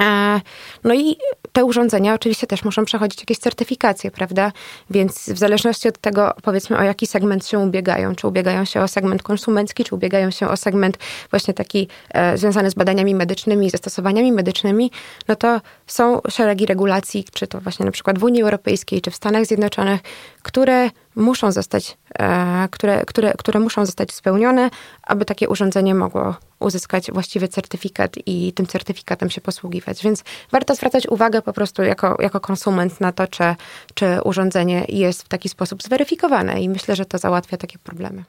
E, 0.00 0.40
no 0.84 0.94
i 0.94 1.16
te 1.52 1.64
urządzenia 1.64 2.14
oczywiście 2.14 2.46
też 2.46 2.64
muszą 2.64 2.84
przechodzić 2.84 3.20
jakieś 3.20 3.38
certyfikacje, 3.38 4.10
prawda? 4.10 4.52
Więc 4.90 5.30
w 5.30 5.38
zależności 5.38 5.88
od 5.88 5.98
tego, 5.98 6.34
powiedzmy, 6.42 6.78
o 6.78 6.82
jaki 6.82 7.06
segment 7.06 7.46
się 7.46 7.58
ubiegają, 7.58 8.14
czy 8.14 8.28
ubiegają 8.28 8.64
się 8.64 8.80
o 8.80 8.88
segment 8.88 9.22
konsumencki, 9.22 9.84
czy 9.84 9.94
ubiegają 9.94 10.30
się 10.30 10.48
o 10.48 10.56
segment 10.56 10.98
właśnie 11.30 11.54
taki 11.54 11.88
e, 12.10 12.38
związany 12.38 12.70
z 12.70 12.74
badaniami 12.74 13.14
medycznymi, 13.14 13.70
ze 13.70 13.78
stosowaniami 13.78 14.32
medycznymi, 14.32 14.90
no 15.28 15.36
to 15.36 15.60
są 15.86 16.20
szeregi 16.28 16.66
regulacji, 16.66 17.24
czy 17.32 17.46
to 17.46 17.60
właśnie 17.60 17.86
na 17.86 17.92
przykład 17.92 18.18
w 18.18 18.24
Unii 18.24 18.42
Europejskiej, 18.42 19.00
czy 19.00 19.10
w 19.10 19.16
Stanach 19.16 19.46
Zjednoczonych, 19.46 20.00
które 20.42 20.90
muszą 21.16 21.52
zostać, 21.52 21.96
e, 22.18 22.68
które, 22.70 23.04
które, 23.04 23.32
które 23.38 23.60
muszą 23.60 23.86
zostać 23.86 24.12
spełnione, 24.12 24.70
aby 25.02 25.24
takie 25.24 25.48
urządzenie 25.48 25.94
mogło 25.94 26.34
uzyskać 26.60 27.10
właściwy 27.10 27.48
certyfikat 27.48 28.12
i 28.26 28.52
tym 28.52 28.66
certyfikatem 28.66 29.30
się 29.30 29.40
posługiwać. 29.40 30.02
Więc 30.02 30.24
warto 30.52 30.74
zwracać 30.74 31.06
uwagę 31.06 31.42
po 31.42 31.52
prostu 31.52 31.82
jako, 31.82 32.16
jako 32.20 32.40
konsument 32.40 33.00
na 33.00 33.12
to, 33.12 33.26
czy, 33.26 33.42
czy 33.94 34.22
urządzenie 34.24 34.84
jest 34.88 35.22
w 35.22 35.28
taki 35.28 35.48
sposób 35.48 35.82
zweryfikowane 35.82 36.62
i 36.62 36.68
myślę, 36.68 36.96
że 36.96 37.04
to 37.04 37.18
załatwia 37.18 37.56
takie 37.56 37.78
problemy. 37.78 38.24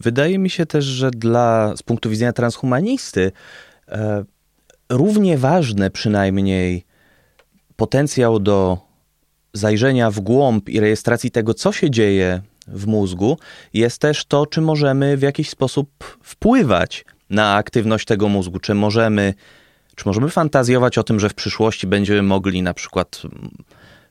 Wydaje 0.00 0.38
mi 0.38 0.50
się 0.50 0.66
też, 0.66 0.84
że 0.84 1.10
dla, 1.10 1.76
z 1.76 1.82
punktu 1.82 2.10
widzenia 2.10 2.32
transhumanisty, 2.32 3.32
e, 3.88 4.24
równie 4.88 5.38
ważne 5.38 5.90
przynajmniej 5.90 6.84
potencjał 7.76 8.38
do 8.38 8.78
zajrzenia 9.52 10.10
w 10.10 10.20
głąb 10.20 10.68
i 10.68 10.80
rejestracji 10.80 11.30
tego, 11.30 11.54
co 11.54 11.72
się 11.72 11.90
dzieje 11.90 12.42
w 12.68 12.86
mózgu, 12.86 13.38
jest 13.74 13.98
też 13.98 14.24
to, 14.24 14.46
czy 14.46 14.60
możemy 14.60 15.16
w 15.16 15.22
jakiś 15.22 15.50
sposób 15.50 16.18
wpływać 16.22 17.04
na 17.30 17.54
aktywność 17.54 18.06
tego 18.06 18.28
mózgu, 18.28 18.58
czy 18.58 18.74
możemy, 18.74 19.34
czy 19.96 20.08
możemy 20.08 20.28
fantazjować 20.28 20.98
o 20.98 21.02
tym, 21.02 21.20
że 21.20 21.28
w 21.28 21.34
przyszłości 21.34 21.86
będziemy 21.86 22.22
mogli 22.22 22.62
na 22.62 22.74
przykład 22.74 23.22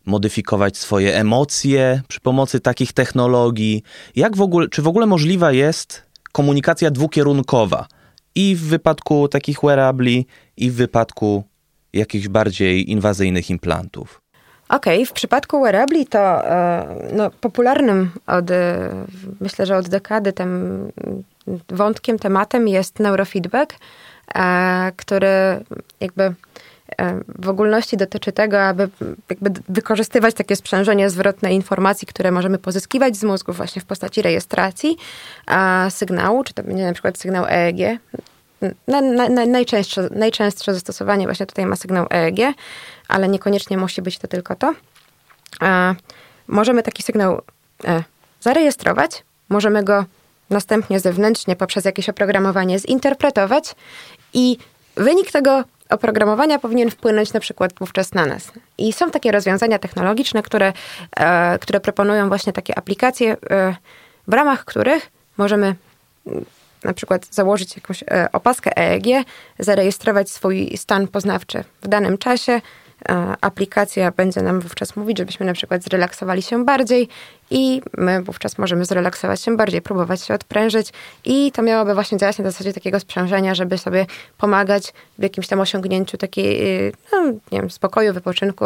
modyfikować 0.06 0.78
swoje 0.78 1.16
emocje 1.16 2.02
przy 2.08 2.20
pomocy 2.20 2.60
takich 2.60 2.94
technologii. 2.94 3.84
Jak 4.16 4.38
w 4.38 4.42
ogóle, 4.42 4.68
czy 4.70 4.82
w 4.82 4.88
ogóle 4.88 5.06
możliwa 5.06 5.52
jest 5.52 6.04
komunikacja 6.32 6.92
dwukierunkowa 6.92 7.88
i 8.36 8.56
w 8.56 8.62
wypadku 8.62 9.28
takich 9.28 9.60
wearabli, 9.64 10.26
i 10.58 10.72
w 10.72 10.76
wypadku 10.76 11.44
jakichś 11.94 12.28
bardziej 12.28 12.92
inwazyjnych 12.92 13.50
implantów? 13.50 14.25
Okej, 14.70 14.98
okay, 14.98 15.06
w 15.06 15.14
przypadku 15.14 15.62
wearabli 15.62 16.06
to 16.08 16.20
e, 16.20 16.86
no, 17.14 17.30
popularnym 17.30 18.12
od, 18.28 18.52
e, 18.52 18.90
myślę, 19.40 19.66
że 19.66 19.78
od 19.78 19.90
dekady 19.90 20.34
tym 20.34 20.92
wątkiem, 21.70 22.20
tematem 22.20 22.68
jest 22.68 23.00
neurofeedback, 23.00 23.74
e, 24.36 24.92
który 24.96 25.28
jakby 26.00 26.34
w 27.40 27.50
ogólności 27.50 27.98
dotyczy 27.98 28.32
tego, 28.32 28.62
aby 28.62 28.90
wykorzystywać 29.70 30.36
takie 30.36 30.56
sprzężenie 30.56 31.10
zwrotne 31.10 31.54
informacji, 31.54 32.08
które 32.08 32.32
możemy 32.32 32.58
pozyskiwać 32.58 33.18
z 33.18 33.24
mózgu 33.24 33.54
właśnie 33.54 33.82
w 33.82 33.86
postaci 33.86 34.22
rejestracji 34.22 34.98
sygnału, 35.90 36.44
czy 36.44 36.54
to 36.54 36.64
będzie 36.64 36.86
na 36.86 36.94
przykład 36.94 37.18
sygnał 37.18 37.46
EEG. 37.48 38.00
Na, 38.88 39.02
na, 39.02 39.46
najczęstsze, 39.46 40.10
najczęstsze 40.12 40.74
zastosowanie 40.74 41.26
właśnie 41.26 41.46
tutaj 41.46 41.66
ma 41.66 41.76
sygnał 41.76 42.06
EEG, 42.12 42.56
ale 43.08 43.28
niekoniecznie 43.28 43.78
musi 43.78 44.02
być 44.02 44.18
to 44.18 44.28
tylko 44.28 44.56
to. 44.56 44.74
Możemy 46.48 46.84
taki 46.84 47.04
sygnał 47.04 47.42
e, 47.86 48.04
zarejestrować, 48.40 49.24
możemy 49.50 49.84
go 49.84 50.06
następnie 50.50 51.00
zewnętrznie 51.00 51.56
poprzez 51.56 51.86
jakieś 51.86 52.10
oprogramowanie 52.10 52.80
zinterpretować 52.80 53.76
i 54.34 54.58
wynik 54.96 55.32
tego 55.32 55.64
oprogramowania 55.90 56.60
powinien 56.60 56.92
wpłynąć 56.92 57.34
na 57.34 57.40
przykład 57.40 57.72
wówczas 57.80 58.14
na 58.14 58.26
nas. 58.26 58.52
I 58.78 58.94
są 58.94 59.12
takie 59.12 59.32
rozwiązania 59.32 59.80
technologiczne, 59.80 60.44
które, 60.44 60.74
e, 61.18 61.60
które 61.60 61.80
proponują 61.80 62.28
właśnie 62.28 62.54
takie 62.54 62.78
aplikacje, 62.78 63.38
e, 63.50 63.76
w 64.28 64.34
ramach 64.34 64.66
których 64.66 65.12
możemy 65.38 65.76
na 66.86 66.94
przykład 66.94 67.28
założyć 67.32 67.76
jakąś 67.76 68.04
opaskę 68.34 68.78
EEG, 68.78 69.26
zarejestrować 69.60 70.30
swój 70.30 70.78
stan 70.78 71.08
poznawczy 71.08 71.64
w 71.82 71.88
danym 71.88 72.18
czasie, 72.18 72.62
aplikacja 73.42 74.12
będzie 74.12 74.42
nam 74.42 74.60
wówczas 74.60 74.96
mówić, 74.96 75.18
żebyśmy 75.18 75.46
na 75.46 75.54
przykład 75.54 75.84
zrelaksowali 75.84 76.42
się 76.42 76.66
bardziej 76.66 77.08
i 77.50 77.82
my 77.98 78.24
wówczas 78.24 78.58
możemy 78.58 78.86
zrelaksować 78.86 79.42
się 79.42 79.58
bardziej, 79.58 79.82
próbować 79.82 80.22
się 80.22 80.34
odprężyć 80.34 80.94
i 81.26 81.52
to 81.52 81.62
miałoby 81.62 81.94
właśnie 81.94 82.18
działać 82.18 82.38
na 82.38 82.44
zasadzie 82.44 82.74
takiego 82.74 83.00
sprzężenia, 83.00 83.56
żeby 83.56 83.78
sobie 83.78 84.06
pomagać 84.38 84.94
w 85.20 85.24
jakimś 85.24 85.48
tam 85.48 85.60
osiągnięciu 85.60 86.18
takiej, 86.18 86.78
y, 86.88 86.92
no, 87.12 87.24
nie 87.52 87.60
wiem, 87.60 87.70
spokoju, 87.70 88.14
wypoczynku, 88.14 88.66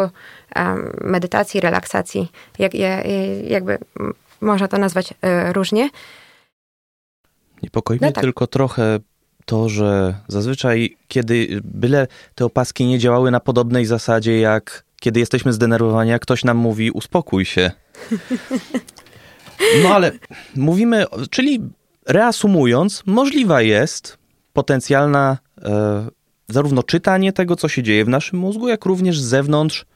medytacji, 1.00 1.60
relaksacji, 1.60 2.32
jak, 2.58 2.72
jakby 3.44 3.78
można 4.40 4.68
to 4.68 4.78
nazwać 4.78 5.14
różnie. 5.52 5.90
Niepokoi 7.62 7.98
no 8.00 8.06
mnie 8.06 8.12
tak. 8.12 8.24
tylko 8.24 8.46
trochę 8.46 8.98
to, 9.44 9.68
że 9.68 10.14
zazwyczaj, 10.28 10.96
kiedy 11.08 11.60
byle 11.64 12.06
te 12.34 12.44
opaski 12.44 12.86
nie 12.86 12.98
działały 12.98 13.30
na 13.30 13.40
podobnej 13.40 13.86
zasadzie, 13.86 14.40
jak 14.40 14.84
kiedy 15.00 15.20
jesteśmy 15.20 15.52
zdenerwowani, 15.52 16.10
jak 16.10 16.22
ktoś 16.22 16.44
nam 16.44 16.56
mówi, 16.56 16.90
uspokój 16.90 17.44
się. 17.44 17.70
No 19.82 19.88
ale 19.94 20.12
mówimy, 20.56 21.04
czyli 21.30 21.60
reasumując, 22.06 23.02
możliwa 23.06 23.62
jest 23.62 24.18
potencjalna 24.52 25.38
e, 25.62 26.06
zarówno 26.48 26.82
czytanie 26.82 27.32
tego, 27.32 27.56
co 27.56 27.68
się 27.68 27.82
dzieje 27.82 28.04
w 28.04 28.08
naszym 28.08 28.38
mózgu, 28.38 28.68
jak 28.68 28.84
również 28.84 29.20
z 29.20 29.24
zewnątrz 29.24 29.86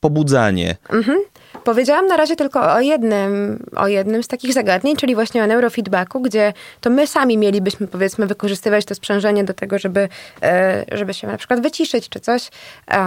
pobudzanie. 0.00 0.76
Mhm. 0.88 1.18
Powiedziałam 1.64 2.06
na 2.06 2.16
razie 2.16 2.36
tylko 2.36 2.72
o 2.72 2.80
jednym, 2.80 3.58
o 3.76 3.88
jednym 3.88 4.22
z 4.22 4.28
takich 4.28 4.52
zagadnień, 4.52 4.96
czyli 4.96 5.14
właśnie 5.14 5.44
o 5.44 5.46
neurofeedbacku, 5.46 6.20
gdzie 6.20 6.52
to 6.80 6.90
my 6.90 7.06
sami 7.06 7.38
mielibyśmy 7.38 7.86
powiedzmy 7.86 8.26
wykorzystywać 8.26 8.84
to 8.84 8.94
sprzężenie 8.94 9.44
do 9.44 9.54
tego, 9.54 9.78
żeby, 9.78 10.08
e, 10.42 10.84
żeby 10.92 11.14
się 11.14 11.26
na 11.26 11.38
przykład 11.38 11.60
wyciszyć 11.60 12.08
czy 12.08 12.20
coś 12.20 12.50
e, 12.90 12.98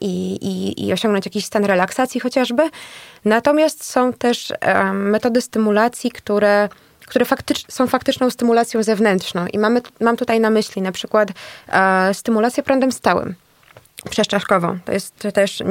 i, 0.00 0.34
i, 0.34 0.86
i 0.86 0.92
osiągnąć 0.92 1.26
jakiś 1.26 1.44
stan 1.44 1.64
relaksacji 1.64 2.20
chociażby. 2.20 2.62
Natomiast 3.24 3.84
są 3.84 4.12
też 4.12 4.52
e, 4.60 4.92
metody 4.92 5.40
stymulacji, 5.40 6.10
które 6.10 6.68
które 7.06 7.24
faktycz, 7.24 7.72
są 7.72 7.86
faktyczną 7.86 8.30
stymulacją 8.30 8.82
zewnętrzną. 8.82 9.46
I 9.46 9.58
mamy, 9.58 9.82
mam 10.00 10.16
tutaj 10.16 10.40
na 10.40 10.50
myśli 10.50 10.82
na 10.82 10.92
przykład 10.92 11.28
stymulację 12.12 12.62
prądem 12.62 12.92
stałym 12.92 13.34
przeszczaszkową. 14.10 14.78
To 14.84 14.92
jest 14.92 15.14
też 15.34 15.62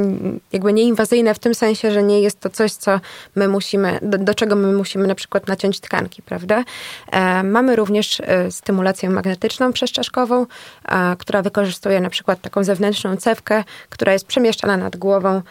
jakby 0.51 0.73
nieinwazyjne 0.73 1.33
w 1.33 1.39
tym 1.39 1.55
sensie, 1.55 1.91
że 1.91 2.03
nie 2.03 2.21
jest 2.21 2.39
to 2.39 2.49
coś, 2.49 2.71
co 2.71 2.99
my 3.35 3.47
musimy, 3.47 3.99
do, 4.01 4.17
do 4.17 4.33
czego 4.33 4.55
my 4.55 4.73
musimy 4.73 5.07
na 5.07 5.15
przykład 5.15 5.47
naciąć 5.47 5.79
tkanki, 5.79 6.21
prawda? 6.21 6.63
E, 7.11 7.43
mamy 7.43 7.75
również 7.75 8.19
e, 8.19 8.51
stymulację 8.51 9.09
magnetyczną 9.09 9.73
przeszczaszkową, 9.73 10.45
e, 10.85 11.15
która 11.19 11.41
wykorzystuje 11.41 12.01
na 12.01 12.09
przykład 12.09 12.41
taką 12.41 12.63
zewnętrzną 12.63 13.17
cewkę, 13.17 13.63
która 13.89 14.13
jest 14.13 14.25
przemieszczana 14.25 14.77
nad 14.77 14.95
głową 14.95 15.41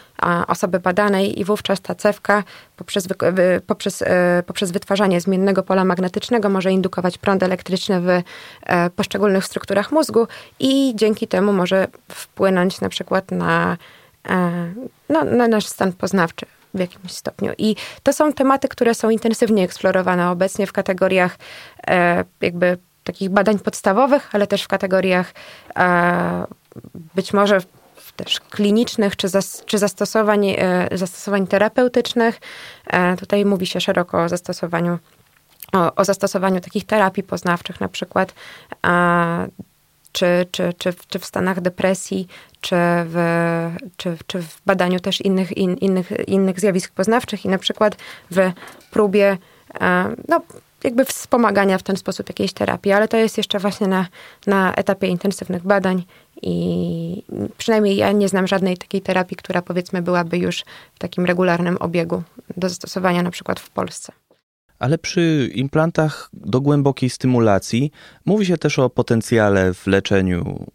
osoby 0.49 0.81
badanej 0.81 1.41
i 1.41 1.45
wówczas 1.45 1.81
ta 1.81 1.95
cewka 1.95 2.45
poprzez, 2.77 3.09
poprzez, 3.67 4.03
e, 4.03 4.43
poprzez 4.47 4.71
wytwarzanie 4.71 5.21
zmiennego 5.21 5.63
pola 5.63 5.85
magnetycznego 5.85 6.49
może 6.49 6.73
indukować 6.73 7.19
prąd 7.19 7.43
elektryczny 7.43 8.01
w 8.01 8.09
e, 8.09 8.91
poszczególnych 8.91 9.45
strukturach 9.45 9.93
mózgu 9.93 10.27
i 10.61 10.93
dzięki 10.97 11.29
temu 11.29 11.53
może 11.53 11.87
wpłynąć 12.09 12.81
na 12.81 12.89
przykład 12.89 13.31
na, 13.31 13.77
no, 15.09 15.25
na 15.25 15.49
nasz 15.49 15.67
stan 15.67 15.93
poznawczy 15.93 16.47
w 16.75 16.79
jakimś 16.81 17.13
stopniu. 17.13 17.53
I 17.59 17.77
to 18.03 18.13
są 18.13 18.33
tematy, 18.33 18.69
które 18.69 18.95
są 18.95 19.11
intensywnie 19.11 19.65
eksplorowane 19.65 20.31
obecnie 20.31 20.67
w 20.67 20.73
kategoriach 20.73 21.39
jakby 22.41 22.79
takich 23.05 23.31
badań 23.31 23.59
podstawowych, 23.59 24.29
ale 24.33 24.47
też 24.47 24.63
w 24.63 24.69
kategoriach 24.69 25.33
być 27.15 27.33
może 27.33 27.61
też 28.17 28.41
klinicznych 28.41 29.17
czy, 29.17 29.29
zas, 29.29 29.63
czy 29.67 29.79
zastosowań, 29.79 30.47
e, 30.49 30.89
zastosowań 30.93 31.47
terapeutycznych. 31.47 32.41
E, 32.87 33.17
tutaj 33.17 33.45
mówi 33.45 33.67
się 33.67 33.81
szeroko 33.81 34.23
o 34.23 34.29
zastosowaniu, 34.29 34.99
o, 35.73 35.95
o 35.95 36.05
zastosowaniu 36.05 36.61
takich 36.61 36.87
terapii 36.87 37.23
poznawczych 37.23 37.81
na 37.81 37.89
przykład, 37.89 38.35
czy, 40.13 40.47
czy, 40.51 40.73
czy, 40.79 40.95
czy 41.09 41.19
w 41.19 41.25
stanach 41.25 41.61
depresji, 41.61 42.29
czy 42.61 42.77
w, 43.05 43.17
czy, 43.97 44.17
czy 44.27 44.43
w 44.43 44.61
badaniu 44.67 45.01
też 45.01 45.21
innych, 45.21 45.57
in, 45.57 45.75
innych, 45.75 46.13
innych 46.27 46.61
zjawisk 46.61 46.93
poznawczych 46.93 47.45
i 47.45 47.49
na 47.49 47.59
przykład 47.59 47.97
w 48.31 48.53
próbie 48.91 49.39
e, 49.81 50.15
no, 50.29 50.41
jakby 50.85 51.05
wspomagania 51.05 51.79
w 51.79 51.83
ten 51.83 51.97
sposób 51.97 52.29
jakiejś 52.29 52.53
terapii, 52.53 52.93
ale 52.93 53.09
to 53.09 53.17
jest 53.17 53.37
jeszcze 53.37 53.59
właśnie 53.59 53.87
na, 53.87 54.07
na 54.47 54.75
etapie 54.75 55.07
intensywnych 55.07 55.63
badań 55.63 56.05
i 56.47 57.23
przynajmniej 57.59 57.97
ja 57.97 58.13
nie 58.13 58.29
znam 58.29 58.47
żadnej 58.47 58.77
takiej 58.77 59.01
terapii, 59.01 59.37
która 59.37 59.63
powiedzmy 59.63 60.03
byłaby 60.03 60.39
już 60.39 60.65
w 60.95 60.99
takim 60.99 61.27
regularnym 61.27 61.77
obiegu 61.77 62.23
do 62.57 62.69
zastosowania 62.69 63.23
na 63.23 63.31
przykład 63.31 63.61
w 63.61 63.71
Polsce. 63.71 64.13
Ale 64.79 64.99
przy 64.99 65.51
implantach 65.55 66.31
do 66.33 66.61
głębokiej 66.61 67.11
stymulacji 67.11 67.91
mówi 68.27 68.47
się 68.47 68.59
też 68.59 68.79
o 68.79 68.91
potencjale 68.91 69.75
w 69.75 69.87
leczeniu 69.87 70.67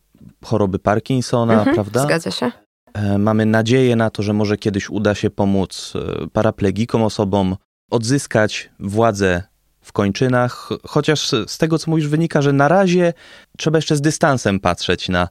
choroby 0.46 0.80
Parkinsona, 0.80 1.54
mhm, 1.54 1.76
prawda? 1.76 2.04
Zgadza 2.04 2.32
się. 2.32 2.52
E, 2.94 3.18
mamy 3.18 3.46
nadzieję 3.46 3.96
na 3.96 4.10
to, 4.10 4.24
że 4.24 4.34
może 4.34 4.58
kiedyś 4.58 4.90
uda 4.90 5.16
się 5.16 5.30
pomóc 5.30 5.94
e, 5.96 6.28
paraplegikom, 6.28 7.04
osobom 7.04 7.56
odzyskać 7.92 8.70
władzę 8.80 9.44
w 9.82 9.92
kończynach, 9.92 10.70
chociaż 10.88 11.32
z 11.48 11.58
tego, 11.58 11.80
co 11.80 11.92
mówisz, 11.92 12.08
wynika, 12.08 12.42
że 12.42 12.54
na 12.54 12.68
razie 12.68 13.14
trzeba 13.58 13.78
jeszcze 13.78 13.96
z 13.96 14.02
dystansem 14.02 14.60
patrzeć 14.60 15.10
na 15.10 15.28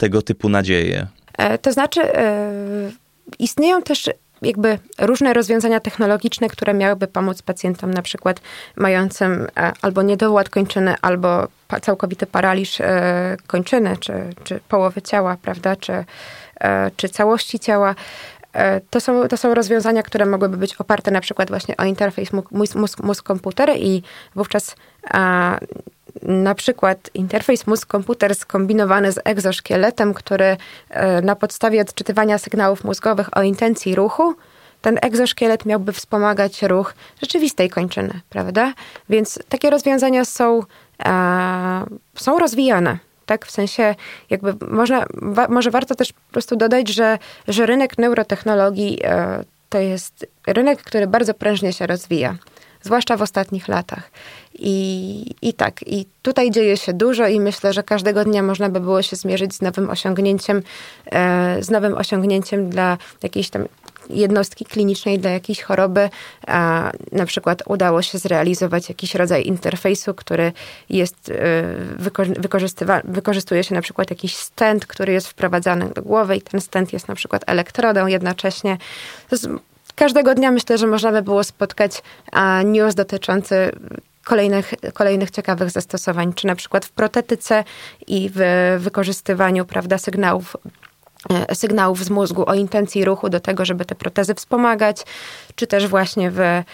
tego 0.00 0.22
typu 0.22 0.48
nadzieje. 0.48 1.06
E, 1.38 1.58
to 1.58 1.72
znaczy, 1.72 2.14
e, 2.16 2.52
istnieją 3.38 3.82
też 3.82 4.10
jakby 4.42 4.78
różne 4.98 5.32
rozwiązania 5.34 5.80
technologiczne, 5.80 6.48
które 6.48 6.74
miałyby 6.74 7.06
pomóc 7.06 7.42
pacjentom 7.42 7.94
na 7.94 8.02
przykład 8.02 8.40
mającym 8.76 9.46
e, 9.56 9.72
albo 9.82 10.02
niedoład 10.02 10.48
kończyny, 10.48 10.94
albo 11.02 11.48
całkowity 11.82 12.26
paraliż 12.26 12.78
kończyny, 13.46 13.96
czy, 13.96 14.12
czy 14.44 14.60
połowy 14.68 15.02
ciała, 15.02 15.36
prawda, 15.42 15.76
czy, 15.76 16.04
czy 16.96 17.08
całości 17.08 17.58
ciała. 17.58 17.94
To 18.90 19.00
są, 19.00 19.28
to 19.28 19.36
są 19.36 19.54
rozwiązania, 19.54 20.02
które 20.02 20.26
mogłyby 20.26 20.56
być 20.56 20.76
oparte 20.76 21.10
na 21.10 21.20
przykład 21.20 21.48
właśnie 21.48 21.76
o 21.76 21.84
interfejs 21.84 22.30
mózg-komputer 23.02 23.70
i 23.76 24.02
wówczas 24.34 24.76
na 26.22 26.54
przykład 26.54 27.10
interfejs 27.14 27.66
mózg-komputer 27.66 28.34
skombinowany 28.34 29.12
z 29.12 29.18
egzoszkieletem, 29.24 30.14
który 30.14 30.56
e, 30.90 31.22
na 31.22 31.36
podstawie 31.36 31.80
odczytywania 31.80 32.38
sygnałów 32.38 32.84
mózgowych 32.84 33.36
o 33.36 33.42
intencji 33.42 33.94
ruchu, 33.94 34.34
ten 34.82 34.98
egzoszkielet 35.02 35.66
miałby 35.66 35.92
wspomagać 35.92 36.62
ruch 36.62 36.94
rzeczywistej 37.22 37.70
kończyny, 37.70 38.20
prawda? 38.30 38.72
Więc 39.08 39.38
takie 39.48 39.70
rozwiązania 39.70 40.24
są, 40.24 40.62
a, 40.98 41.84
są 42.14 42.38
rozwijane 42.38 42.98
tak? 43.30 43.46
W 43.46 43.50
sensie 43.50 43.94
jakby 44.30 44.54
można, 44.68 45.06
wa, 45.14 45.48
może 45.48 45.70
warto 45.70 45.94
też 45.94 46.12
po 46.12 46.32
prostu 46.32 46.56
dodać, 46.56 46.88
że, 46.88 47.18
że 47.48 47.66
rynek 47.66 47.98
neurotechnologii 47.98 48.98
e, 49.04 49.44
to 49.68 49.78
jest 49.78 50.26
rynek, 50.46 50.82
który 50.82 51.06
bardzo 51.06 51.34
prężnie 51.34 51.72
się 51.72 51.86
rozwija 51.86 52.36
zwłaszcza 52.82 53.16
w 53.16 53.22
ostatnich 53.22 53.68
latach. 53.68 54.10
I, 54.54 55.34
I 55.42 55.54
tak, 55.54 55.82
i 55.86 56.06
tutaj 56.22 56.50
dzieje 56.50 56.76
się 56.76 56.92
dużo 56.92 57.26
i 57.26 57.40
myślę, 57.40 57.72
że 57.72 57.82
każdego 57.82 58.24
dnia 58.24 58.42
można 58.42 58.68
by 58.68 58.80
było 58.80 59.02
się 59.02 59.16
zmierzyć 59.16 59.54
z 59.54 59.62
nowym 59.62 59.90
osiągnięciem, 59.90 60.62
e, 61.06 61.62
z 61.62 61.70
nowym 61.70 61.94
osiągnięciem 61.94 62.70
dla 62.70 62.98
jakiejś 63.22 63.50
tam 63.50 63.64
jednostki 64.10 64.64
klinicznej 64.64 65.18
dla 65.18 65.30
jakiejś 65.30 65.62
choroby. 65.62 66.10
A 66.46 66.92
na 67.12 67.26
przykład 67.26 67.62
udało 67.66 68.02
się 68.02 68.18
zrealizować 68.18 68.88
jakiś 68.88 69.14
rodzaj 69.14 69.46
interfejsu, 69.46 70.14
który 70.14 70.52
jest 70.90 71.30
e, 71.30 71.62
wykorzystywa- 72.40 73.00
wykorzystuje 73.04 73.64
się 73.64 73.74
na 73.74 73.82
przykład 73.82 74.10
jakiś 74.10 74.36
stent, 74.36 74.86
który 74.86 75.12
jest 75.12 75.28
wprowadzany 75.28 75.90
do 75.94 76.02
głowy 76.02 76.36
i 76.36 76.42
ten 76.42 76.60
stent 76.60 76.92
jest 76.92 77.08
na 77.08 77.14
przykład 77.14 77.42
elektrodą 77.46 78.06
jednocześnie. 78.06 78.78
To 79.28 79.36
jest 79.36 79.48
każdego 80.00 80.34
dnia 80.34 80.50
myślę, 80.50 80.78
że 80.78 80.86
można 80.86 81.12
by 81.12 81.22
było 81.22 81.44
spotkać 81.44 82.02
news 82.64 82.94
dotyczący 82.94 83.72
kolejnych, 84.24 84.74
kolejnych 84.94 85.30
ciekawych 85.30 85.70
zastosowań, 85.70 86.32
czy 86.32 86.46
na 86.46 86.54
przykład 86.54 86.84
w 86.84 86.90
protetyce 86.90 87.64
i 88.06 88.30
w 88.34 88.40
wykorzystywaniu 88.78 89.64
prawda, 89.64 89.98
sygnałów 89.98 90.56
e, 91.30 91.54
sygnałów 91.54 92.04
z 92.04 92.10
mózgu 92.10 92.50
o 92.50 92.54
intencji 92.54 93.04
ruchu 93.04 93.28
do 93.28 93.40
tego, 93.40 93.64
żeby 93.64 93.84
te 93.84 93.94
protezy 93.94 94.34
wspomagać, 94.34 95.02
czy 95.54 95.66
też 95.66 95.86
właśnie 95.86 96.30
w 96.30 96.40
e, 96.40 96.64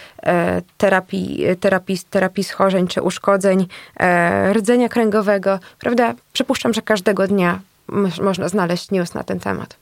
terapii, 0.77 1.45
terapii, 1.59 1.99
terapii 2.09 2.43
schorzeń 2.43 2.87
czy 2.87 3.01
uszkodzeń 3.01 3.67
e, 3.99 4.53
rdzenia 4.53 4.89
kręgowego, 4.89 5.59
prawda? 5.79 6.13
Przypuszczam, 6.33 6.73
że 6.73 6.81
każdego 6.81 7.27
dnia 7.27 7.59
można 8.21 8.49
znaleźć 8.49 8.91
news 8.91 9.13
na 9.13 9.23
ten 9.23 9.39
temat. 9.39 9.77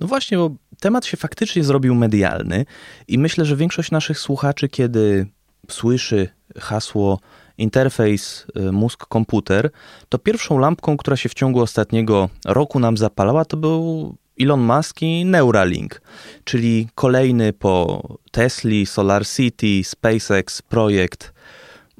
No 0.00 0.06
właśnie, 0.06 0.38
bo 0.38 0.50
temat 0.80 1.06
się 1.06 1.16
faktycznie 1.16 1.64
zrobił 1.64 1.94
medialny 1.94 2.64
i 3.08 3.18
myślę, 3.18 3.44
że 3.44 3.56
większość 3.56 3.90
naszych 3.90 4.18
słuchaczy, 4.18 4.68
kiedy 4.68 5.26
słyszy 5.70 6.28
hasło 6.58 7.20
interfejs 7.58 8.46
y, 8.56 8.72
mózg-komputer, 8.72 9.70
to 10.08 10.18
pierwszą 10.18 10.58
lampką, 10.58 10.96
która 10.96 11.16
się 11.16 11.28
w 11.28 11.34
ciągu 11.34 11.60
ostatniego 11.60 12.28
roku 12.44 12.78
nam 12.80 12.96
zapalała, 12.96 13.44
to 13.44 13.56
był 13.56 14.14
Elon 14.40 14.60
Musk 14.60 15.02
i 15.02 15.24
Neuralink, 15.24 16.02
czyli 16.44 16.88
kolejny 16.94 17.52
po 17.52 18.02
Tesli, 18.30 18.86
SolarCity, 18.86 19.84
SpaceX 19.84 20.62
projekt 20.62 21.32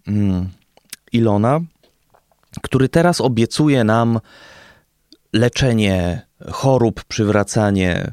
mm, 0.06 0.48
Ilona, 1.12 1.60
który 2.62 2.88
teraz 2.88 3.20
obiecuje 3.20 3.84
nam 3.84 4.20
leczenie 5.32 6.26
chorób, 6.50 7.04
przywracanie, 7.04 8.12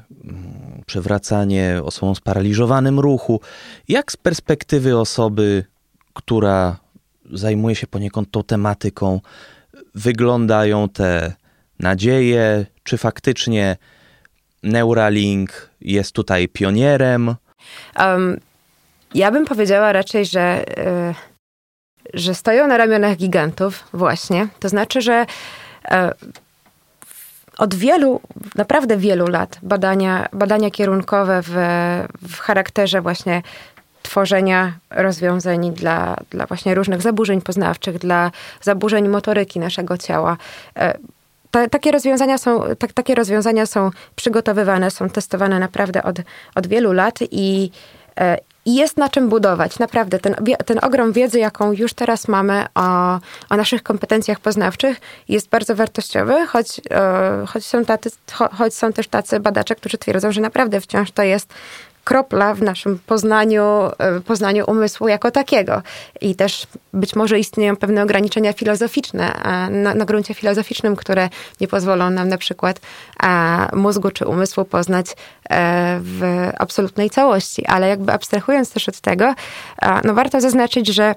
przywracanie 0.94 1.82
osobom 1.84 2.16
sparaliżowanym 2.16 3.00
ruchu. 3.00 3.42
Jak 3.88 4.12
z 4.12 4.18
perspektywy 4.18 4.98
osoby, 4.98 5.66
która 6.14 6.78
zajmuje 7.32 7.76
się 7.76 7.88
poniekąd 7.88 8.32
tą 8.32 8.44
tematyką, 8.44 9.22
wyglądają 9.96 10.90
te 10.90 11.34
nadzieje? 11.80 12.66
Czy 12.84 12.98
faktycznie 12.98 13.78
Neuralink 14.64 15.70
jest 15.82 16.12
tutaj 16.12 16.48
pionierem? 16.48 17.36
Um, 18.00 18.40
ja 19.14 19.32
bym 19.32 19.46
powiedziała 19.46 19.94
raczej, 19.94 20.26
że, 20.26 20.66
yy, 20.78 21.14
że 22.14 22.36
stoją 22.36 22.68
na 22.68 22.78
ramionach 22.78 23.18
gigantów, 23.18 23.84
właśnie. 23.94 24.48
To 24.60 24.70
znaczy, 24.70 25.02
że 25.02 25.26
yy, 25.92 25.98
od 27.58 27.76
wielu, 27.76 28.22
naprawdę 28.56 28.98
wielu 28.98 29.28
lat 29.28 29.60
badania, 29.64 30.28
badania 30.34 30.72
kierunkowe 30.72 31.42
w, 31.42 31.52
w 32.30 32.40
charakterze 32.40 33.02
właśnie 33.02 33.42
tworzenia 34.04 34.74
rozwiązań 34.90 35.72
dla, 35.72 36.18
dla 36.30 36.46
właśnie 36.46 36.76
różnych 36.76 37.02
zaburzeń 37.02 37.42
poznawczych, 37.42 37.98
dla 37.98 38.32
zaburzeń 38.62 39.08
motoryki 39.08 39.60
naszego 39.60 39.98
ciała. 39.98 40.38
E, 40.78 40.98
ta, 41.52 41.70
takie, 41.70 41.92
rozwiązania 41.92 42.38
są, 42.38 42.62
ta, 42.80 42.88
takie 42.88 43.16
rozwiązania 43.16 43.66
są 43.66 43.90
przygotowywane, 44.16 44.92
są 44.92 45.10
testowane 45.10 45.60
naprawdę 45.60 46.04
od, 46.04 46.16
od 46.56 46.68
wielu 46.68 46.92
lat 46.92 47.20
i, 47.32 47.72
e, 48.20 48.38
i 48.66 48.76
jest 48.76 48.98
na 48.98 49.10
czym 49.10 49.30
budować. 49.30 49.80
Naprawdę, 49.80 50.20
ten, 50.20 50.36
ten 50.66 50.80
ogrom 50.82 51.12
wiedzy, 51.12 51.40
jaką 51.40 51.72
już 51.72 51.94
teraz 51.94 52.28
mamy 52.28 52.66
o, 52.76 53.20
o 53.50 53.58
naszych 53.58 53.84
kompetencjach 53.84 54.40
poznawczych, 54.40 55.02
jest 55.30 55.50
bardzo 55.50 55.76
wartościowy, 55.76 56.46
choć, 56.48 56.82
e, 56.92 57.46
choć, 57.48 57.66
są 57.66 57.86
tacy, 57.86 58.10
choć 58.58 58.74
są 58.74 58.94
też 58.94 59.08
tacy 59.08 59.40
badacze, 59.40 59.76
którzy 59.76 59.98
twierdzą, 59.98 60.32
że 60.32 60.42
naprawdę 60.42 60.82
wciąż 60.82 61.12
to 61.12 61.24
jest 61.24 61.54
kropla 62.04 62.54
w 62.54 62.62
naszym 62.62 63.00
poznaniu, 63.06 63.64
e, 63.98 64.22
poznaniu 64.22 64.66
umysłu 64.68 65.08
jako 65.08 65.32
takiego. 65.32 65.82
I 66.22 66.36
też 66.36 66.68
być 66.94 67.16
może 67.16 67.40
istnieją 67.40 67.76
pewne 67.76 68.04
ograniczenia 68.04 68.54
filozoficzne 68.54 69.34
na, 69.70 69.94
na 69.94 70.06
gruncie 70.06 70.34
filozoficznym, 70.34 70.96
które 70.96 71.30
nie 71.62 71.68
pozwolą 71.68 72.10
nam 72.10 72.30
na 72.30 72.38
przykład 72.38 72.82
mózgu 73.74 74.12
czy 74.12 74.26
umysłu 74.26 74.66
poznać 74.66 75.06
e, 75.50 76.00
w 76.04 76.50
absolutnej 76.60 77.10
całości. 77.10 77.66
Ale 77.66 77.90
jakby 77.90 78.12
abstrahując 78.12 78.72
też 78.72 78.90
od 78.90 79.00
tego, 79.00 79.36
no 80.04 80.14
warto 80.14 80.42
zaznaczyć, 80.42 80.88
że 80.88 81.16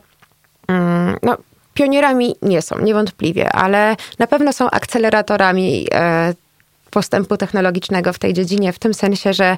mm, 0.68 1.16
no, 1.22 1.36
pionierami 1.74 2.36
nie 2.42 2.62
są, 2.62 2.78
niewątpliwie, 2.78 3.52
ale 3.52 3.96
na 4.18 4.26
pewno 4.26 4.52
są 4.52 4.70
akceleratorami 4.70 5.86
e, 5.92 6.34
postępu 6.96 7.36
technologicznego 7.36 8.12
w 8.12 8.18
tej 8.18 8.32
dziedzinie, 8.32 8.72
w 8.72 8.78
tym 8.78 8.94
sensie, 8.94 9.32
że 9.32 9.56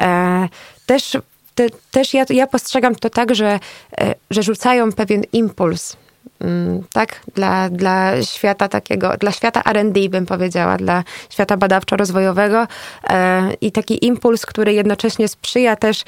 e, 0.00 0.48
też, 0.86 1.16
te, 1.54 1.66
też 1.90 2.14
ja, 2.14 2.24
ja 2.30 2.46
postrzegam 2.46 2.94
to 2.94 3.10
tak, 3.10 3.34
że, 3.34 3.60
e, 4.00 4.14
że 4.30 4.42
rzucają 4.42 4.92
pewien 4.92 5.22
impuls 5.32 5.96
Mm, 6.40 6.82
tak, 6.92 7.20
dla, 7.34 7.68
dla 7.70 8.22
świata 8.22 8.68
takiego, 8.68 9.16
dla 9.20 9.32
świata 9.32 9.62
R&D 9.64 10.08
bym 10.08 10.26
powiedziała, 10.26 10.76
dla 10.76 11.04
świata 11.30 11.56
badawczo-rozwojowego 11.56 12.66
e, 13.08 13.52
i 13.60 13.72
taki 13.72 14.06
impuls, 14.06 14.46
który 14.46 14.72
jednocześnie 14.72 15.28
sprzyja 15.28 15.76
też, 15.76 16.04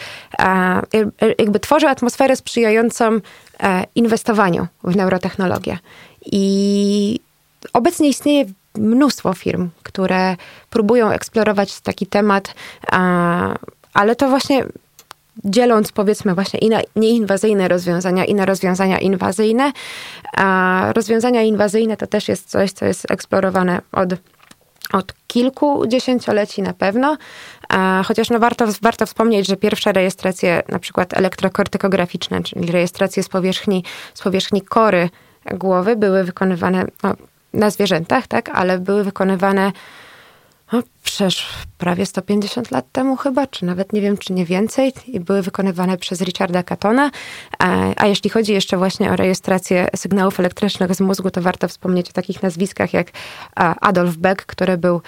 jakby 1.38 1.60
tworzy 1.60 1.88
atmosferę 1.88 2.36
sprzyjającą 2.36 3.04
e, 3.62 3.84
inwestowaniu 3.94 4.66
w 4.84 4.96
neurotechnologię. 4.96 5.78
I 6.26 7.20
obecnie 7.72 8.08
istnieje 8.08 8.44
mnóstwo 8.78 9.32
firm, 9.34 9.68
które 9.82 10.36
próbują 10.70 11.10
eksplorować 11.10 11.80
taki 11.80 12.06
temat, 12.06 12.54
ale 13.94 14.16
to 14.16 14.28
właśnie 14.28 14.64
dzieląc 15.44 15.92
powiedzmy 15.92 16.34
właśnie 16.34 16.60
i 16.60 16.68
na 16.68 16.80
nieinwazyjne 16.96 17.68
rozwiązania 17.68 18.24
i 18.24 18.34
na 18.34 18.44
rozwiązania 18.44 18.98
inwazyjne. 18.98 19.72
A 20.36 20.88
rozwiązania 20.92 21.42
inwazyjne 21.42 21.96
to 21.96 22.06
też 22.06 22.28
jest 22.28 22.50
coś, 22.50 22.72
co 22.72 22.84
jest 22.84 23.10
eksplorowane 23.10 23.80
od 23.92 24.08
od 24.92 25.14
kilku 25.26 25.86
dziesięcioleci 25.86 26.62
na 26.62 26.72
pewno, 26.72 27.16
chociaż 28.04 28.30
no 28.30 28.38
warto, 28.38 28.64
warto 28.82 29.06
wspomnieć, 29.06 29.46
że 29.46 29.56
pierwsze 29.56 29.92
rejestracje 29.92 30.62
na 30.68 30.78
przykład 30.78 31.14
elektrokortykograficzne, 31.14 32.42
czyli 32.42 32.72
rejestracje 32.72 33.22
z 33.22 33.28
powierzchni, 33.28 33.84
z 34.14 34.22
powierzchni 34.22 34.62
kory 34.62 35.10
głowy 35.54 35.96
były 35.96 36.24
wykonywane 36.24 36.86
no, 37.02 37.14
na 37.58 37.70
zwierzętach, 37.70 38.26
tak, 38.26 38.48
ale 38.48 38.78
były 38.78 39.04
wykonywane 39.04 39.72
no, 40.72 40.82
przecież 41.02 41.46
prawie 41.78 42.06
150 42.06 42.70
lat 42.70 42.92
temu 42.92 43.16
chyba, 43.16 43.46
czy 43.46 43.64
nawet 43.64 43.92
nie 43.92 44.00
wiem, 44.00 44.18
czy 44.18 44.32
nie 44.32 44.44
więcej, 44.44 44.92
i 45.06 45.20
były 45.20 45.42
wykonywane 45.42 45.96
przez 45.96 46.20
Richarda 46.20 46.62
Catona. 46.62 47.10
A, 47.96 48.06
jeśli 48.06 48.30
chodzi 48.30 48.52
jeszcze 48.52 48.76
właśnie 48.76 49.10
o 49.10 49.16
rejestrację 49.16 49.88
sygnałów 49.96 50.40
elektrycznych 50.40 50.94
z 50.94 51.00
mózgu, 51.00 51.30
to 51.30 51.42
warto 51.42 51.68
wspomnieć 51.68 52.10
o 52.10 52.12
takich 52.12 52.42
nazwiskach 52.42 52.92
jak 52.92 53.10
Adolf 53.80 54.16
Beck, 54.16 54.46
który 54.46 54.78
był 54.78 55.00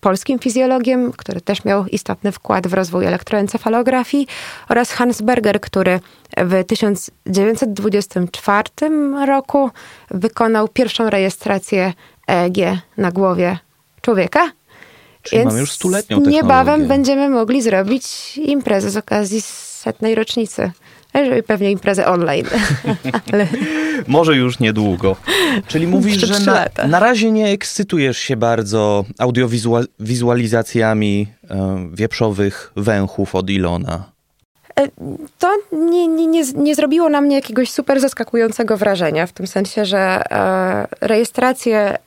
polskim 0.00 0.38
fizjologiem, 0.38 1.12
który 1.12 1.40
też 1.40 1.64
miał 1.64 1.86
istotny 1.86 2.32
wkład 2.32 2.66
w 2.66 2.74
rozwój 2.74 3.06
elektroencefalografii 3.06 4.26
oraz 4.68 4.90
Hans 4.90 5.22
Berger, 5.22 5.60
który 5.60 6.00
w 6.36 6.64
1924 6.64 8.62
roku 9.26 9.70
wykonał 10.10 10.68
pierwszą 10.68 11.10
rejestrację 11.10 11.92
EEG 12.28 12.56
na 12.96 13.12
głowie 13.12 13.58
człowieka. 14.00 14.50
Czyli 15.26 15.38
Więc 15.38 15.46
mamy 15.46 15.60
już 15.60 15.72
stuletnią 15.72 16.16
technologię. 16.16 16.42
Niebawem 16.42 16.88
będziemy 16.88 17.28
mogli 17.28 17.62
zrobić 17.62 18.38
imprezę 18.38 18.90
z 18.90 18.96
okazji 18.96 19.40
setnej 19.40 20.14
rocznicy. 20.14 20.70
Pewnie 21.46 21.70
imprezę 21.70 22.06
online. 22.06 22.46
Ale... 23.32 23.46
Może 24.06 24.36
już 24.36 24.58
niedługo. 24.58 25.16
Czyli 25.66 25.86
mówisz, 25.86 26.16
że 26.16 26.40
na, 26.40 26.66
na, 26.88 27.00
razie 27.00 27.30
nie 27.30 27.48
ekscytujesz 27.48 28.18
się 28.18 28.36
bardzo 28.36 29.04
audiowizualizacjami 29.18 31.26
e, 31.50 31.88
wieprzowych 31.92 32.72
węchów 32.76 33.34
od 33.34 33.50
Ilona. 33.50 34.04
E, 34.80 34.88
to 35.38 35.56
nie, 35.72 36.08
nie, 36.08 36.26
nie, 36.26 36.44
nie, 36.54 36.74
zrobiło 36.74 37.08
na 37.08 37.20
mnie 37.20 37.36
jakiegoś 37.36 37.70
super 37.70 38.00
zaskakującego 38.00 38.76
wrażenia, 38.76 39.26
w 39.26 39.32
tym 39.32 39.46
sensie, 39.46 39.84
że 39.84 39.98
e, 39.98 40.86
rejestracje 41.00 41.98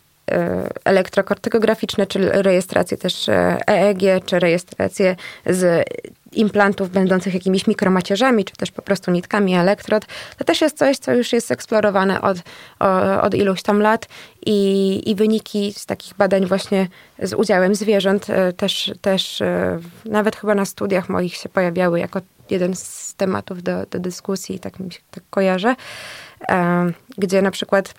elektrokortykograficzne, 0.86 2.08
czy 2.08 2.20
rejestrację 2.32 2.98
też 2.98 3.30
EEG, 3.68 4.04
e 4.04 4.22
czy 4.22 4.40
rejestrację 4.40 5.16
z 5.46 5.90
implantów 6.32 6.90
będących 6.90 7.34
jakimiś 7.34 7.68
mikromacierzami, 7.68 8.46
czy 8.46 8.56
też 8.56 8.72
po 8.72 8.82
prostu 8.82 9.12
nitkami 9.12 9.56
elektrod. 9.56 10.06
To 10.38 10.44
też 10.44 10.62
jest 10.62 10.78
coś, 10.78 10.98
co 10.98 11.14
już 11.14 11.34
jest 11.34 11.52
eksplorowane 11.52 12.22
od, 12.22 12.38
od 13.22 13.36
iluś 13.36 13.62
tam 13.62 13.82
lat 13.82 14.08
i, 14.46 15.02
i 15.10 15.16
wyniki 15.16 15.74
z 15.74 15.86
takich 15.86 16.14
badań 16.16 16.46
właśnie 16.46 16.88
z 17.24 17.34
udziałem 17.34 17.76
zwierząt 17.76 18.30
e, 18.30 18.54
też, 18.54 18.92
też 19.02 19.44
nawet 20.06 20.36
chyba 20.36 20.56
na 20.56 20.66
studiach 20.66 21.10
moich 21.10 21.36
się 21.36 21.50
pojawiały 21.50 22.00
jako 22.00 22.22
jeden 22.50 22.76
z 22.76 23.16
tematów 23.16 23.64
do, 23.64 23.86
do 23.86 24.00
dyskusji, 24.00 24.60
tak 24.60 24.80
mi 24.80 24.92
się 24.92 25.00
tak 25.12 25.24
kojarzę, 25.30 25.76
gdzie 27.18 27.42
na 27.42 27.52
przykład 27.52 27.94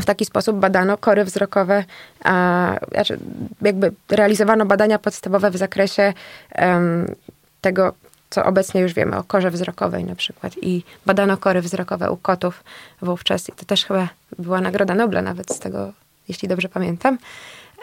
w 0.00 0.04
taki 0.04 0.24
sposób 0.24 0.56
badano 0.56 0.98
kory 0.98 1.24
wzrokowe, 1.24 1.84
a, 2.24 2.76
znaczy 2.92 3.18
jakby 3.62 3.92
realizowano 4.08 4.66
badania 4.66 4.98
podstawowe 4.98 5.50
w 5.50 5.56
zakresie 5.56 6.12
um, 6.58 7.14
tego, 7.60 7.92
co 8.30 8.44
obecnie 8.44 8.80
już 8.80 8.94
wiemy 8.94 9.16
o 9.16 9.24
korze 9.24 9.50
wzrokowej 9.50 10.04
na 10.04 10.14
przykład 10.14 10.52
i 10.62 10.84
badano 11.06 11.36
kory 11.36 11.60
wzrokowe 11.60 12.10
u 12.10 12.16
kotów 12.16 12.64
wówczas 13.02 13.48
i 13.48 13.52
to 13.52 13.64
też 13.64 13.84
chyba 13.84 14.08
była 14.38 14.60
Nagroda 14.60 14.94
Nobla 14.94 15.22
nawet 15.22 15.52
z 15.52 15.58
tego, 15.58 15.92
jeśli 16.28 16.48
dobrze 16.48 16.68
pamiętam. 16.68 17.18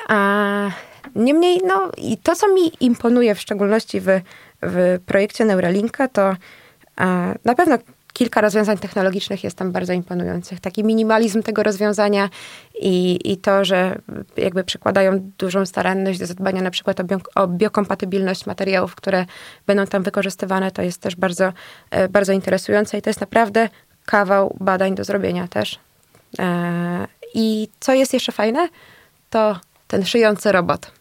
A 0.07 0.69
niemniej, 1.15 1.61
no 1.67 1.91
i 1.97 2.17
to, 2.17 2.35
co 2.35 2.53
mi 2.53 2.71
imponuje 2.79 3.35
w 3.35 3.41
szczególności 3.41 4.01
w, 4.01 4.07
w 4.61 4.99
projekcie 5.05 5.45
Neuralinka, 5.45 6.07
to 6.07 6.35
a, 6.95 7.33
na 7.45 7.55
pewno 7.55 7.77
kilka 8.13 8.41
rozwiązań 8.41 8.77
technologicznych 8.77 9.43
jest 9.43 9.57
tam 9.57 9.71
bardzo 9.71 9.93
imponujących. 9.93 10.59
Taki 10.59 10.83
minimalizm 10.83 11.43
tego 11.43 11.63
rozwiązania 11.63 12.29
i, 12.79 13.19
i 13.31 13.37
to, 13.37 13.65
że 13.65 13.99
jakby 14.37 14.63
przykładają 14.63 15.31
dużą 15.37 15.65
staranność 15.65 16.19
do 16.19 16.25
zadbania 16.25 16.61
na 16.61 16.71
przykład 16.71 16.99
o, 16.99 17.03
bio, 17.03 17.17
o 17.35 17.47
biokompatybilność 17.47 18.45
materiałów, 18.45 18.95
które 18.95 19.25
będą 19.67 19.87
tam 19.87 20.03
wykorzystywane, 20.03 20.71
to 20.71 20.81
jest 20.81 21.01
też 21.01 21.15
bardzo, 21.15 21.53
e, 21.91 22.09
bardzo 22.09 22.33
interesujące 22.33 22.97
i 22.97 23.01
to 23.01 23.09
jest 23.09 23.21
naprawdę 23.21 23.69
kawał 24.05 24.57
badań 24.59 24.95
do 24.95 25.03
zrobienia 25.03 25.47
też. 25.47 25.79
E, 26.39 27.07
I 27.33 27.67
co 27.79 27.93
jest 27.93 28.13
jeszcze 28.13 28.31
fajne, 28.31 28.67
to 29.29 29.59
ten 29.87 30.05
szyjący 30.05 30.51
robot 30.51 31.00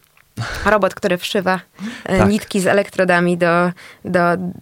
robot, 0.65 0.95
który 0.95 1.17
wszywa 1.17 1.59
e, 2.05 2.17
tak. 2.17 2.29
nitki 2.29 2.61
z 2.61 2.67
elektrodami 2.67 3.37
do, 3.37 3.71
do, 4.05 4.19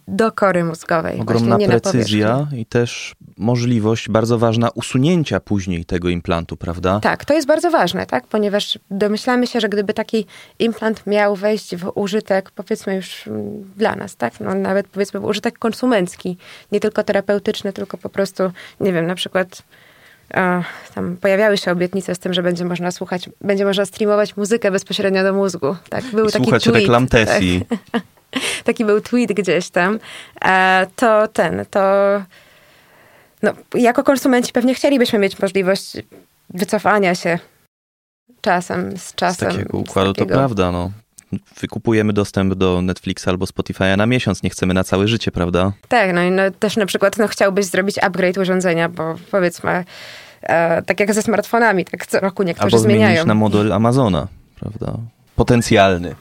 do 0.08 0.32
kory 0.32 0.64
mózgowej. 0.64 1.20
Ogromna 1.20 1.58
precyzja 1.58 2.48
i 2.58 2.66
też 2.66 3.16
możliwość 3.38 4.10
bardzo 4.10 4.38
ważna 4.38 4.70
usunięcia 4.70 5.40
później 5.40 5.86
tego 5.86 6.10
implantu, 6.10 6.58
prawda? 6.58 7.00
Tak, 7.00 7.26
to 7.26 7.34
jest 7.34 7.48
bardzo 7.48 7.72
ważne, 7.72 8.06
tak? 8.06 8.28
ponieważ 8.28 8.80
domyślamy 8.92 9.48
się, 9.48 9.60
że 9.60 9.70
gdyby 9.70 9.94
taki 9.94 10.26
implant 10.60 11.08
miał 11.08 11.36
wejść 11.36 11.76
w 11.76 11.92
użytek, 11.96 12.52
powiedzmy 12.52 12.96
już 12.96 13.28
mm, 13.28 13.72
dla 13.78 13.96
nas, 13.96 14.16
tak? 14.16 14.40
no, 14.40 14.56
nawet 14.56 14.88
powiedzmy 14.88 15.20
w 15.20 15.26
użytek 15.26 15.60
konsumencki, 15.60 16.38
nie 16.72 16.80
tylko 16.80 17.04
terapeutyczny, 17.04 17.74
tylko 17.74 17.98
po 17.98 18.10
prostu, 18.10 18.52
nie 18.80 18.94
wiem, 18.94 19.08
na 19.08 19.16
przykład 19.16 19.64
tam 20.96 21.18
pojawiały 21.18 21.58
się 21.58 21.72
obietnice 21.72 22.16
z 22.16 22.20
tym, 22.20 22.34
że 22.34 22.44
będzie 22.44 22.66
można 22.66 22.92
słuchać, 22.92 23.30
będzie 23.42 23.66
można 23.66 23.86
streamować 23.86 24.38
muzykę 24.38 24.72
bezpośrednio 24.72 25.24
do 25.24 25.34
mózgu. 25.34 25.76
Tak, 25.90 26.04
był 26.06 26.28
I 26.28 26.32
taki 26.32 26.44
słuchać 26.44 26.64
tweet, 26.64 26.76
reklam 26.76 27.08
Tessi. 27.08 27.66
Tak. 27.92 28.02
taki 28.66 28.86
był 28.86 29.02
tweet 29.02 29.34
gdzieś 29.34 29.70
tam. 29.70 30.00
E, 30.46 30.88
to 30.96 31.28
ten, 31.28 31.66
to 31.70 31.82
no, 33.44 33.54
jako 33.74 34.04
konsumenci 34.04 34.54
pewnie 34.54 34.74
chcielibyśmy 34.74 35.20
mieć 35.20 35.40
możliwość 35.40 35.98
wycofania 36.50 37.16
się 37.16 37.40
czasem, 38.42 38.98
z 38.98 39.16
czasem. 39.16 39.52
Z 39.52 39.56
takiego 39.56 39.78
układu, 39.78 40.12
z 40.12 40.14
takiego... 40.14 40.36
to 40.36 40.40
prawda, 40.40 40.72
no 40.72 40.92
wykupujemy 41.62 42.14
dostęp 42.14 42.54
do 42.54 42.82
Netflixa 42.82 43.28
albo 43.28 43.46
Spotify'a 43.46 43.98
na 43.98 44.06
miesiąc, 44.06 44.44
nie 44.44 44.50
chcemy 44.50 44.74
na 44.74 44.84
całe 44.84 45.08
życie, 45.08 45.32
prawda? 45.32 45.72
Tak, 45.88 46.14
no 46.14 46.24
i 46.24 46.32
no, 46.32 46.44
też 46.60 46.78
na 46.78 46.86
przykład 46.86 47.18
no, 47.18 47.28
chciałbyś 47.28 47.66
zrobić 47.66 47.98
upgrade 47.98 48.38
urządzenia, 48.38 48.90
bo 48.90 49.16
powiedzmy, 49.32 49.86
e, 50.42 50.82
tak 50.82 51.00
jak 51.00 51.14
ze 51.14 51.22
smartfonami, 51.22 51.86
tak 51.86 52.08
co 52.08 52.20
roku 52.20 52.44
niektórzy 52.44 52.66
albo 52.66 52.80
zmieniają. 52.80 53.20
Albo 53.20 53.28
na 53.28 53.34
model 53.34 53.74
Amazona, 53.74 54.28
prawda? 54.60 54.94
Potencjalny. 55.36 56.16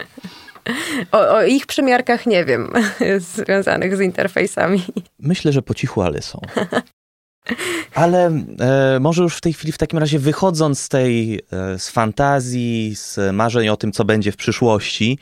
O, 1.12 1.28
o, 1.28 1.42
ich 1.42 1.66
przymiarkach 1.66 2.26
nie 2.26 2.44
wiem, 2.44 2.72
związanych 3.36 3.96
z 3.96 4.00
interfejsami. 4.00 4.84
Myślę, 5.18 5.52
że 5.52 5.62
po 5.62 5.74
cichu, 5.74 6.02
ale 6.02 6.22
są. 6.22 6.40
Ale 7.94 8.26
e, 8.26 9.00
może 9.00 9.22
już 9.22 9.37
w 9.37 9.40
tej 9.40 9.52
chwili, 9.52 9.72
w 9.72 9.78
takim 9.78 9.98
razie, 9.98 10.18
wychodząc 10.18 10.80
z 10.80 10.88
tej, 10.88 11.40
e, 11.52 11.78
z 11.78 11.88
fantazji, 11.88 12.96
z 12.96 13.18
marzeń 13.32 13.68
o 13.68 13.76
tym, 13.76 13.92
co 13.92 14.04
będzie 14.04 14.32
w 14.32 14.37
przyszłości, 14.37 15.18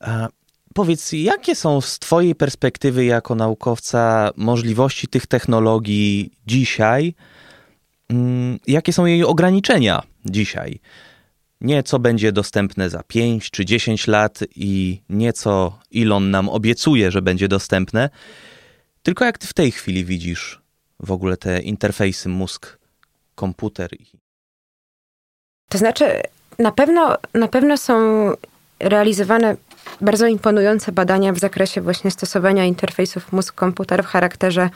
e, 0.00 0.26
powiedz, 0.74 1.12
jakie 1.12 1.54
są 1.54 1.80
z 1.80 1.98
Twojej 1.98 2.34
perspektywy 2.34 3.04
jako 3.04 3.34
naukowca 3.34 4.30
możliwości 4.36 5.08
tych 5.08 5.26
technologii 5.26 6.32
dzisiaj? 6.46 7.14
Mm, 8.08 8.58
jakie 8.66 8.92
są 8.92 9.06
jej 9.06 9.24
ograniczenia 9.24 10.02
dzisiaj? 10.24 10.80
Nie 11.60 11.82
co 11.82 11.98
będzie 11.98 12.32
dostępne 12.32 12.90
za 12.90 13.02
5 13.02 13.50
czy 13.50 13.64
10 13.64 14.06
lat 14.06 14.40
i 14.56 15.02
nie 15.08 15.32
co 15.32 15.78
Elon 15.94 16.30
nam 16.30 16.48
obiecuje, 16.48 17.10
że 17.10 17.22
będzie 17.22 17.48
dostępne, 17.48 18.10
tylko 19.02 19.24
jak 19.24 19.38
ty 19.38 19.46
w 19.46 19.54
tej 19.54 19.72
chwili 19.72 20.04
widzisz 20.04 20.65
w 21.00 21.12
ogóle 21.12 21.36
te 21.36 21.60
interfejsy 21.60 22.28
mózg, 22.28 22.78
komputer. 23.34 23.90
To 25.68 25.78
znaczy, 25.78 26.20
na 26.58 26.72
pewno, 26.72 27.16
na 27.34 27.48
pewno 27.48 27.76
są 27.76 27.94
realizowane 28.80 29.56
bardzo 30.00 30.26
imponujące 30.26 30.92
badania 30.92 31.32
w 31.32 31.38
zakresie 31.38 31.80
właśnie 31.80 32.10
stosowania 32.10 32.64
interfejsów 32.64 33.32
mózg-komputer 33.32 34.02
w 34.02 34.06
charakterze 34.06 34.70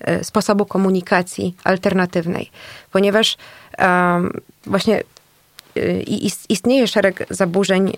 e, 0.00 0.24
sposobu 0.24 0.66
komunikacji 0.66 1.54
alternatywnej, 1.64 2.50
ponieważ 2.92 3.36
um, 3.78 4.32
właśnie 4.66 5.02
e, 5.76 6.02
istnieje 6.48 6.88
szereg 6.88 7.26
zaburzeń 7.30 7.92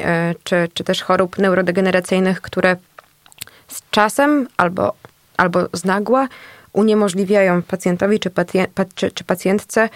czy, 0.44 0.68
czy 0.74 0.84
też 0.84 1.02
chorób 1.02 1.38
neurodegeneracyjnych, 1.38 2.40
które 2.40 2.76
z 3.68 3.82
czasem 3.90 4.48
albo, 4.56 4.94
albo 5.36 5.66
z 5.72 5.84
nagła 5.84 6.28
uniemożliwiają 6.72 7.62
pacjentowi 7.62 8.20
czy, 8.20 8.30
czy, 8.94 9.10
czy 9.10 9.24
pacjentce 9.24 9.88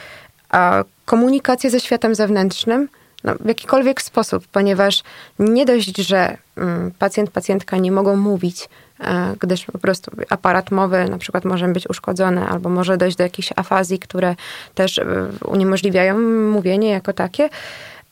komunikację 1.04 1.70
ze 1.70 1.80
światem 1.80 2.14
zewnętrznym 2.14 2.88
no, 3.24 3.34
w 3.40 3.46
jakikolwiek 3.46 4.02
sposób, 4.02 4.44
ponieważ 4.52 5.02
nie 5.38 5.66
dość, 5.66 5.96
że 5.96 6.36
mm, 6.56 6.90
pacjent, 6.98 7.30
pacjentka 7.30 7.76
nie 7.76 7.92
mogą 7.92 8.16
mówić, 8.16 8.68
e, 9.00 9.34
gdyż 9.40 9.64
po 9.64 9.78
prostu 9.78 10.10
aparat 10.30 10.70
mowy 10.70 11.08
na 11.08 11.18
przykład 11.18 11.44
może 11.44 11.68
być 11.68 11.90
uszkodzony, 11.90 12.46
albo 12.48 12.68
może 12.68 12.96
dojść 12.96 13.16
do 13.16 13.22
jakichś 13.22 13.52
afazji, 13.56 13.98
które 13.98 14.34
też 14.74 14.98
e, 14.98 15.04
uniemożliwiają 15.44 16.18
mówienie 16.50 16.90
jako 16.90 17.12
takie, 17.12 17.48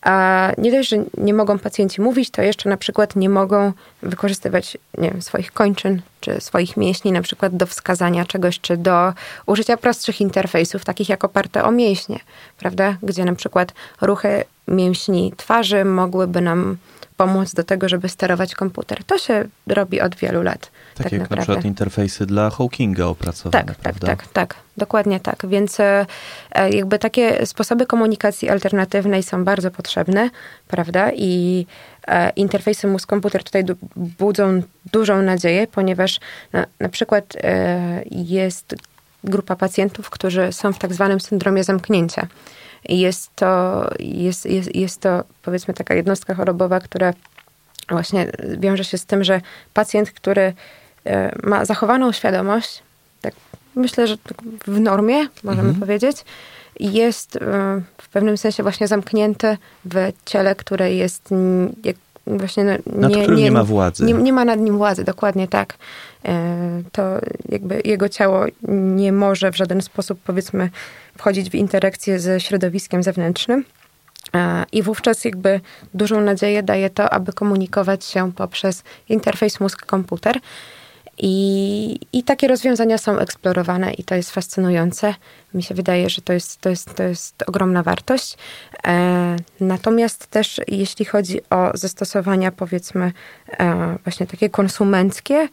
a 0.02 0.52
nie 0.58 0.72
dość, 0.72 0.88
że 0.88 0.96
nie 1.18 1.34
mogą 1.34 1.58
pacjenci 1.58 2.00
mówić, 2.00 2.30
to 2.30 2.42
jeszcze 2.42 2.68
na 2.68 2.76
przykład 2.76 3.16
nie 3.16 3.28
mogą 3.28 3.72
wykorzystywać 4.02 4.78
nie 4.98 5.10
wiem, 5.10 5.22
swoich 5.22 5.52
kończyn 5.52 6.02
czy 6.20 6.40
swoich 6.40 6.76
mięśni 6.76 7.12
na 7.12 7.22
przykład 7.22 7.56
do 7.56 7.66
wskazania 7.66 8.24
czegoś, 8.24 8.60
czy 8.60 8.76
do 8.76 9.12
użycia 9.46 9.76
prostszych 9.76 10.20
interfejsów, 10.20 10.84
takich 10.84 11.08
jak 11.08 11.24
oparte 11.24 11.64
o 11.64 11.70
mięśnie, 11.70 12.20
prawda? 12.58 12.96
Gdzie 13.02 13.24
na 13.24 13.34
przykład 13.34 13.72
ruchy 14.00 14.44
mięśni 14.68 15.32
twarzy 15.36 15.84
mogłyby 15.84 16.40
nam 16.40 16.76
pomóc 17.16 17.54
do 17.54 17.64
tego, 17.64 17.88
żeby 17.88 18.08
sterować 18.08 18.54
komputer. 18.54 19.04
To 19.04 19.18
się 19.18 19.44
robi 19.66 20.00
od 20.00 20.16
wielu 20.16 20.42
lat. 20.42 20.70
Tak, 21.02 21.10
tak 21.10 21.12
jak 21.12 21.20
naprawdę. 21.20 21.36
na 21.36 21.42
przykład 21.42 21.64
interfejsy 21.64 22.26
dla 22.26 22.50
Hawkinga 22.50 23.06
opracowane. 23.06 23.64
Tak, 23.64 23.76
tak, 23.76 23.98
tak, 23.98 24.26
tak, 24.26 24.54
dokładnie 24.76 25.20
tak. 25.20 25.46
Więc 25.48 25.80
e, 25.80 26.06
e, 26.52 26.70
jakby 26.70 26.98
takie 26.98 27.46
sposoby 27.46 27.86
komunikacji 27.86 28.48
alternatywnej 28.48 29.22
są 29.22 29.44
bardzo 29.44 29.70
potrzebne, 29.70 30.30
prawda? 30.68 31.10
I 31.14 31.66
e, 32.06 32.30
interfejsy 32.30 32.86
mózg-komputer 32.86 33.44
tutaj 33.44 33.64
budzą 33.96 34.62
dużą 34.92 35.22
nadzieję, 35.22 35.66
ponieważ 35.66 36.20
na, 36.52 36.66
na 36.80 36.88
przykład 36.88 37.36
jest 38.10 38.74
grupa 39.24 39.56
pacjentów, 39.56 40.10
którzy 40.10 40.52
są 40.52 40.72
w 40.72 40.78
tak 40.78 40.94
zwanym 40.94 41.20
syndromie 41.20 41.64
zamknięcia. 41.64 42.26
Jest 42.88 43.30
to, 43.36 43.84
jest, 43.98 44.46
jest, 44.46 44.76
jest 44.76 45.00
to 45.00 45.24
powiedzmy 45.42 45.74
taka 45.74 45.94
jednostka 45.94 46.34
chorobowa, 46.34 46.80
która 46.80 47.12
właśnie 47.90 48.26
wiąże 48.58 48.84
się 48.84 48.98
z 48.98 49.06
tym, 49.06 49.24
że 49.24 49.40
pacjent, 49.74 50.10
który 50.10 50.52
ma 51.42 51.64
zachowaną 51.64 52.12
świadomość, 52.12 52.82
tak 53.20 53.34
myślę, 53.76 54.06
że 54.06 54.16
w 54.66 54.80
normie, 54.80 55.28
możemy 55.44 55.68
mhm. 55.68 55.80
powiedzieć, 55.80 56.24
jest 56.80 57.36
e, 57.36 57.40
w 57.98 58.08
pewnym 58.08 58.38
sensie 58.38 58.62
właśnie 58.62 58.88
zamknięty 58.88 59.56
w 59.84 60.12
ciele, 60.24 60.54
które 60.54 60.94
jest 60.94 61.28
właśnie 62.26 62.64
no, 62.64 62.72
nie, 62.72 63.00
nad 63.00 63.12
którym 63.12 63.36
nie, 63.36 63.42
nie 63.42 63.50
ma 63.50 63.64
władzy. 63.64 64.04
Nie, 64.04 64.14
nie, 64.14 64.32
ma 64.32 64.44
nad 64.44 64.60
nim 64.60 64.78
władzy, 64.78 65.04
dokładnie 65.04 65.48
tak. 65.48 65.74
E, 66.24 66.82
to 66.92 67.02
jakby 67.48 67.80
jego 67.84 68.08
ciało 68.08 68.44
nie 68.68 69.12
może 69.12 69.52
w 69.52 69.56
żaden 69.56 69.82
sposób, 69.82 70.18
powiedzmy, 70.24 70.70
wchodzić 71.18 71.50
w 71.50 71.54
interakcję 71.54 72.20
ze 72.20 72.40
środowiskiem 72.40 73.02
zewnętrznym. 73.02 73.64
E, 74.34 74.64
I 74.72 74.82
wówczas 74.82 75.24
jakby 75.24 75.60
dużą 75.94 76.20
nadzieję 76.20 76.62
daje 76.62 76.90
to, 76.90 77.10
aby 77.10 77.32
komunikować 77.32 78.04
się 78.04 78.32
poprzez 78.32 78.82
interfejs 79.08 79.60
mózg-komputer. 79.60 80.40
I, 81.22 82.00
I 82.12 82.22
takie 82.22 82.48
rozwiązania 82.48 82.98
są 82.98 83.18
eksplorowane 83.18 83.92
i 83.92 84.04
to 84.04 84.14
jest 84.14 84.30
fascynujące. 84.30 85.14
Mi 85.54 85.62
się 85.62 85.74
wydaje, 85.74 86.10
że 86.10 86.22
to 86.22 86.32
jest, 86.32 86.60
to 86.60 86.68
jest, 86.68 86.94
to 86.94 87.02
jest 87.02 87.44
ogromna 87.46 87.82
wartość. 87.82 88.36
E, 88.86 89.36
natomiast 89.60 90.26
też 90.26 90.60
jeśli 90.68 91.04
chodzi 91.04 91.40
o 91.50 91.70
zastosowania, 91.74 92.52
powiedzmy, 92.52 93.12
e, 93.58 93.96
właśnie 94.04 94.26
takie 94.26 94.50
konsumenckie, 94.50 95.48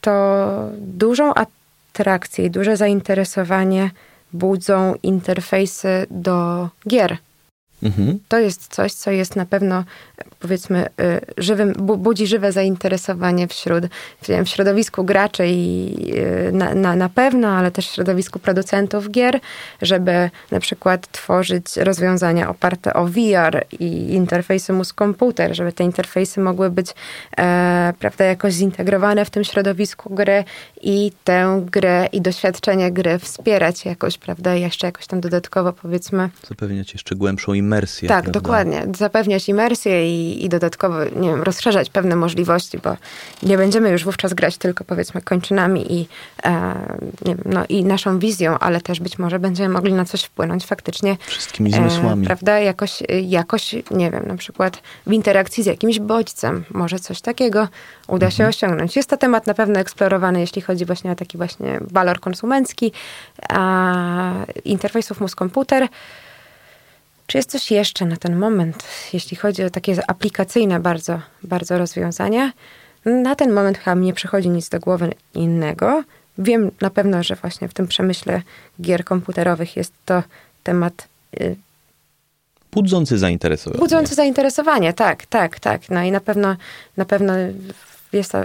to 0.00 0.46
dużą 0.78 1.32
atrakcję 1.34 2.44
i 2.44 2.50
duże 2.50 2.76
zainteresowanie 2.76 3.90
budzą 4.32 4.94
interfejsy 5.02 6.06
do 6.10 6.68
gier. 6.88 7.16
Mhm. 7.82 8.18
To 8.28 8.38
jest 8.38 8.74
coś, 8.74 8.92
co 8.92 9.10
jest 9.10 9.36
na 9.36 9.46
pewno, 9.46 9.84
powiedzmy, 10.38 10.86
y, 10.86 11.20
żywym, 11.38 11.72
budzi 11.78 12.26
żywe 12.26 12.52
zainteresowanie 12.52 13.48
wśród, 13.48 13.84
w 14.22 14.48
środowisku 14.48 15.04
graczy 15.04 15.44
i 15.48 15.94
y, 16.48 16.52
na, 16.52 16.74
na, 16.74 16.96
na 16.96 17.08
pewno, 17.08 17.48
ale 17.48 17.70
też 17.70 17.88
w 17.88 17.94
środowisku 17.94 18.38
producentów 18.38 19.10
gier, 19.10 19.40
żeby 19.82 20.30
na 20.50 20.60
przykład 20.60 21.12
tworzyć 21.12 21.76
rozwiązania 21.76 22.50
oparte 22.50 22.94
o 22.94 23.06
VR 23.06 23.64
i 23.80 24.12
interfejsy 24.14 24.72
mózg-komputer, 24.72 25.54
żeby 25.54 25.72
te 25.72 25.84
interfejsy 25.84 26.40
mogły 26.40 26.70
być, 26.70 26.94
e, 27.38 27.92
prawda, 27.98 28.24
jakoś 28.24 28.52
zintegrowane 28.52 29.24
w 29.24 29.30
tym 29.30 29.44
środowisku 29.44 30.14
gry 30.14 30.44
i 30.82 31.12
tę 31.24 31.62
grę 31.70 32.06
i 32.12 32.20
doświadczenie 32.20 32.92
gry 32.92 33.18
wspierać 33.18 33.84
jakoś, 33.84 34.18
prawda, 34.18 34.54
jeszcze 34.54 34.86
jakoś 34.86 35.06
tam 35.06 35.20
dodatkowo, 35.20 35.72
powiedzmy. 35.72 36.28
Zapewniać 36.48 36.92
jeszcze 36.92 37.16
głębszą 37.16 37.52
im 37.52 37.67
imersję. 37.68 38.08
Tak, 38.08 38.22
prawda? 38.22 38.40
dokładnie. 38.40 38.86
Zapewniać 38.96 39.48
imersję 39.48 40.10
i, 40.10 40.44
i 40.44 40.48
dodatkowo, 40.48 41.04
nie 41.04 41.28
wiem, 41.28 41.42
rozszerzać 41.42 41.90
pewne 41.90 42.16
możliwości, 42.16 42.78
bo 42.78 42.96
nie 43.42 43.56
będziemy 43.56 43.90
już 43.90 44.04
wówczas 44.04 44.34
grać 44.34 44.58
tylko 44.58 44.84
powiedzmy 44.84 45.22
kończynami 45.22 45.92
i, 45.92 46.08
e, 46.44 46.74
nie 47.24 47.36
wiem, 47.36 47.44
no, 47.52 47.64
i 47.68 47.84
naszą 47.84 48.18
wizją, 48.18 48.58
ale 48.58 48.80
też 48.80 49.00
być 49.00 49.18
może 49.18 49.38
będziemy 49.38 49.68
mogli 49.68 49.92
na 49.92 50.04
coś 50.04 50.22
wpłynąć 50.22 50.66
faktycznie. 50.66 51.16
Wszystkimi 51.26 51.70
zmysłami. 51.70 52.22
E, 52.22 52.26
prawda? 52.26 52.58
Jakoś, 52.58 53.02
jakoś, 53.22 53.74
nie 53.90 54.10
wiem, 54.10 54.26
na 54.26 54.36
przykład 54.36 54.82
w 55.06 55.12
interakcji 55.12 55.62
z 55.62 55.66
jakimś 55.66 55.98
bodźcem. 55.98 56.64
Może 56.70 56.98
coś 56.98 57.20
takiego 57.20 57.68
uda 58.06 58.26
mhm. 58.26 58.30
się 58.30 58.46
osiągnąć. 58.46 58.96
Jest 58.96 59.10
to 59.10 59.16
temat 59.16 59.46
na 59.46 59.54
pewno 59.54 59.80
eksplorowany, 59.80 60.40
jeśli 60.40 60.62
chodzi 60.62 60.84
właśnie 60.84 61.12
o 61.12 61.14
taki 61.14 61.38
właśnie 61.38 61.80
walor 61.80 62.20
konsumencki, 62.20 62.92
a, 63.48 64.32
interfejsów 64.64 65.20
mózg-komputer. 65.20 65.88
Czy 67.28 67.38
jest 67.38 67.50
coś 67.50 67.70
jeszcze 67.70 68.06
na 68.06 68.16
ten 68.16 68.36
moment, 68.36 68.84
jeśli 69.12 69.36
chodzi 69.36 69.64
o 69.64 69.70
takie 69.70 70.10
aplikacyjne 70.10 70.80
bardzo, 70.80 71.20
bardzo 71.42 71.78
rozwiązania? 71.78 72.52
Na 73.04 73.34
ten 73.34 73.52
moment 73.52 73.78
chyba 73.78 73.94
mi 73.94 74.06
nie 74.06 74.12
przychodzi 74.12 74.50
nic 74.50 74.68
do 74.68 74.80
głowy 74.80 75.14
innego. 75.34 76.04
Wiem 76.38 76.70
na 76.80 76.90
pewno, 76.90 77.22
że 77.22 77.36
właśnie 77.36 77.68
w 77.68 77.74
tym 77.74 77.88
przemyśle 77.88 78.42
gier 78.80 79.04
komputerowych 79.04 79.76
jest 79.76 79.92
to 80.04 80.22
temat. 80.62 81.08
Y, 81.40 81.56
budzący 82.72 83.18
zainteresowanie. 83.18 83.80
Budzący 83.80 84.14
zainteresowanie, 84.14 84.92
tak, 84.92 85.26
tak, 85.26 85.60
tak. 85.60 85.90
No 85.90 86.02
i 86.02 86.10
na 86.10 86.20
pewno, 86.20 86.56
na 86.96 87.04
pewno 87.04 87.32
jest 88.12 88.32
to 88.32 88.38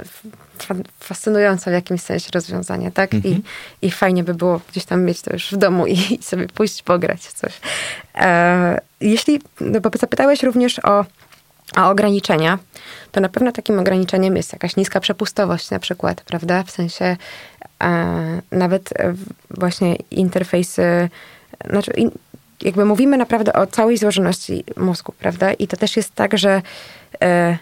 fascynujące 0.99 1.71
w 1.71 1.73
jakimś 1.73 2.01
sensie 2.01 2.29
rozwiązanie, 2.33 2.91
tak? 2.91 3.13
Mhm. 3.13 3.41
I, 3.81 3.87
I 3.87 3.91
fajnie 3.91 4.23
by 4.23 4.33
było 4.33 4.61
gdzieś 4.71 4.85
tam 4.85 5.03
mieć 5.03 5.21
to 5.21 5.33
już 5.33 5.51
w 5.51 5.57
domu 5.57 5.87
i, 5.87 5.93
i 6.19 6.23
sobie 6.23 6.47
pójść 6.47 6.83
pograć 6.83 7.21
coś. 7.21 7.53
E, 8.15 8.79
jeśli, 9.01 9.41
no 9.61 9.81
bo 9.81 9.89
zapytałeś 9.99 10.43
również 10.43 10.79
o, 10.79 11.05
o 11.77 11.89
ograniczenia, 11.89 12.59
to 13.11 13.21
na 13.21 13.29
pewno 13.29 13.51
takim 13.51 13.79
ograniczeniem 13.79 14.35
jest 14.35 14.53
jakaś 14.53 14.75
niska 14.75 14.99
przepustowość 14.99 15.69
na 15.69 15.79
przykład, 15.79 16.21
prawda? 16.21 16.63
W 16.63 16.71
sensie 16.71 17.17
e, 17.83 18.41
nawet 18.51 18.89
właśnie 19.49 19.95
interfejsy, 20.11 21.09
znaczy 21.69 21.91
in, 21.91 22.11
jakby 22.61 22.85
mówimy 22.85 23.17
naprawdę 23.17 23.53
o 23.53 23.67
całej 23.67 23.97
złożoności 23.97 24.63
mózgu, 24.77 25.13
prawda? 25.19 25.53
I 25.53 25.67
to 25.67 25.77
też 25.77 25.97
jest 25.97 26.15
tak, 26.15 26.37
że 26.37 26.61
e, 27.21 27.57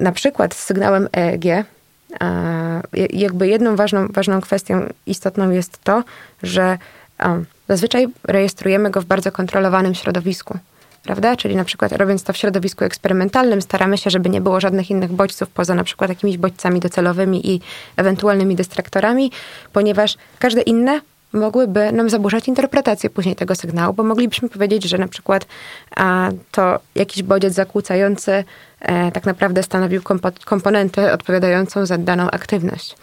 na 0.00 0.12
przykład 0.12 0.54
z 0.54 0.64
sygnałem 0.64 1.08
EEG, 1.16 1.64
jakby 3.10 3.48
jedną 3.48 3.76
ważną, 3.76 4.06
ważną 4.08 4.40
kwestią 4.40 4.86
istotną 5.06 5.50
jest 5.50 5.84
to, 5.84 6.04
że 6.42 6.78
zazwyczaj 7.68 8.06
rejestrujemy 8.24 8.90
go 8.90 9.00
w 9.00 9.04
bardzo 9.04 9.32
kontrolowanym 9.32 9.94
środowisku. 9.94 10.58
Prawda? 11.02 11.36
Czyli 11.36 11.56
na 11.56 11.64
przykład 11.64 11.92
robiąc 11.92 12.22
to 12.22 12.32
w 12.32 12.36
środowisku 12.36 12.84
eksperymentalnym, 12.84 13.62
staramy 13.62 13.98
się, 13.98 14.10
żeby 14.10 14.28
nie 14.28 14.40
było 14.40 14.60
żadnych 14.60 14.90
innych 14.90 15.12
bodźców 15.12 15.48
poza 15.48 15.74
na 15.74 15.84
przykład 15.84 16.10
jakimiś 16.10 16.38
bodźcami 16.38 16.80
docelowymi 16.80 17.50
i 17.50 17.60
ewentualnymi 17.96 18.56
dystraktorami, 18.56 19.32
ponieważ 19.72 20.16
każde 20.38 20.60
inne 20.60 21.00
mogłyby 21.36 21.92
nam 21.92 22.10
zaburzać 22.10 22.48
interpretację 22.48 23.10
później 23.10 23.36
tego 23.36 23.54
sygnału, 23.54 23.94
bo 23.94 24.02
moglibyśmy 24.02 24.48
powiedzieć, 24.48 24.84
że 24.84 24.98
na 24.98 25.08
przykład 25.08 25.46
a, 25.96 26.30
to 26.50 26.78
jakiś 26.94 27.22
bodziec 27.22 27.54
zakłócający 27.54 28.44
e, 28.80 29.12
tak 29.12 29.24
naprawdę 29.26 29.62
stanowił 29.62 30.02
kompo- 30.02 30.44
komponentę 30.44 31.12
odpowiadającą 31.12 31.86
za 31.86 31.98
daną 31.98 32.30
aktywność. 32.30 32.96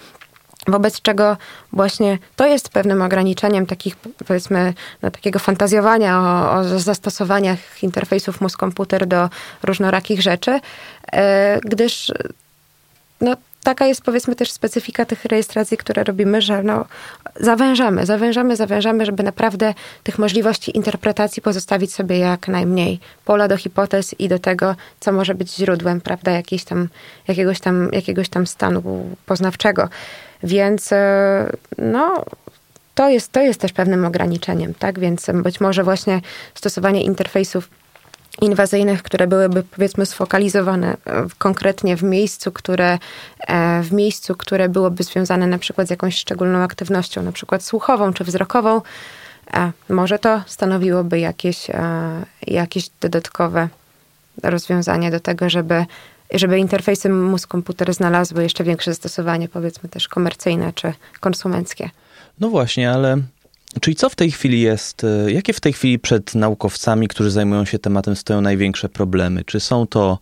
Wobec 0.67 1.01
czego 1.01 1.37
właśnie 1.73 2.17
to 2.35 2.47
jest 2.47 2.69
pewnym 2.69 3.01
ograniczeniem 3.01 3.65
takich, 3.65 3.95
powiedzmy, 4.27 4.73
no, 5.01 5.11
takiego 5.11 5.39
fantazjowania 5.39 6.19
o, 6.19 6.51
o 6.51 6.79
zastosowaniach 6.79 7.83
interfejsów 7.83 8.41
mózg-komputer 8.41 9.05
do 9.05 9.29
różnorakich 9.63 10.21
rzeczy, 10.21 10.59
e, 11.11 11.59
gdyż 11.63 12.11
no, 13.21 13.35
taka 13.63 13.85
jest 13.85 14.01
powiedzmy 14.01 14.35
też 14.35 14.51
specyfika 14.51 15.05
tych 15.05 15.25
rejestracji, 15.25 15.77
które 15.77 16.03
robimy, 16.03 16.41
że 16.41 16.63
no, 16.63 16.85
zawężamy, 17.39 18.05
zawężamy, 18.05 18.55
zawężamy, 18.55 19.05
żeby 19.05 19.23
naprawdę 19.23 19.73
tych 20.03 20.19
możliwości 20.19 20.77
interpretacji 20.77 21.41
pozostawić 21.41 21.93
sobie 21.93 22.17
jak 22.17 22.47
najmniej. 22.47 22.99
Pola 23.25 23.47
do 23.47 23.57
hipotez 23.57 24.19
i 24.19 24.27
do 24.27 24.39
tego, 24.39 24.75
co 24.99 25.11
może 25.11 25.35
być 25.35 25.55
źródłem, 25.55 26.01
prawda, 26.01 26.31
tam, 26.65 26.89
jakiegoś, 27.27 27.59
tam, 27.59 27.89
jakiegoś 27.91 28.29
tam 28.29 28.47
stanu 28.47 28.83
poznawczego. 29.25 29.89
Więc 30.43 30.91
e, 30.91 31.49
no, 31.77 32.25
to 32.95 33.09
jest, 33.09 33.31
to 33.31 33.41
jest 33.41 33.59
też 33.59 33.73
pewnym 33.73 34.05
ograniczeniem, 34.05 34.73
tak? 34.73 34.99
Więc 34.99 35.25
być 35.33 35.61
może 35.61 35.83
właśnie 35.83 36.21
stosowanie 36.53 37.03
interfejsów 37.03 37.69
inwazyjnych, 38.41 39.03
które 39.03 39.27
byłyby 39.27 39.63
powiedzmy 39.63 40.05
sfokalizowane 40.05 40.97
e, 41.05 41.25
konkretnie 41.37 41.97
w 41.97 42.03
miejscu, 42.03 42.51
które, 42.51 42.99
e, 43.47 43.81
w 43.83 43.91
miejscu, 43.91 44.35
które 44.35 44.69
byłoby 44.69 45.03
związane 45.03 45.47
na 45.47 45.57
przykład 45.57 45.87
z 45.87 45.89
jakąś 45.89 46.15
szczególną 46.15 46.59
aktywnością, 46.59 47.21
na 47.23 47.31
przykład 47.31 47.63
słuchową 47.63 48.13
czy 48.13 48.23
wzrokową, 48.23 48.81
może 49.89 50.19
to 50.19 50.41
stanowiłoby 50.47 51.19
jakieś, 51.19 51.67
jakieś 52.47 52.89
dodatkowe 53.01 53.69
rozwiązanie 54.43 55.11
do 55.11 55.19
tego, 55.19 55.49
żeby 55.49 55.85
żeby 56.33 56.59
interfejsy 56.59 57.09
mózg-komputer 57.09 57.93
znalazły 57.93 58.43
jeszcze 58.43 58.63
większe 58.63 58.91
zastosowanie, 58.91 59.49
powiedzmy 59.49 59.89
też 59.89 60.07
komercyjne 60.07 60.73
czy 60.73 60.93
konsumenckie. 61.19 61.89
No 62.39 62.49
właśnie, 62.49 62.91
ale 62.91 63.17
czyli 63.81 63.95
co 63.95 64.09
w 64.09 64.15
tej 64.15 64.31
chwili 64.31 64.61
jest, 64.61 65.03
e, 65.03 65.31
jakie 65.31 65.53
w 65.53 65.59
tej 65.59 65.73
chwili 65.73 65.99
przed 65.99 66.35
naukowcami, 66.35 67.07
którzy 67.07 67.31
zajmują 67.31 67.65
się 67.65 67.79
tematem, 67.79 68.15
stoją 68.15 68.41
największe 68.41 68.89
problemy? 68.89 69.43
Czy 69.43 69.59
są 69.59 69.87
to 69.87 70.19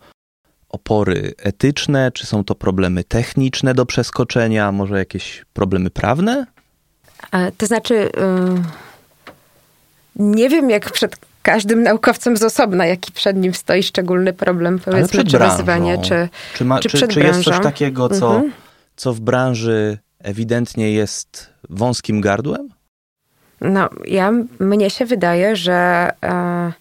opory 0.68 1.34
etyczne, 1.38 2.12
czy 2.12 2.26
są 2.26 2.44
to 2.44 2.54
problemy 2.54 3.04
techniczne 3.04 3.74
do 3.74 3.86
przeskoczenia, 3.86 4.72
może 4.72 4.98
jakieś 4.98 5.44
problemy 5.52 5.90
prawne? 5.90 6.46
To 7.58 7.66
znaczy, 7.66 8.10
nie 10.16 10.48
wiem, 10.48 10.70
jak 10.70 10.92
przed 10.92 11.16
każdym 11.42 11.82
naukowcem 11.82 12.36
z 12.36 12.42
osobna, 12.42 12.86
jaki 12.86 13.12
przed 13.12 13.36
nim 13.36 13.54
stoi 13.54 13.82
szczególny 13.82 14.32
problem, 14.32 14.78
powiedzmy, 14.78 15.24
czy 15.24 15.38
wyzwanie, 15.38 15.98
czy, 15.98 16.28
czy, 16.54 16.64
ma, 16.64 16.80
czy, 16.80 16.88
czy, 16.88 17.08
czy 17.08 17.20
jest 17.20 17.42
coś 17.42 17.60
takiego, 17.60 18.08
co, 18.08 18.34
mhm. 18.34 18.52
co 18.96 19.14
w 19.14 19.20
branży 19.20 19.98
ewidentnie 20.18 20.92
jest 20.92 21.50
wąskim 21.70 22.20
gardłem? 22.20 22.68
No, 23.62 23.88
ja, 24.04 24.32
mnie 24.60 24.90
się 24.90 25.06
wydaje, 25.06 25.56
że, 25.56 26.10
e, 26.24 26.72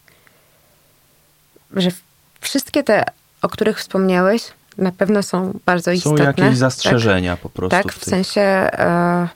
że 1.75 1.89
wszystkie 2.41 2.84
te, 2.84 3.03
o 3.41 3.49
których 3.49 3.79
wspomniałeś, 3.79 4.43
na 4.77 4.91
pewno 4.91 5.23
są 5.23 5.59
bardzo 5.65 5.91
istotne. 5.91 6.17
Są 6.17 6.23
jakieś 6.23 6.57
zastrzeżenia 6.57 7.32
tak, 7.32 7.41
po 7.41 7.49
prostu. 7.49 7.77
Tak, 7.77 7.93
w, 7.93 7.99
w 7.99 8.05
sensie... 8.05 8.41
E, 8.41 9.27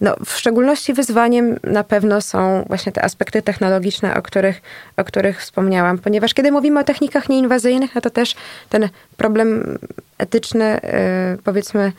no, 0.00 0.14
w 0.24 0.32
szczególności 0.32 0.94
wyzwaniem 0.94 1.58
na 1.62 1.84
pewno 1.84 2.20
są 2.20 2.64
właśnie 2.68 2.92
te 2.92 3.04
aspekty 3.04 3.42
technologiczne, 3.42 4.14
o 4.14 4.22
których, 4.22 4.62
o 4.96 5.04
których 5.04 5.40
wspomniałam, 5.40 5.98
ponieważ 5.98 6.34
kiedy 6.34 6.52
mówimy 6.52 6.80
o 6.80 6.84
technikach 6.84 7.28
nieinwazyjnych, 7.28 7.94
no 7.94 8.00
to 8.00 8.10
też 8.10 8.34
ten 8.68 8.88
problem 9.16 9.78
etyczny, 10.18 10.80
yy, 10.82 11.38
powiedzmy, 11.44 11.92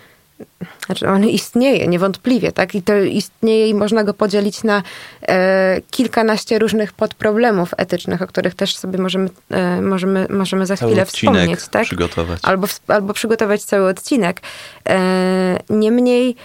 znaczy 0.85 1.07
on 1.07 1.23
istnieje 1.23 1.87
niewątpliwie, 1.87 2.51
tak? 2.51 2.75
I 2.75 2.81
to 2.81 2.97
istnieje 2.97 3.69
i 3.69 3.73
można 3.73 4.03
go 4.03 4.13
podzielić 4.13 4.63
na 4.63 4.83
e, 5.27 5.81
kilkanaście 5.91 6.59
różnych 6.59 6.93
podproblemów 6.93 7.73
etycznych, 7.77 8.21
o 8.21 8.27
których 8.27 8.55
też 8.55 8.75
sobie 8.75 8.99
możemy, 8.99 9.29
e, 9.49 9.81
możemy, 9.81 10.27
możemy 10.29 10.65
za 10.65 10.75
chwilę 10.75 11.05
wspomnieć, 11.05 11.67
tak? 11.67 11.83
Przygotować. 11.83 12.39
Albo, 12.43 12.67
albo 12.87 13.13
przygotować 13.13 13.63
cały 13.63 13.89
odcinek. 13.89 14.41
E, 14.89 15.59
niemniej 15.69 16.35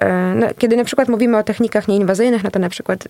E, 0.00 0.34
no, 0.34 0.46
kiedy 0.58 0.76
na 0.76 0.84
przykład 0.84 1.08
mówimy 1.08 1.38
o 1.38 1.42
technikach 1.42 1.88
nieinwazyjnych, 1.88 2.44
no 2.44 2.50
to 2.50 2.58
na 2.58 2.68
przykład 2.68 3.08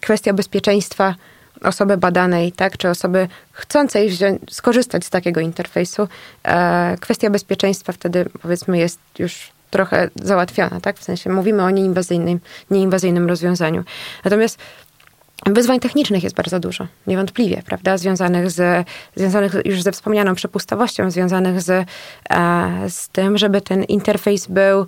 kwestia 0.00 0.32
bezpieczeństwa 0.32 1.14
osoby 1.62 1.96
badanej, 1.96 2.52
tak, 2.52 2.78
czy 2.78 2.88
osoby 2.88 3.28
chcącej 3.52 4.08
wziąć, 4.08 4.40
skorzystać 4.50 5.04
z 5.04 5.10
takiego 5.10 5.40
interfejsu, 5.40 6.08
e, 6.44 6.96
kwestia 7.00 7.30
bezpieczeństwa 7.30 7.92
wtedy 7.92 8.26
powiedzmy 8.42 8.78
jest 8.78 8.98
już 9.18 9.52
trochę 9.70 10.10
załatwiona, 10.22 10.80
tak? 10.80 10.98
W 10.98 11.04
sensie 11.04 11.30
mówimy 11.30 11.62
o 11.62 11.70
nieinwazyjnym, 11.70 12.40
nieinwazyjnym 12.70 13.28
rozwiązaniu. 13.28 13.84
Natomiast 14.24 14.58
Wyzwań 15.46 15.80
technicznych 15.80 16.24
jest 16.24 16.36
bardzo 16.36 16.60
dużo, 16.60 16.86
niewątpliwie, 17.06 17.62
prawda? 17.66 17.98
Związanych, 17.98 18.50
z, 18.50 18.86
związanych 19.16 19.54
już 19.64 19.82
ze 19.82 19.92
wspomnianą 19.92 20.34
przepustowością, 20.34 21.10
związanych 21.10 21.62
z, 21.62 21.88
z 22.88 23.08
tym, 23.08 23.38
żeby 23.38 23.60
ten 23.60 23.84
interfejs 23.84 24.46
był 24.46 24.86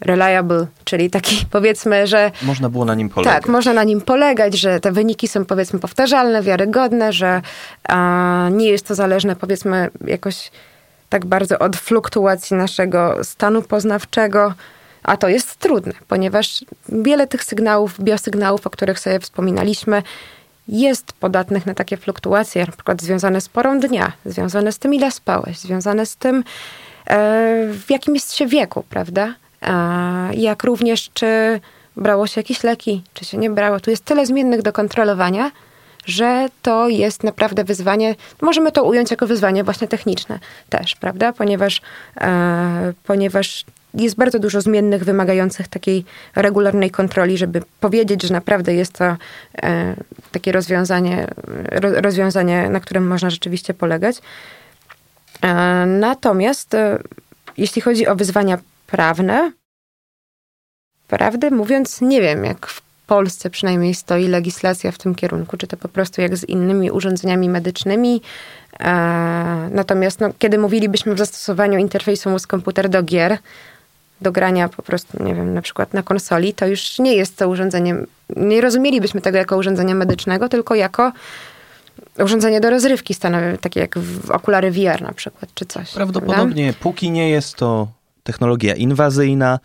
reliable, 0.00 0.66
czyli 0.84 1.10
taki 1.10 1.46
powiedzmy, 1.50 2.06
że... 2.06 2.30
Można 2.42 2.68
było 2.68 2.84
na 2.84 2.94
nim 2.94 3.08
polegać. 3.08 3.34
Tak, 3.34 3.48
można 3.48 3.72
na 3.72 3.84
nim 3.84 4.00
polegać, 4.00 4.54
że 4.58 4.80
te 4.80 4.92
wyniki 4.92 5.28
są 5.28 5.44
powiedzmy 5.44 5.78
powtarzalne, 5.78 6.42
wiarygodne, 6.42 7.12
że 7.12 7.42
nie 8.50 8.68
jest 8.68 8.86
to 8.86 8.94
zależne 8.94 9.36
powiedzmy 9.36 9.90
jakoś 10.06 10.50
tak 11.08 11.26
bardzo 11.26 11.58
od 11.58 11.76
fluktuacji 11.76 12.56
naszego 12.56 13.24
stanu 13.24 13.62
poznawczego, 13.62 14.54
a 15.02 15.16
to 15.16 15.28
jest 15.28 15.56
trudne, 15.56 15.92
ponieważ 16.08 16.64
wiele 16.88 17.26
tych 17.26 17.44
sygnałów, 17.44 18.00
biosygnałów, 18.00 18.66
o 18.66 18.70
których 18.70 18.98
sobie 18.98 19.20
wspominaliśmy, 19.20 20.02
jest 20.68 21.12
podatnych 21.12 21.66
na 21.66 21.74
takie 21.74 21.96
fluktuacje, 21.96 22.66
na 22.66 22.72
przykład 22.72 23.02
związane 23.02 23.40
z 23.40 23.48
porą 23.48 23.80
dnia, 23.80 24.12
związane 24.24 24.72
z 24.72 24.78
tym, 24.78 24.94
ile 24.94 25.10
spałeś, 25.10 25.58
związane 25.58 26.06
z 26.06 26.16
tym, 26.16 26.44
E, 27.08 27.66
w 27.72 27.90
jakim 27.90 28.14
jest 28.14 28.34
się 28.34 28.46
wieku, 28.46 28.84
prawda? 28.90 29.34
Jak 30.32 30.64
również, 30.64 31.10
czy 31.14 31.60
brało 31.96 32.26
się 32.26 32.40
jakieś 32.40 32.62
leki, 32.62 33.02
czy 33.14 33.24
się 33.24 33.38
nie 33.38 33.50
brało. 33.50 33.80
Tu 33.80 33.90
jest 33.90 34.04
tyle 34.04 34.26
zmiennych 34.26 34.62
do 34.62 34.72
kontrolowania, 34.72 35.50
że 36.08 36.48
to 36.62 36.88
jest 36.88 37.24
naprawdę 37.24 37.64
wyzwanie. 37.64 38.14
Możemy 38.42 38.72
to 38.72 38.84
ująć 38.84 39.10
jako 39.10 39.26
wyzwanie 39.26 39.64
właśnie 39.64 39.88
techniczne 39.88 40.38
też, 40.68 40.96
prawda? 40.96 41.32
Ponieważ, 41.32 41.80
e, 42.20 42.92
ponieważ 43.04 43.64
jest 43.94 44.16
bardzo 44.16 44.38
dużo 44.38 44.60
zmiennych 44.60 45.04
wymagających 45.04 45.68
takiej 45.68 46.04
regularnej 46.36 46.90
kontroli, 46.90 47.38
żeby 47.38 47.62
powiedzieć, 47.80 48.22
że 48.22 48.34
naprawdę 48.34 48.74
jest 48.74 48.92
to 48.92 49.16
e, 49.62 49.94
takie 50.32 50.52
rozwiązanie, 50.52 51.26
rozwiązanie, 51.80 52.70
na 52.70 52.80
którym 52.80 53.06
można 53.06 53.30
rzeczywiście 53.30 53.74
polegać. 53.74 54.16
E, 55.42 55.86
natomiast 55.86 56.74
e, 56.74 56.98
jeśli 57.56 57.82
chodzi 57.82 58.06
o 58.06 58.16
wyzwania 58.16 58.58
prawne, 58.86 59.52
prawdę 61.08 61.50
mówiąc, 61.50 62.00
nie 62.00 62.20
wiem, 62.20 62.44
jak 62.44 62.66
w 62.66 62.87
Polsce 63.08 63.50
przynajmniej 63.50 63.94
stoi 63.94 64.28
legislacja 64.28 64.92
w 64.92 64.98
tym 64.98 65.14
kierunku, 65.14 65.56
czy 65.56 65.66
to 65.66 65.76
po 65.76 65.88
prostu 65.88 66.20
jak 66.20 66.36
z 66.36 66.44
innymi 66.44 66.90
urządzeniami 66.90 67.48
medycznymi. 67.48 68.20
E, 68.80 68.90
natomiast 69.70 70.20
no, 70.20 70.28
kiedy 70.38 70.58
mówilibyśmy 70.58 71.14
w 71.14 71.18
zastosowaniu 71.18 71.78
interfejsu 71.78 72.30
mózg-komputer 72.30 72.88
do 72.88 73.02
gier, 73.02 73.38
do 74.20 74.32
grania 74.32 74.68
po 74.68 74.82
prostu, 74.82 75.22
nie 75.24 75.34
wiem, 75.34 75.54
na 75.54 75.62
przykład 75.62 75.94
na 75.94 76.02
konsoli, 76.02 76.54
to 76.54 76.66
już 76.66 76.98
nie 76.98 77.14
jest 77.14 77.36
to 77.36 77.48
urządzenie, 77.48 77.94
nie 78.36 78.60
rozumielibyśmy 78.60 79.20
tego 79.20 79.38
jako 79.38 79.56
urządzenia 79.56 79.94
medycznego, 79.94 80.48
tylko 80.48 80.74
jako 80.74 81.12
urządzenie 82.18 82.60
do 82.60 82.70
rozrywki 82.70 83.14
stanowi, 83.14 83.58
takie 83.58 83.80
jak 83.80 83.94
okulary 84.28 84.70
VR 84.70 85.02
na 85.02 85.12
przykład, 85.12 85.50
czy 85.54 85.66
coś. 85.66 85.92
Prawdopodobnie, 85.92 86.64
prawda? 86.64 86.82
póki 86.82 87.10
nie 87.10 87.30
jest 87.30 87.54
to 87.54 87.88
technologia 88.22 88.74
inwazyjna, 88.74 89.58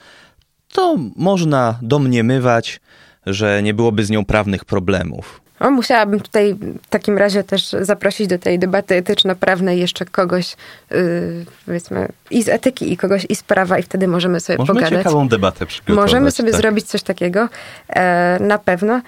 to 0.74 0.98
można 1.16 1.80
domniemywać, 1.82 2.80
że 3.26 3.64
nie 3.64 3.74
byłoby 3.74 4.06
z 4.06 4.10
nią 4.10 4.26
prawnych 4.26 4.66
problemów. 4.66 5.42
O, 5.60 5.72
musiałabym 5.72 6.20
tutaj 6.20 6.56
w 6.82 6.88
takim 6.90 7.18
razie 7.18 7.44
też 7.44 7.76
zaprosić 7.82 8.28
do 8.28 8.40
tej 8.40 8.60
debaty 8.60 8.96
etyczno-prawnej 8.96 9.80
jeszcze 9.80 10.06
kogoś, 10.06 10.56
yy, 10.92 11.46
powiedzmy, 11.66 12.08
i 12.32 12.44
z 12.44 12.50
etyki, 12.50 12.94
i 12.94 12.98
kogoś 12.98 13.26
i 13.30 13.36
z 13.36 13.44
prawa, 13.44 13.80
i 13.80 13.84
wtedy 13.84 14.08
możemy 14.08 14.40
sobie 14.40 14.58
możemy 14.58 14.68
pogadać. 14.68 14.92
Możemy 14.92 15.04
ciekawą 15.04 15.28
debatę 15.28 15.66
przygotować. 15.66 16.04
Możemy 16.04 16.32
sobie 16.32 16.52
tak. 16.52 16.62
zrobić 16.62 16.86
coś 16.86 17.04
takiego, 17.04 17.50
e, 17.90 18.38
na 18.42 18.58
pewno. 18.58 19.02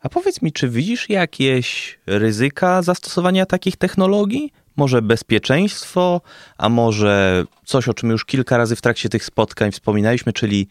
A 0.00 0.08
powiedz 0.08 0.42
mi, 0.42 0.52
czy 0.52 0.68
widzisz 0.68 1.10
jakieś 1.10 1.98
ryzyka 2.06 2.82
zastosowania 2.82 3.46
takich 3.46 3.76
technologii? 3.76 4.52
Może 4.76 5.02
bezpieczeństwo, 5.02 6.20
a 6.58 6.68
może 6.68 7.44
coś, 7.64 7.88
o 7.88 7.94
czym 7.94 8.10
już 8.10 8.24
kilka 8.24 8.56
razy 8.56 8.76
w 8.76 8.80
trakcie 8.82 9.08
tych 9.08 9.24
spotkań 9.24 9.72
wspominaliśmy, 9.72 10.32
czyli 10.32 10.68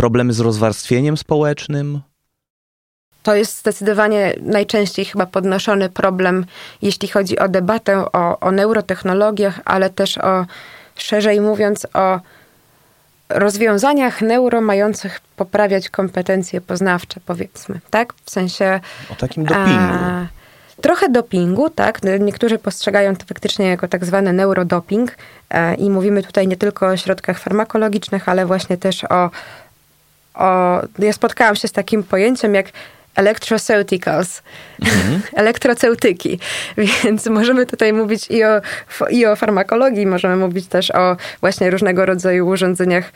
problemy 0.00 0.32
z 0.32 0.40
rozwarstwieniem 0.40 1.16
społecznym? 1.16 2.00
To 3.22 3.34
jest 3.34 3.58
zdecydowanie 3.58 4.34
najczęściej 4.42 5.04
chyba 5.04 5.26
podnoszony 5.26 5.88
problem, 5.88 6.46
jeśli 6.82 7.08
chodzi 7.08 7.38
o 7.38 7.48
debatę 7.48 8.12
o, 8.12 8.40
o 8.40 8.52
neurotechnologiach, 8.52 9.60
ale 9.64 9.90
też 9.90 10.18
o, 10.18 10.46
szerzej 10.96 11.40
mówiąc, 11.40 11.86
o 11.94 12.20
rozwiązaniach 13.28 14.22
neuro 14.22 14.60
mających 14.60 15.20
poprawiać 15.36 15.88
kompetencje 15.88 16.60
poznawcze, 16.60 17.20
powiedzmy, 17.26 17.80
tak? 17.90 18.14
W 18.24 18.30
sensie... 18.30 18.80
O 19.12 19.14
takim 19.14 19.44
dopingu. 19.44 19.94
A, 20.02 20.26
trochę 20.80 21.08
dopingu, 21.08 21.70
tak? 21.70 22.00
Niektórzy 22.20 22.58
postrzegają 22.58 23.16
to 23.16 23.26
faktycznie 23.26 23.66
jako 23.66 23.88
tak 23.88 24.04
zwany 24.04 24.32
neurodoping 24.32 25.16
e, 25.50 25.74
i 25.74 25.90
mówimy 25.90 26.22
tutaj 26.22 26.48
nie 26.48 26.56
tylko 26.56 26.86
o 26.86 26.96
środkach 26.96 27.38
farmakologicznych, 27.38 28.28
ale 28.28 28.46
właśnie 28.46 28.76
też 28.76 29.04
o, 29.04 29.30
o... 30.40 30.82
Ja 30.98 31.12
spotkałam 31.12 31.56
się 31.56 31.68
z 31.68 31.72
takim 31.72 32.02
pojęciem 32.02 32.54
jak 32.54 32.66
electroceuticals, 33.16 34.42
mm-hmm. 34.82 35.20
elektroceutyki. 35.42 36.38
Więc 37.04 37.26
możemy 37.26 37.66
tutaj 37.66 37.92
mówić 37.92 38.30
i 38.30 38.44
o, 38.44 38.60
i 39.10 39.26
o 39.26 39.36
farmakologii, 39.36 40.06
możemy 40.06 40.36
mówić 40.36 40.66
też 40.66 40.90
o 40.90 41.16
właśnie 41.40 41.70
różnego 41.70 42.06
rodzaju 42.06 42.48
urządzeniach 42.48 43.12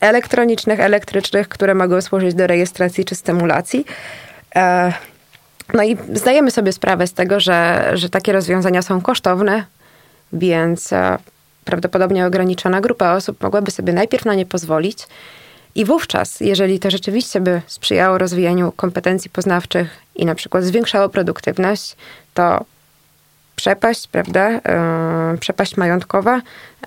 elektronicznych, 0.00 0.80
elektrycznych, 0.80 1.48
które 1.48 1.74
mogą 1.74 2.00
służyć 2.00 2.34
do 2.34 2.46
rejestracji 2.46 3.04
czy 3.04 3.14
stymulacji. 3.14 3.84
E, 4.56 4.92
no 5.74 5.82
i 5.82 5.96
zdajemy 6.12 6.50
sobie 6.50 6.72
sprawę 6.72 7.06
z 7.06 7.12
tego, 7.12 7.40
że, 7.40 7.90
że 7.94 8.08
takie 8.08 8.32
rozwiązania 8.32 8.82
są 8.82 9.00
kosztowne, 9.00 9.64
więc 10.32 10.92
e, 10.92 11.18
prawdopodobnie 11.64 12.26
ograniczona 12.26 12.80
grupa 12.80 13.12
osób 13.12 13.42
mogłaby 13.42 13.70
sobie 13.70 13.92
najpierw 13.92 14.24
na 14.24 14.34
nie 14.34 14.46
pozwolić 14.46 15.06
i 15.74 15.84
wówczas, 15.84 16.40
jeżeli 16.40 16.78
to 16.78 16.90
rzeczywiście 16.90 17.40
by 17.40 17.62
sprzyjało 17.66 18.18
rozwijaniu 18.18 18.72
kompetencji 18.72 19.30
poznawczych 19.30 19.98
i 20.16 20.26
na 20.26 20.34
przykład 20.34 20.64
zwiększało 20.64 21.08
produktywność, 21.08 21.96
to 22.34 22.64
przepaść, 23.56 24.08
prawda, 24.08 24.50
yy, 24.50 25.38
przepaść 25.40 25.76
majątkowa, 25.76 26.36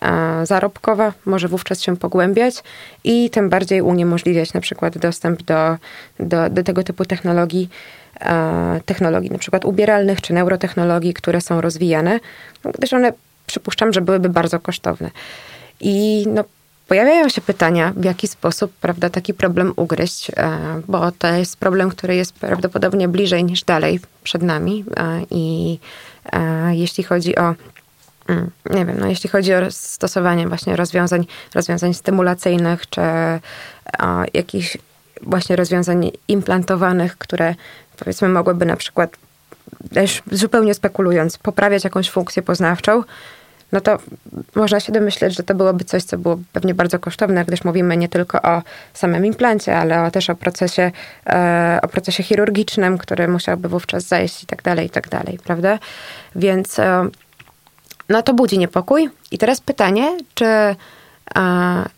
yy, 0.02 0.46
zarobkowa 0.46 1.14
może 1.26 1.48
wówczas 1.48 1.82
się 1.82 1.98
pogłębiać 1.98 2.64
i 3.04 3.30
tym 3.30 3.50
bardziej 3.50 3.82
uniemożliwiać 3.82 4.54
na 4.54 4.62
przykład 4.62 4.98
dostęp 4.98 5.44
do, 5.44 5.78
do, 6.20 6.50
do 6.50 6.64
tego 6.64 6.84
typu 6.84 7.06
technologii, 7.06 7.70
yy, 8.22 8.28
technologii 8.86 9.32
na 9.32 9.38
przykład 9.38 9.66
ubieralnych 9.66 10.22
czy 10.22 10.34
neurotechnologii, 10.34 11.14
które 11.14 11.42
są 11.42 11.62
rozwijane, 11.62 12.20
gdyż 12.74 12.94
one 12.94 13.14
przypuszczam, 13.48 13.94
że 13.94 14.02
byłyby 14.02 14.30
bardzo 14.30 14.60
kosztowne. 14.60 15.12
I 15.80 16.26
no, 16.28 16.44
Pojawiają 16.88 17.30
się 17.30 17.42
pytania, 17.42 17.94
w 17.96 18.04
jaki 18.04 18.28
sposób 18.28 18.74
prawda, 18.82 19.10
taki 19.10 19.34
problem 19.34 19.74
ugryźć, 19.76 20.30
e, 20.30 20.58
bo 20.88 21.12
to 21.12 21.28
jest 21.28 21.58
problem, 21.58 21.90
który 21.90 22.16
jest 22.16 22.34
prawdopodobnie 22.34 23.08
bliżej 23.08 23.44
niż 23.44 23.64
dalej 23.64 24.00
przed 24.24 24.42
nami. 24.42 24.86
E, 24.98 25.22
I 25.32 25.80
e, 26.32 26.76
jeśli 26.76 27.04
chodzi 27.04 27.36
o 27.36 27.56
mm, 28.30 28.52
nie 28.70 28.86
wiem, 28.86 29.00
no 29.00 29.08
jeśli 29.08 29.30
chodzi 29.30 29.54
o 29.54 29.72
stosowanie 29.72 30.48
właśnie 30.48 30.76
rozwiązań, 30.76 31.26
rozwiązań 31.56 31.94
stymulacyjnych, 31.94 32.90
czy 32.90 33.02
jakichś 34.34 34.78
właśnie 35.22 35.56
rozwiązań 35.56 36.12
implantowanych, 36.28 37.18
które 37.18 37.56
powiedzmy 37.98 38.30
mogłyby 38.30 38.66
na 38.66 38.76
przykład, 38.76 39.18
też 39.94 40.24
zupełnie 40.32 40.74
spekulując, 40.74 41.38
poprawiać 41.38 41.84
jakąś 41.84 42.10
funkcję 42.10 42.44
poznawczą, 42.44 43.04
no 43.76 43.82
to 43.82 43.98
można 44.56 44.80
się 44.80 44.92
domyśleć, 44.92 45.36
że 45.36 45.44
to 45.44 45.56
byłoby 45.56 45.84
coś, 45.84 46.04
co 46.04 46.18
było 46.18 46.38
pewnie 46.54 46.74
bardzo 46.74 47.00
kosztowne, 47.00 47.46
gdyż 47.46 47.64
mówimy 47.64 47.98
nie 47.98 48.10
tylko 48.10 48.42
o 48.42 48.62
samym 48.94 49.26
implancie, 49.26 49.78
ale 49.78 50.12
też 50.12 50.30
o 50.30 50.36
procesie, 50.36 50.92
e, 51.26 51.80
o 51.82 51.88
procesie 51.88 52.24
chirurgicznym, 52.24 52.98
który 52.98 53.28
musiałby 53.28 53.70
wówczas 53.70 54.04
zajść 54.04 54.44
i 54.44 54.46
tak 54.46 54.62
dalej, 54.62 54.86
i 54.86 54.90
tak 54.90 55.10
dalej, 55.10 55.40
prawda? 55.44 55.80
Więc 56.36 56.80
e, 56.80 57.08
no 58.10 58.22
to 58.22 58.34
budzi 58.34 58.58
niepokój. 58.58 59.10
I 59.32 59.38
teraz 59.38 59.62
pytanie, 59.62 60.18
czy 60.34 60.46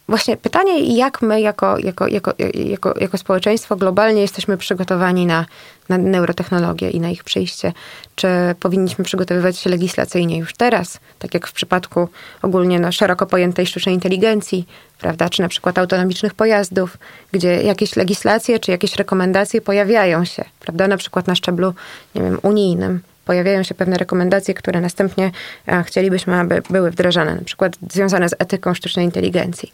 właśnie 0.10 0.38
pytanie, 0.38 0.98
jak 0.98 1.22
my 1.22 1.42
jako, 1.42 1.78
jako, 1.78 2.08
jako, 2.08 2.34
jako, 2.54 2.94
jako 3.00 3.18
społeczeństwo 3.18 3.76
globalnie 3.76 4.22
jesteśmy 4.22 4.58
przygotowani 4.58 5.26
na, 5.26 5.46
na 5.90 5.98
neurotechnologię 5.98 6.90
i 6.90 7.00
na 7.00 7.10
ich 7.10 7.24
przyjście. 7.24 7.74
Czy 8.16 8.28
powinniśmy 8.60 9.06
przygotowywać 9.06 9.58
się 9.58 9.70
legislacyjnie 9.70 10.38
już 10.38 10.54
teraz, 10.54 11.00
tak 11.20 11.34
jak 11.34 11.48
w 11.48 11.52
przypadku 11.52 12.10
ogólnie 12.42 12.80
no, 12.80 12.92
szeroko 12.92 13.26
pojętej 13.26 13.68
sztucznej 13.68 13.96
inteligencji, 13.96 14.68
prawda, 15.00 15.30
czy 15.30 15.42
na 15.42 15.48
przykład 15.48 15.78
autonomicznych 15.78 16.34
pojazdów, 16.34 16.98
gdzie 17.32 17.62
jakieś 17.62 17.96
legislacje 17.96 18.60
czy 18.60 18.72
jakieś 18.72 18.96
rekomendacje 18.96 19.62
pojawiają 19.62 20.26
się, 20.26 20.46
prawda, 20.60 20.88
na 20.88 20.98
przykład 20.98 21.28
na 21.28 21.36
szczeblu, 21.36 21.74
nie 22.16 22.22
wiem, 22.22 22.40
unijnym, 22.44 23.02
pojawiają 23.28 23.64
się 23.64 23.76
pewne 23.76 23.98
rekomendacje, 23.98 24.54
które 24.54 24.82
następnie 24.82 25.32
e, 25.68 25.84
chcielibyśmy, 25.84 26.36
aby 26.36 26.62
były 26.70 26.92
wdrażane, 26.92 27.36
na 27.36 27.42
przykład 27.42 27.74
związane 27.92 28.30
z 28.30 28.36
etyką 28.40 28.74
sztucznej 28.74 29.06
inteligencji. 29.06 29.72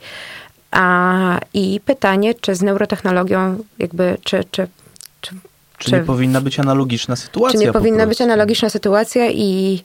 A, 0.71 1.39
I 1.53 1.79
pytanie, 1.85 2.33
czy 2.33 2.55
z 2.55 2.61
neurotechnologią, 2.61 3.57
jakby, 3.79 4.17
czy, 4.23 4.43
czy, 4.51 4.67
czy, 5.21 5.35
czy 5.77 5.91
nie 5.91 5.99
powinna 6.01 6.41
być 6.41 6.59
analogiczna 6.59 7.15
sytuacja? 7.15 7.59
Czy 7.59 7.65
nie 7.65 7.73
powinna 7.73 8.07
być 8.07 8.21
analogiczna 8.21 8.69
sytuacja 8.69 9.29
i, 9.29 9.83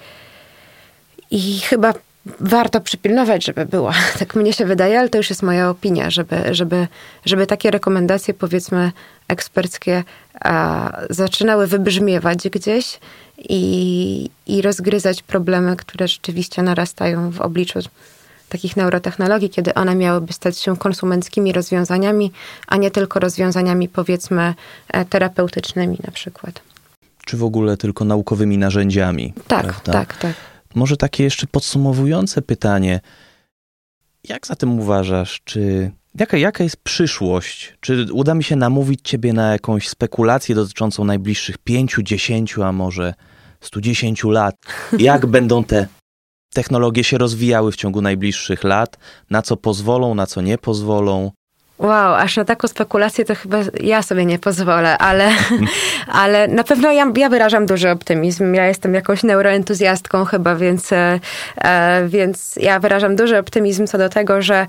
i 1.30 1.60
chyba 1.60 1.94
warto 2.40 2.80
przypilnować, 2.80 3.44
żeby 3.44 3.66
była. 3.66 3.92
Tak 4.18 4.34
mnie 4.34 4.52
się 4.52 4.64
wydaje, 4.64 4.98
ale 4.98 5.08
to 5.08 5.18
już 5.18 5.30
jest 5.30 5.42
moja 5.42 5.70
opinia, 5.70 6.10
żeby, 6.10 6.36
żeby, 6.54 6.86
żeby 7.24 7.46
takie 7.46 7.70
rekomendacje, 7.70 8.34
powiedzmy, 8.34 8.92
eksperckie 9.28 10.04
a, 10.40 10.90
zaczynały 11.10 11.66
wybrzmiewać 11.66 12.48
gdzieś 12.48 12.98
i, 13.38 14.30
i 14.46 14.62
rozgryzać 14.62 15.22
problemy, 15.22 15.76
które 15.76 16.08
rzeczywiście 16.08 16.62
narastają 16.62 17.30
w 17.30 17.40
obliczu 17.40 17.78
takich 18.48 18.76
neurotechnologii, 18.76 19.50
kiedy 19.50 19.74
one 19.74 19.94
miałyby 19.94 20.32
stać 20.32 20.58
się 20.58 20.76
konsumenckimi 20.76 21.52
rozwiązaniami, 21.52 22.32
a 22.66 22.76
nie 22.76 22.90
tylko 22.90 23.20
rozwiązaniami, 23.20 23.88
powiedzmy, 23.88 24.54
e, 24.88 25.04
terapeutycznymi 25.04 25.98
na 26.06 26.12
przykład. 26.12 26.60
Czy 27.24 27.36
w 27.36 27.44
ogóle 27.44 27.76
tylko 27.76 28.04
naukowymi 28.04 28.58
narzędziami? 28.58 29.32
Tak, 29.46 29.62
prawda? 29.62 29.92
tak, 29.92 30.16
tak. 30.16 30.32
Może 30.74 30.96
takie 30.96 31.24
jeszcze 31.24 31.46
podsumowujące 31.46 32.42
pytanie. 32.42 33.00
Jak 34.24 34.46
zatem 34.46 34.80
uważasz, 34.80 35.40
czy 35.44 35.90
jaka, 36.18 36.36
jaka 36.36 36.64
jest 36.64 36.76
przyszłość? 36.76 37.74
Czy 37.80 38.06
uda 38.12 38.34
mi 38.34 38.44
się 38.44 38.56
namówić 38.56 39.00
ciebie 39.02 39.32
na 39.32 39.52
jakąś 39.52 39.88
spekulację 39.88 40.54
dotyczącą 40.54 41.04
najbliższych 41.04 41.58
pięciu, 41.58 42.02
dziesięciu, 42.02 42.62
a 42.62 42.72
może 42.72 43.14
110 43.60 44.24
lat? 44.24 44.54
Jak 44.98 45.26
będą 45.36 45.64
te 45.64 45.86
technologie 46.54 47.04
się 47.04 47.18
rozwijały 47.18 47.72
w 47.72 47.76
ciągu 47.76 48.02
najbliższych 48.02 48.64
lat? 48.64 48.98
Na 49.30 49.42
co 49.42 49.56
pozwolą, 49.56 50.14
na 50.14 50.26
co 50.26 50.40
nie 50.40 50.58
pozwolą? 50.58 51.30
Wow, 51.78 52.14
aż 52.14 52.36
na 52.36 52.44
taką 52.44 52.68
spekulację 52.68 53.24
to 53.24 53.34
chyba 53.34 53.58
ja 53.80 54.02
sobie 54.02 54.24
nie 54.24 54.38
pozwolę, 54.38 54.98
ale, 54.98 55.30
ale 56.22 56.48
na 56.48 56.64
pewno 56.64 56.92
ja, 56.92 57.12
ja 57.16 57.28
wyrażam 57.28 57.66
duży 57.66 57.90
optymizm. 57.90 58.54
Ja 58.54 58.66
jestem 58.66 58.94
jakąś 58.94 59.22
neuroentuzjastką 59.22 60.24
chyba, 60.24 60.56
więc, 60.56 60.92
e, 60.92 61.20
e, 61.56 62.08
więc 62.08 62.56
ja 62.56 62.80
wyrażam 62.80 63.16
duży 63.16 63.38
optymizm 63.38 63.86
co 63.86 63.98
do 63.98 64.08
tego, 64.08 64.42
że, 64.42 64.66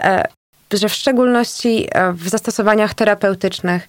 e, 0.00 0.24
że 0.72 0.88
w 0.88 0.92
szczególności 0.92 1.88
e, 1.92 2.12
w 2.12 2.28
zastosowaniach 2.28 2.94
terapeutycznych 2.94 3.88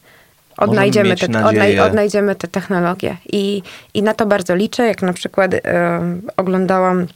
odnajdziemy 0.60 1.16
te, 1.16 1.46
odnaj, 1.46 1.80
odnajdziemy 1.80 2.36
te 2.36 2.48
technologie. 2.48 3.18
I, 3.32 3.62
I 3.94 4.04
na 4.04 4.14
to 4.14 4.26
bardzo 4.26 4.56
liczę. 4.56 4.88
Jak 4.88 5.02
na 5.02 5.14
przykład 5.14 5.54
e, 5.54 5.60
oglądałam 6.38 7.08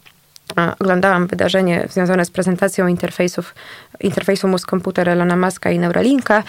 oglądałam 0.80 1.28
wydarzenie 1.28 1.88
związane 1.89 2.26
z 2.26 2.32
prezentacją 2.32 2.88
interfejsów, 2.88 3.56
interfejsu 4.00 4.48
mózg-komputer 4.48 5.10
Elona 5.10 5.36
Muska 5.36 5.72
i 5.72 5.80
Neuralinka, 5.80 6.44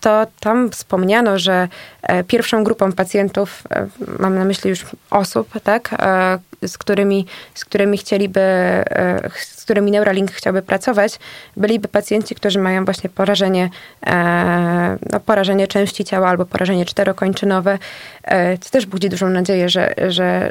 to 0.00 0.26
tam 0.40 0.70
wspomniano, 0.70 1.38
że 1.38 1.68
e, 2.02 2.24
pierwszą 2.24 2.64
grupą 2.64 2.92
pacjentów, 2.92 3.62
e, 3.70 3.86
mam 4.18 4.34
na 4.34 4.44
myśli 4.44 4.70
już 4.70 4.86
osób, 5.10 5.48
tak, 5.62 5.94
e, 5.98 6.38
z 6.68 6.78
którymi, 6.78 7.26
z 7.54 7.64
którymi 7.64 7.98
chcieliby, 7.98 8.40
z 9.34 9.64
którymi 9.64 9.90
Neuralink 9.90 10.32
chciałby 10.32 10.62
pracować, 10.62 11.18
byliby 11.56 11.88
pacjenci, 11.88 12.34
którzy 12.34 12.58
mają 12.58 12.84
właśnie 12.84 13.10
porażenie, 13.10 13.70
no, 15.12 15.20
porażenie 15.20 15.66
części 15.66 16.04
ciała 16.04 16.28
albo 16.28 16.46
porażenie 16.46 16.86
czterokończynowe, 16.86 17.78
co 18.60 18.70
też 18.70 18.86
budzi 18.86 19.08
dużą 19.08 19.28
nadzieję, 19.28 19.68
że, 19.68 19.94
że, 20.08 20.50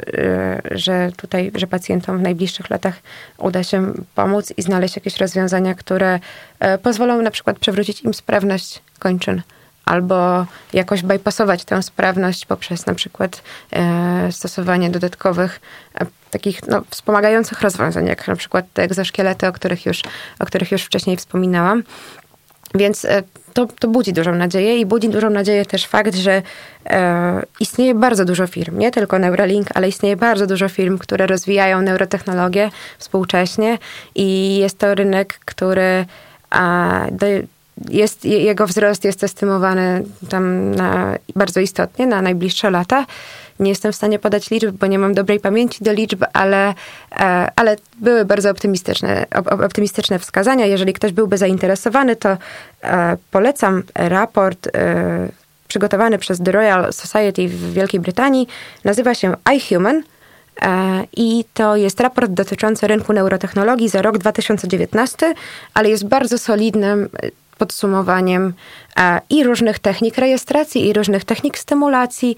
że 0.70 1.10
tutaj, 1.16 1.52
że 1.54 1.66
pacjentom 1.66 2.18
w 2.18 2.22
najbliższych 2.22 2.70
latach 2.70 2.94
uda 3.38 3.62
się 3.62 3.92
pomóc 4.14 4.52
i 4.56 4.62
znaleźć 4.62 4.96
jakieś 4.96 5.16
rozwiązania, 5.16 5.74
które 5.74 6.20
pozwolą 6.82 7.22
na 7.22 7.30
przykład 7.30 7.58
przywrócić 7.58 8.02
im 8.02 8.14
sprawność 8.14 8.82
kończyn 8.98 9.42
albo 9.88 10.46
jakoś 10.72 11.02
bypassować 11.02 11.64
tę 11.64 11.82
sprawność 11.82 12.46
poprzez 12.46 12.86
na 12.86 12.94
przykład 12.94 13.42
e, 13.72 14.32
stosowanie 14.32 14.90
dodatkowych 14.90 15.60
e, 15.94 16.06
takich 16.30 16.68
no, 16.68 16.82
wspomagających 16.90 17.60
rozwiązań, 17.60 18.06
jak 18.06 18.28
na 18.28 18.36
przykład 18.36 18.64
te 18.74 18.82
egzoszkielety, 18.82 19.46
o 19.46 19.52
których 19.52 19.86
już, 19.86 20.02
o 20.38 20.46
których 20.46 20.72
już 20.72 20.82
wcześniej 20.82 21.16
wspominałam. 21.16 21.82
Więc 22.74 23.04
e, 23.04 23.22
to, 23.52 23.66
to 23.66 23.88
budzi 23.88 24.12
dużą 24.12 24.34
nadzieję 24.34 24.78
i 24.78 24.86
budzi 24.86 25.08
dużą 25.08 25.30
nadzieję 25.30 25.66
też 25.66 25.86
fakt, 25.86 26.14
że 26.14 26.42
e, 26.86 27.42
istnieje 27.60 27.94
bardzo 27.94 28.24
dużo 28.24 28.46
firm, 28.46 28.78
nie 28.78 28.90
tylko 28.90 29.18
Neuralink, 29.18 29.68
ale 29.74 29.88
istnieje 29.88 30.16
bardzo 30.16 30.46
dużo 30.46 30.68
firm, 30.68 30.98
które 30.98 31.26
rozwijają 31.26 31.82
neurotechnologię 31.82 32.70
współcześnie 32.98 33.78
i 34.14 34.56
jest 34.56 34.78
to 34.78 34.94
rynek, 34.94 35.40
który 35.44 36.06
a 36.50 37.06
jest, 37.88 38.24
jego 38.24 38.66
wzrost 38.66 39.04
jest 39.04 39.24
estymowany 39.24 40.04
tam 40.28 40.74
na, 40.74 41.14
bardzo 41.36 41.60
istotnie 41.60 42.06
na 42.06 42.22
najbliższe 42.22 42.70
lata. 42.70 43.06
Nie 43.60 43.70
jestem 43.70 43.92
w 43.92 43.96
stanie 43.96 44.18
podać 44.18 44.50
liczb, 44.50 44.70
bo 44.70 44.86
nie 44.86 44.98
mam 44.98 45.14
dobrej 45.14 45.40
pamięci 45.40 45.84
do 45.84 45.92
liczb, 45.92 46.24
ale, 46.32 46.74
e, 47.12 47.50
ale 47.56 47.76
były 48.00 48.24
bardzo 48.24 48.50
optymistyczne, 48.50 49.26
optymistyczne 49.64 50.18
wskazania. 50.18 50.66
Jeżeli 50.66 50.92
ktoś 50.92 51.12
byłby 51.12 51.38
zainteresowany, 51.38 52.16
to 52.16 52.36
e, 52.82 53.16
polecam 53.30 53.82
raport 53.94 54.66
e, 54.66 55.28
przygotowany 55.68 56.18
przez 56.18 56.38
The 56.42 56.52
Royal 56.52 56.92
Society 56.92 57.48
w 57.48 57.72
Wielkiej 57.72 58.00
Brytanii. 58.00 58.48
Nazywa 58.84 59.14
się 59.14 59.34
iHuman. 59.54 60.02
I 61.16 61.44
to 61.54 61.76
jest 61.76 62.00
raport 62.00 62.30
dotyczący 62.30 62.86
rynku 62.86 63.12
neurotechnologii 63.12 63.88
za 63.88 64.02
rok 64.02 64.18
2019, 64.18 65.34
ale 65.74 65.88
jest 65.88 66.08
bardzo 66.08 66.38
solidnym 66.38 67.08
podsumowaniem 67.58 68.52
i 69.30 69.44
różnych 69.44 69.78
technik 69.78 70.18
rejestracji, 70.18 70.88
i 70.88 70.92
różnych 70.92 71.24
technik 71.24 71.58
stymulacji, 71.58 72.36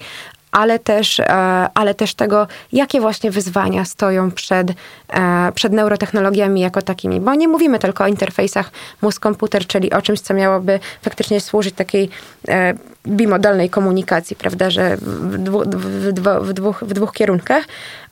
ale 0.51 0.79
też, 0.79 1.19
e, 1.19 1.25
ale 1.73 1.95
też 1.95 2.15
tego, 2.15 2.47
jakie 2.71 3.01
właśnie 3.01 3.31
wyzwania 3.31 3.85
stoją 3.85 4.31
przed, 4.31 4.71
e, 5.13 5.51
przed 5.55 5.73
neurotechnologiami 5.73 6.61
jako 6.61 6.81
takimi. 6.81 7.19
Bo 7.19 7.35
nie 7.35 7.47
mówimy 7.47 7.79
tylko 7.79 8.03
o 8.03 8.07
interfejsach 8.07 8.71
mózg-komputer, 9.01 9.67
czyli 9.67 9.93
o 9.93 10.01
czymś, 10.01 10.19
co 10.19 10.33
miałoby 10.33 10.79
faktycznie 11.01 11.41
służyć 11.41 11.75
takiej 11.75 12.09
e, 12.47 12.73
bimodalnej 13.07 13.69
komunikacji, 13.69 14.35
prawda, 14.35 14.69
że 14.69 14.97
w, 14.97 15.37
dwu, 15.37 15.59
w, 15.59 16.47
w, 16.47 16.53
dwóch, 16.53 16.83
w 16.83 16.93
dwóch 16.93 17.13
kierunkach, 17.13 17.63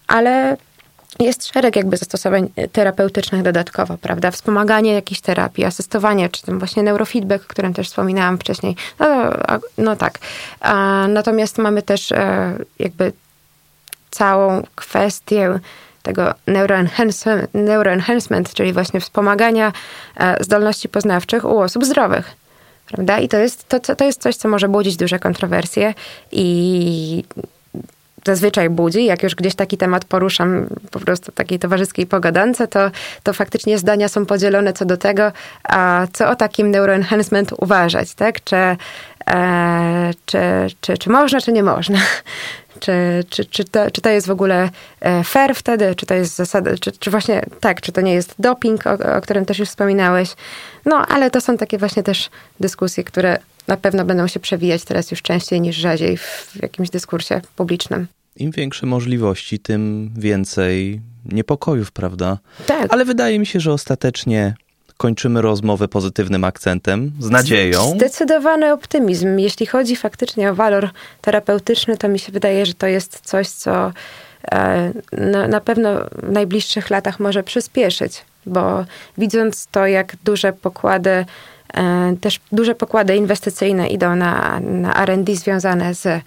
ale 0.09 0.57
jest 1.19 1.47
szereg 1.47 1.75
jakby 1.75 1.97
zastosowań 1.97 2.49
terapeutycznych 2.71 3.41
dodatkowo, 3.41 3.97
prawda? 3.97 4.31
Wspomaganie 4.31 4.93
jakiejś 4.93 5.21
terapii, 5.21 5.65
asystowanie, 5.65 6.29
czy 6.29 6.43
ten 6.43 6.59
właśnie 6.59 6.83
neurofeedback, 6.83 7.45
o 7.45 7.47
którym 7.47 7.73
też 7.73 7.87
wspominałam 7.87 8.37
wcześniej. 8.37 8.75
No, 8.99 9.31
no 9.77 9.95
tak. 9.95 10.19
Natomiast 11.07 11.57
mamy 11.57 11.81
też 11.81 12.11
e, 12.11 12.53
jakby 12.79 13.13
całą 14.11 14.63
kwestię 14.75 15.59
tego 16.03 16.33
neuroenhancement, 17.53 18.53
czyli 18.53 18.73
właśnie 18.73 18.99
wspomagania 18.99 19.73
e, 20.17 20.43
zdolności 20.43 20.89
poznawczych 20.89 21.45
u 21.45 21.59
osób 21.59 21.85
zdrowych. 21.85 22.31
Prawda? 22.87 23.19
I 23.19 23.29
to 23.29 23.37
jest, 23.37 23.67
to, 23.67 23.79
to 23.95 24.05
jest 24.05 24.21
coś, 24.21 24.35
co 24.35 24.47
może 24.47 24.67
budzić 24.67 24.97
duże 24.97 25.19
kontrowersje 25.19 25.93
i 26.31 27.23
zazwyczaj 28.29 28.69
budzi. 28.69 29.05
Jak 29.05 29.23
już 29.23 29.35
gdzieś 29.35 29.55
taki 29.55 29.77
temat 29.77 30.05
poruszam 30.05 30.67
po 30.91 30.99
prostu 30.99 31.31
takiej 31.31 31.59
towarzyskiej 31.59 32.07
pogadance, 32.07 32.67
to, 32.67 32.91
to 33.23 33.33
faktycznie 33.33 33.77
zdania 33.77 34.07
są 34.07 34.25
podzielone 34.25 34.73
co 34.73 34.85
do 34.85 34.97
tego, 34.97 35.31
a 35.63 36.07
co 36.13 36.29
o 36.29 36.35
takim 36.35 36.71
neuroenhancement 36.71 37.53
uważać, 37.57 38.13
tak? 38.13 38.43
Czy, 38.43 38.55
e, 39.27 40.11
czy, 40.25 40.39
czy, 40.81 40.97
czy 40.97 41.09
można, 41.09 41.41
czy 41.41 41.51
nie 41.51 41.63
można. 41.63 41.99
Czy, 42.79 43.25
czy, 43.29 43.45
czy, 43.45 43.65
to, 43.65 43.91
czy 43.91 44.01
to 44.01 44.09
jest 44.09 44.27
w 44.27 44.31
ogóle 44.31 44.69
e, 45.01 45.23
fair 45.23 45.55
wtedy, 45.55 45.95
czy 45.95 46.05
to 46.05 46.13
jest 46.13 46.35
zasada, 46.35 46.71
czy, 46.81 46.91
czy 46.91 47.11
właśnie 47.11 47.41
tak, 47.59 47.81
czy 47.81 47.91
to 47.91 48.01
nie 48.01 48.13
jest 48.13 48.35
doping, 48.39 48.87
o, 48.87 49.17
o 49.17 49.21
którym 49.21 49.45
też 49.45 49.59
już 49.59 49.69
wspominałeś. 49.69 50.35
No, 50.85 51.05
ale 51.07 51.31
to 51.31 51.41
są 51.41 51.57
takie 51.57 51.77
właśnie 51.77 52.03
też 52.03 52.29
dyskusje, 52.59 53.03
które 53.03 53.37
na 53.67 53.77
pewno 53.77 54.05
będą 54.05 54.27
się 54.27 54.39
przewijać 54.39 54.83
teraz 54.83 55.11
już 55.11 55.21
częściej 55.21 55.61
niż 55.61 55.75
rzadziej 55.75 56.17
w 56.17 56.57
jakimś 56.61 56.89
dyskursie 56.89 57.41
publicznym. 57.55 58.07
Im 58.39 58.51
większe 58.51 58.85
możliwości, 58.85 59.59
tym 59.59 60.11
więcej 60.17 61.01
niepokojów, 61.25 61.91
prawda? 61.91 62.37
Tak. 62.65 62.93
Ale 62.93 63.05
wydaje 63.05 63.39
mi 63.39 63.45
się, 63.45 63.59
że 63.59 63.73
ostatecznie 63.73 64.53
kończymy 64.97 65.41
rozmowę 65.41 65.87
pozytywnym 65.87 66.43
akcentem, 66.43 67.11
z 67.19 67.29
nadzieją. 67.29 67.91
Zdecydowany 67.95 68.73
optymizm. 68.73 69.37
Jeśli 69.37 69.65
chodzi 69.65 69.95
faktycznie 69.95 70.51
o 70.51 70.55
walor 70.55 70.89
terapeutyczny, 71.21 71.97
to 71.97 72.07
mi 72.07 72.19
się 72.19 72.31
wydaje, 72.31 72.65
że 72.65 72.73
to 72.73 72.87
jest 72.87 73.19
coś, 73.23 73.49
co 73.49 73.91
e, 74.51 74.91
na 75.47 75.61
pewno 75.61 75.89
w 76.23 76.31
najbliższych 76.31 76.89
latach 76.89 77.19
może 77.19 77.43
przyspieszyć, 77.43 78.25
bo 78.45 78.85
widząc 79.17 79.67
to, 79.67 79.87
jak 79.87 80.15
duże 80.23 80.53
pokłady 80.53 81.25
E, 81.73 82.15
też 82.21 82.39
duże 82.51 82.75
pokłady 82.75 83.15
inwestycyjne 83.15 83.87
idą 83.87 84.15
na, 84.15 84.59
na 84.59 85.05
RD 85.05 85.35
związane 85.35 85.93
z 85.93 86.23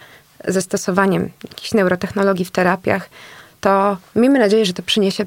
zastosowaniem 0.48 1.30
jakichś 1.44 1.74
neurotechnologii 1.74 2.44
w 2.44 2.50
terapiach, 2.50 3.08
to 3.60 3.96
miejmy 4.16 4.38
nadzieję, 4.38 4.66
że 4.66 4.72
to 4.72 4.82
przyniesie 4.82 5.24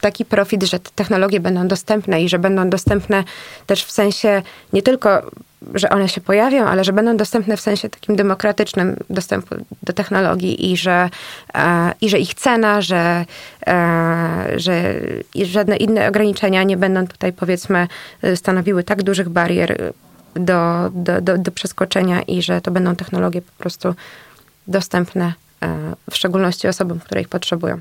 taki 0.00 0.24
profit, 0.24 0.62
że 0.62 0.78
te 0.78 0.90
technologie 0.94 1.40
będą 1.40 1.68
dostępne 1.68 2.22
i 2.22 2.28
że 2.28 2.38
będą 2.38 2.70
dostępne 2.70 3.24
też 3.66 3.84
w 3.84 3.90
sensie 3.90 4.42
nie 4.72 4.82
tylko 4.82 5.30
że 5.74 5.90
one 5.90 6.08
się 6.08 6.20
pojawią, 6.20 6.64
ale 6.64 6.84
że 6.84 6.92
będą 6.92 7.16
dostępne 7.16 7.56
w 7.56 7.60
sensie 7.60 7.88
takim 7.88 8.16
demokratycznym 8.16 8.96
dostępu 9.10 9.54
do 9.82 9.92
technologii 9.92 10.72
i 10.72 10.76
że, 10.76 11.10
e, 11.54 11.92
i 12.00 12.08
że 12.08 12.18
ich 12.18 12.34
cena, 12.34 12.80
że, 12.80 13.24
e, 13.66 14.52
że 14.56 14.94
żadne 15.44 15.76
inne 15.76 16.08
ograniczenia 16.08 16.62
nie 16.62 16.76
będą 16.76 17.06
tutaj 17.06 17.32
powiedzmy 17.32 17.88
stanowiły 18.34 18.84
tak 18.84 19.02
dużych 19.02 19.28
barier 19.28 19.92
do, 20.34 20.90
do, 20.94 21.20
do, 21.20 21.38
do 21.38 21.50
przeskoczenia 21.52 22.22
i 22.22 22.42
że 22.42 22.60
to 22.60 22.70
będą 22.70 22.96
technologie 22.96 23.42
po 23.42 23.52
prostu 23.58 23.94
dostępne 24.66 25.32
e, 25.62 25.94
w 26.10 26.16
szczególności 26.16 26.68
osobom, 26.68 27.00
które 27.00 27.20
ich 27.20 27.28
potrzebują. 27.28 27.80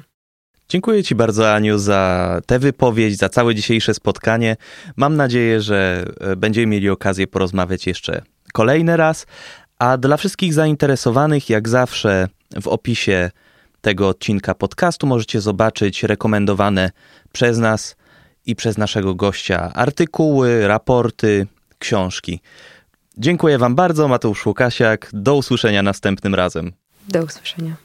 Dziękuję 0.70 1.04
Ci 1.04 1.16
bardzo, 1.16 1.54
Aniu, 1.54 1.78
za 1.78 2.42
tę 2.46 2.60
wypowiedź, 2.60 3.18
za 3.18 3.30
całe 3.30 3.56
dzisiejsze 3.56 3.94
spotkanie. 3.94 4.56
Mam 4.96 5.16
nadzieję, 5.16 5.62
że 5.62 6.06
e, 6.20 6.36
będziemy 6.36 6.68
mieli 6.68 6.90
okazję 6.90 7.28
porozmawiać 7.28 7.88
jeszcze 7.88 8.22
kolejny 8.54 8.98
raz. 8.98 9.26
A 9.80 9.98
dla 9.98 10.18
wszystkich 10.18 10.54
zainteresowanych, 10.54 11.50
jak 11.50 11.70
zawsze, 11.70 12.28
w 12.62 12.68
opisie 12.68 13.32
tego 13.82 14.08
odcinka 14.08 14.56
podcastu 14.56 15.08
możecie 15.08 15.42
zobaczyć 15.42 16.04
rekomendowane 16.04 16.92
przez 17.32 17.58
nas 17.58 17.96
i 18.46 18.56
przez 18.56 18.78
naszego 18.78 19.16
gościa 19.16 19.72
artykuły, 19.74 20.68
raporty, 20.68 21.48
książki. 21.80 22.40
Dziękuję 23.18 23.58
Wam 23.58 23.76
bardzo, 23.76 24.08
Mateusz 24.08 24.46
Łukasiak. 24.46 25.10
Do 25.14 25.36
usłyszenia 25.36 25.84
następnym 25.84 26.36
razem. 26.36 26.74
Do 27.08 27.24
usłyszenia. 27.24 27.76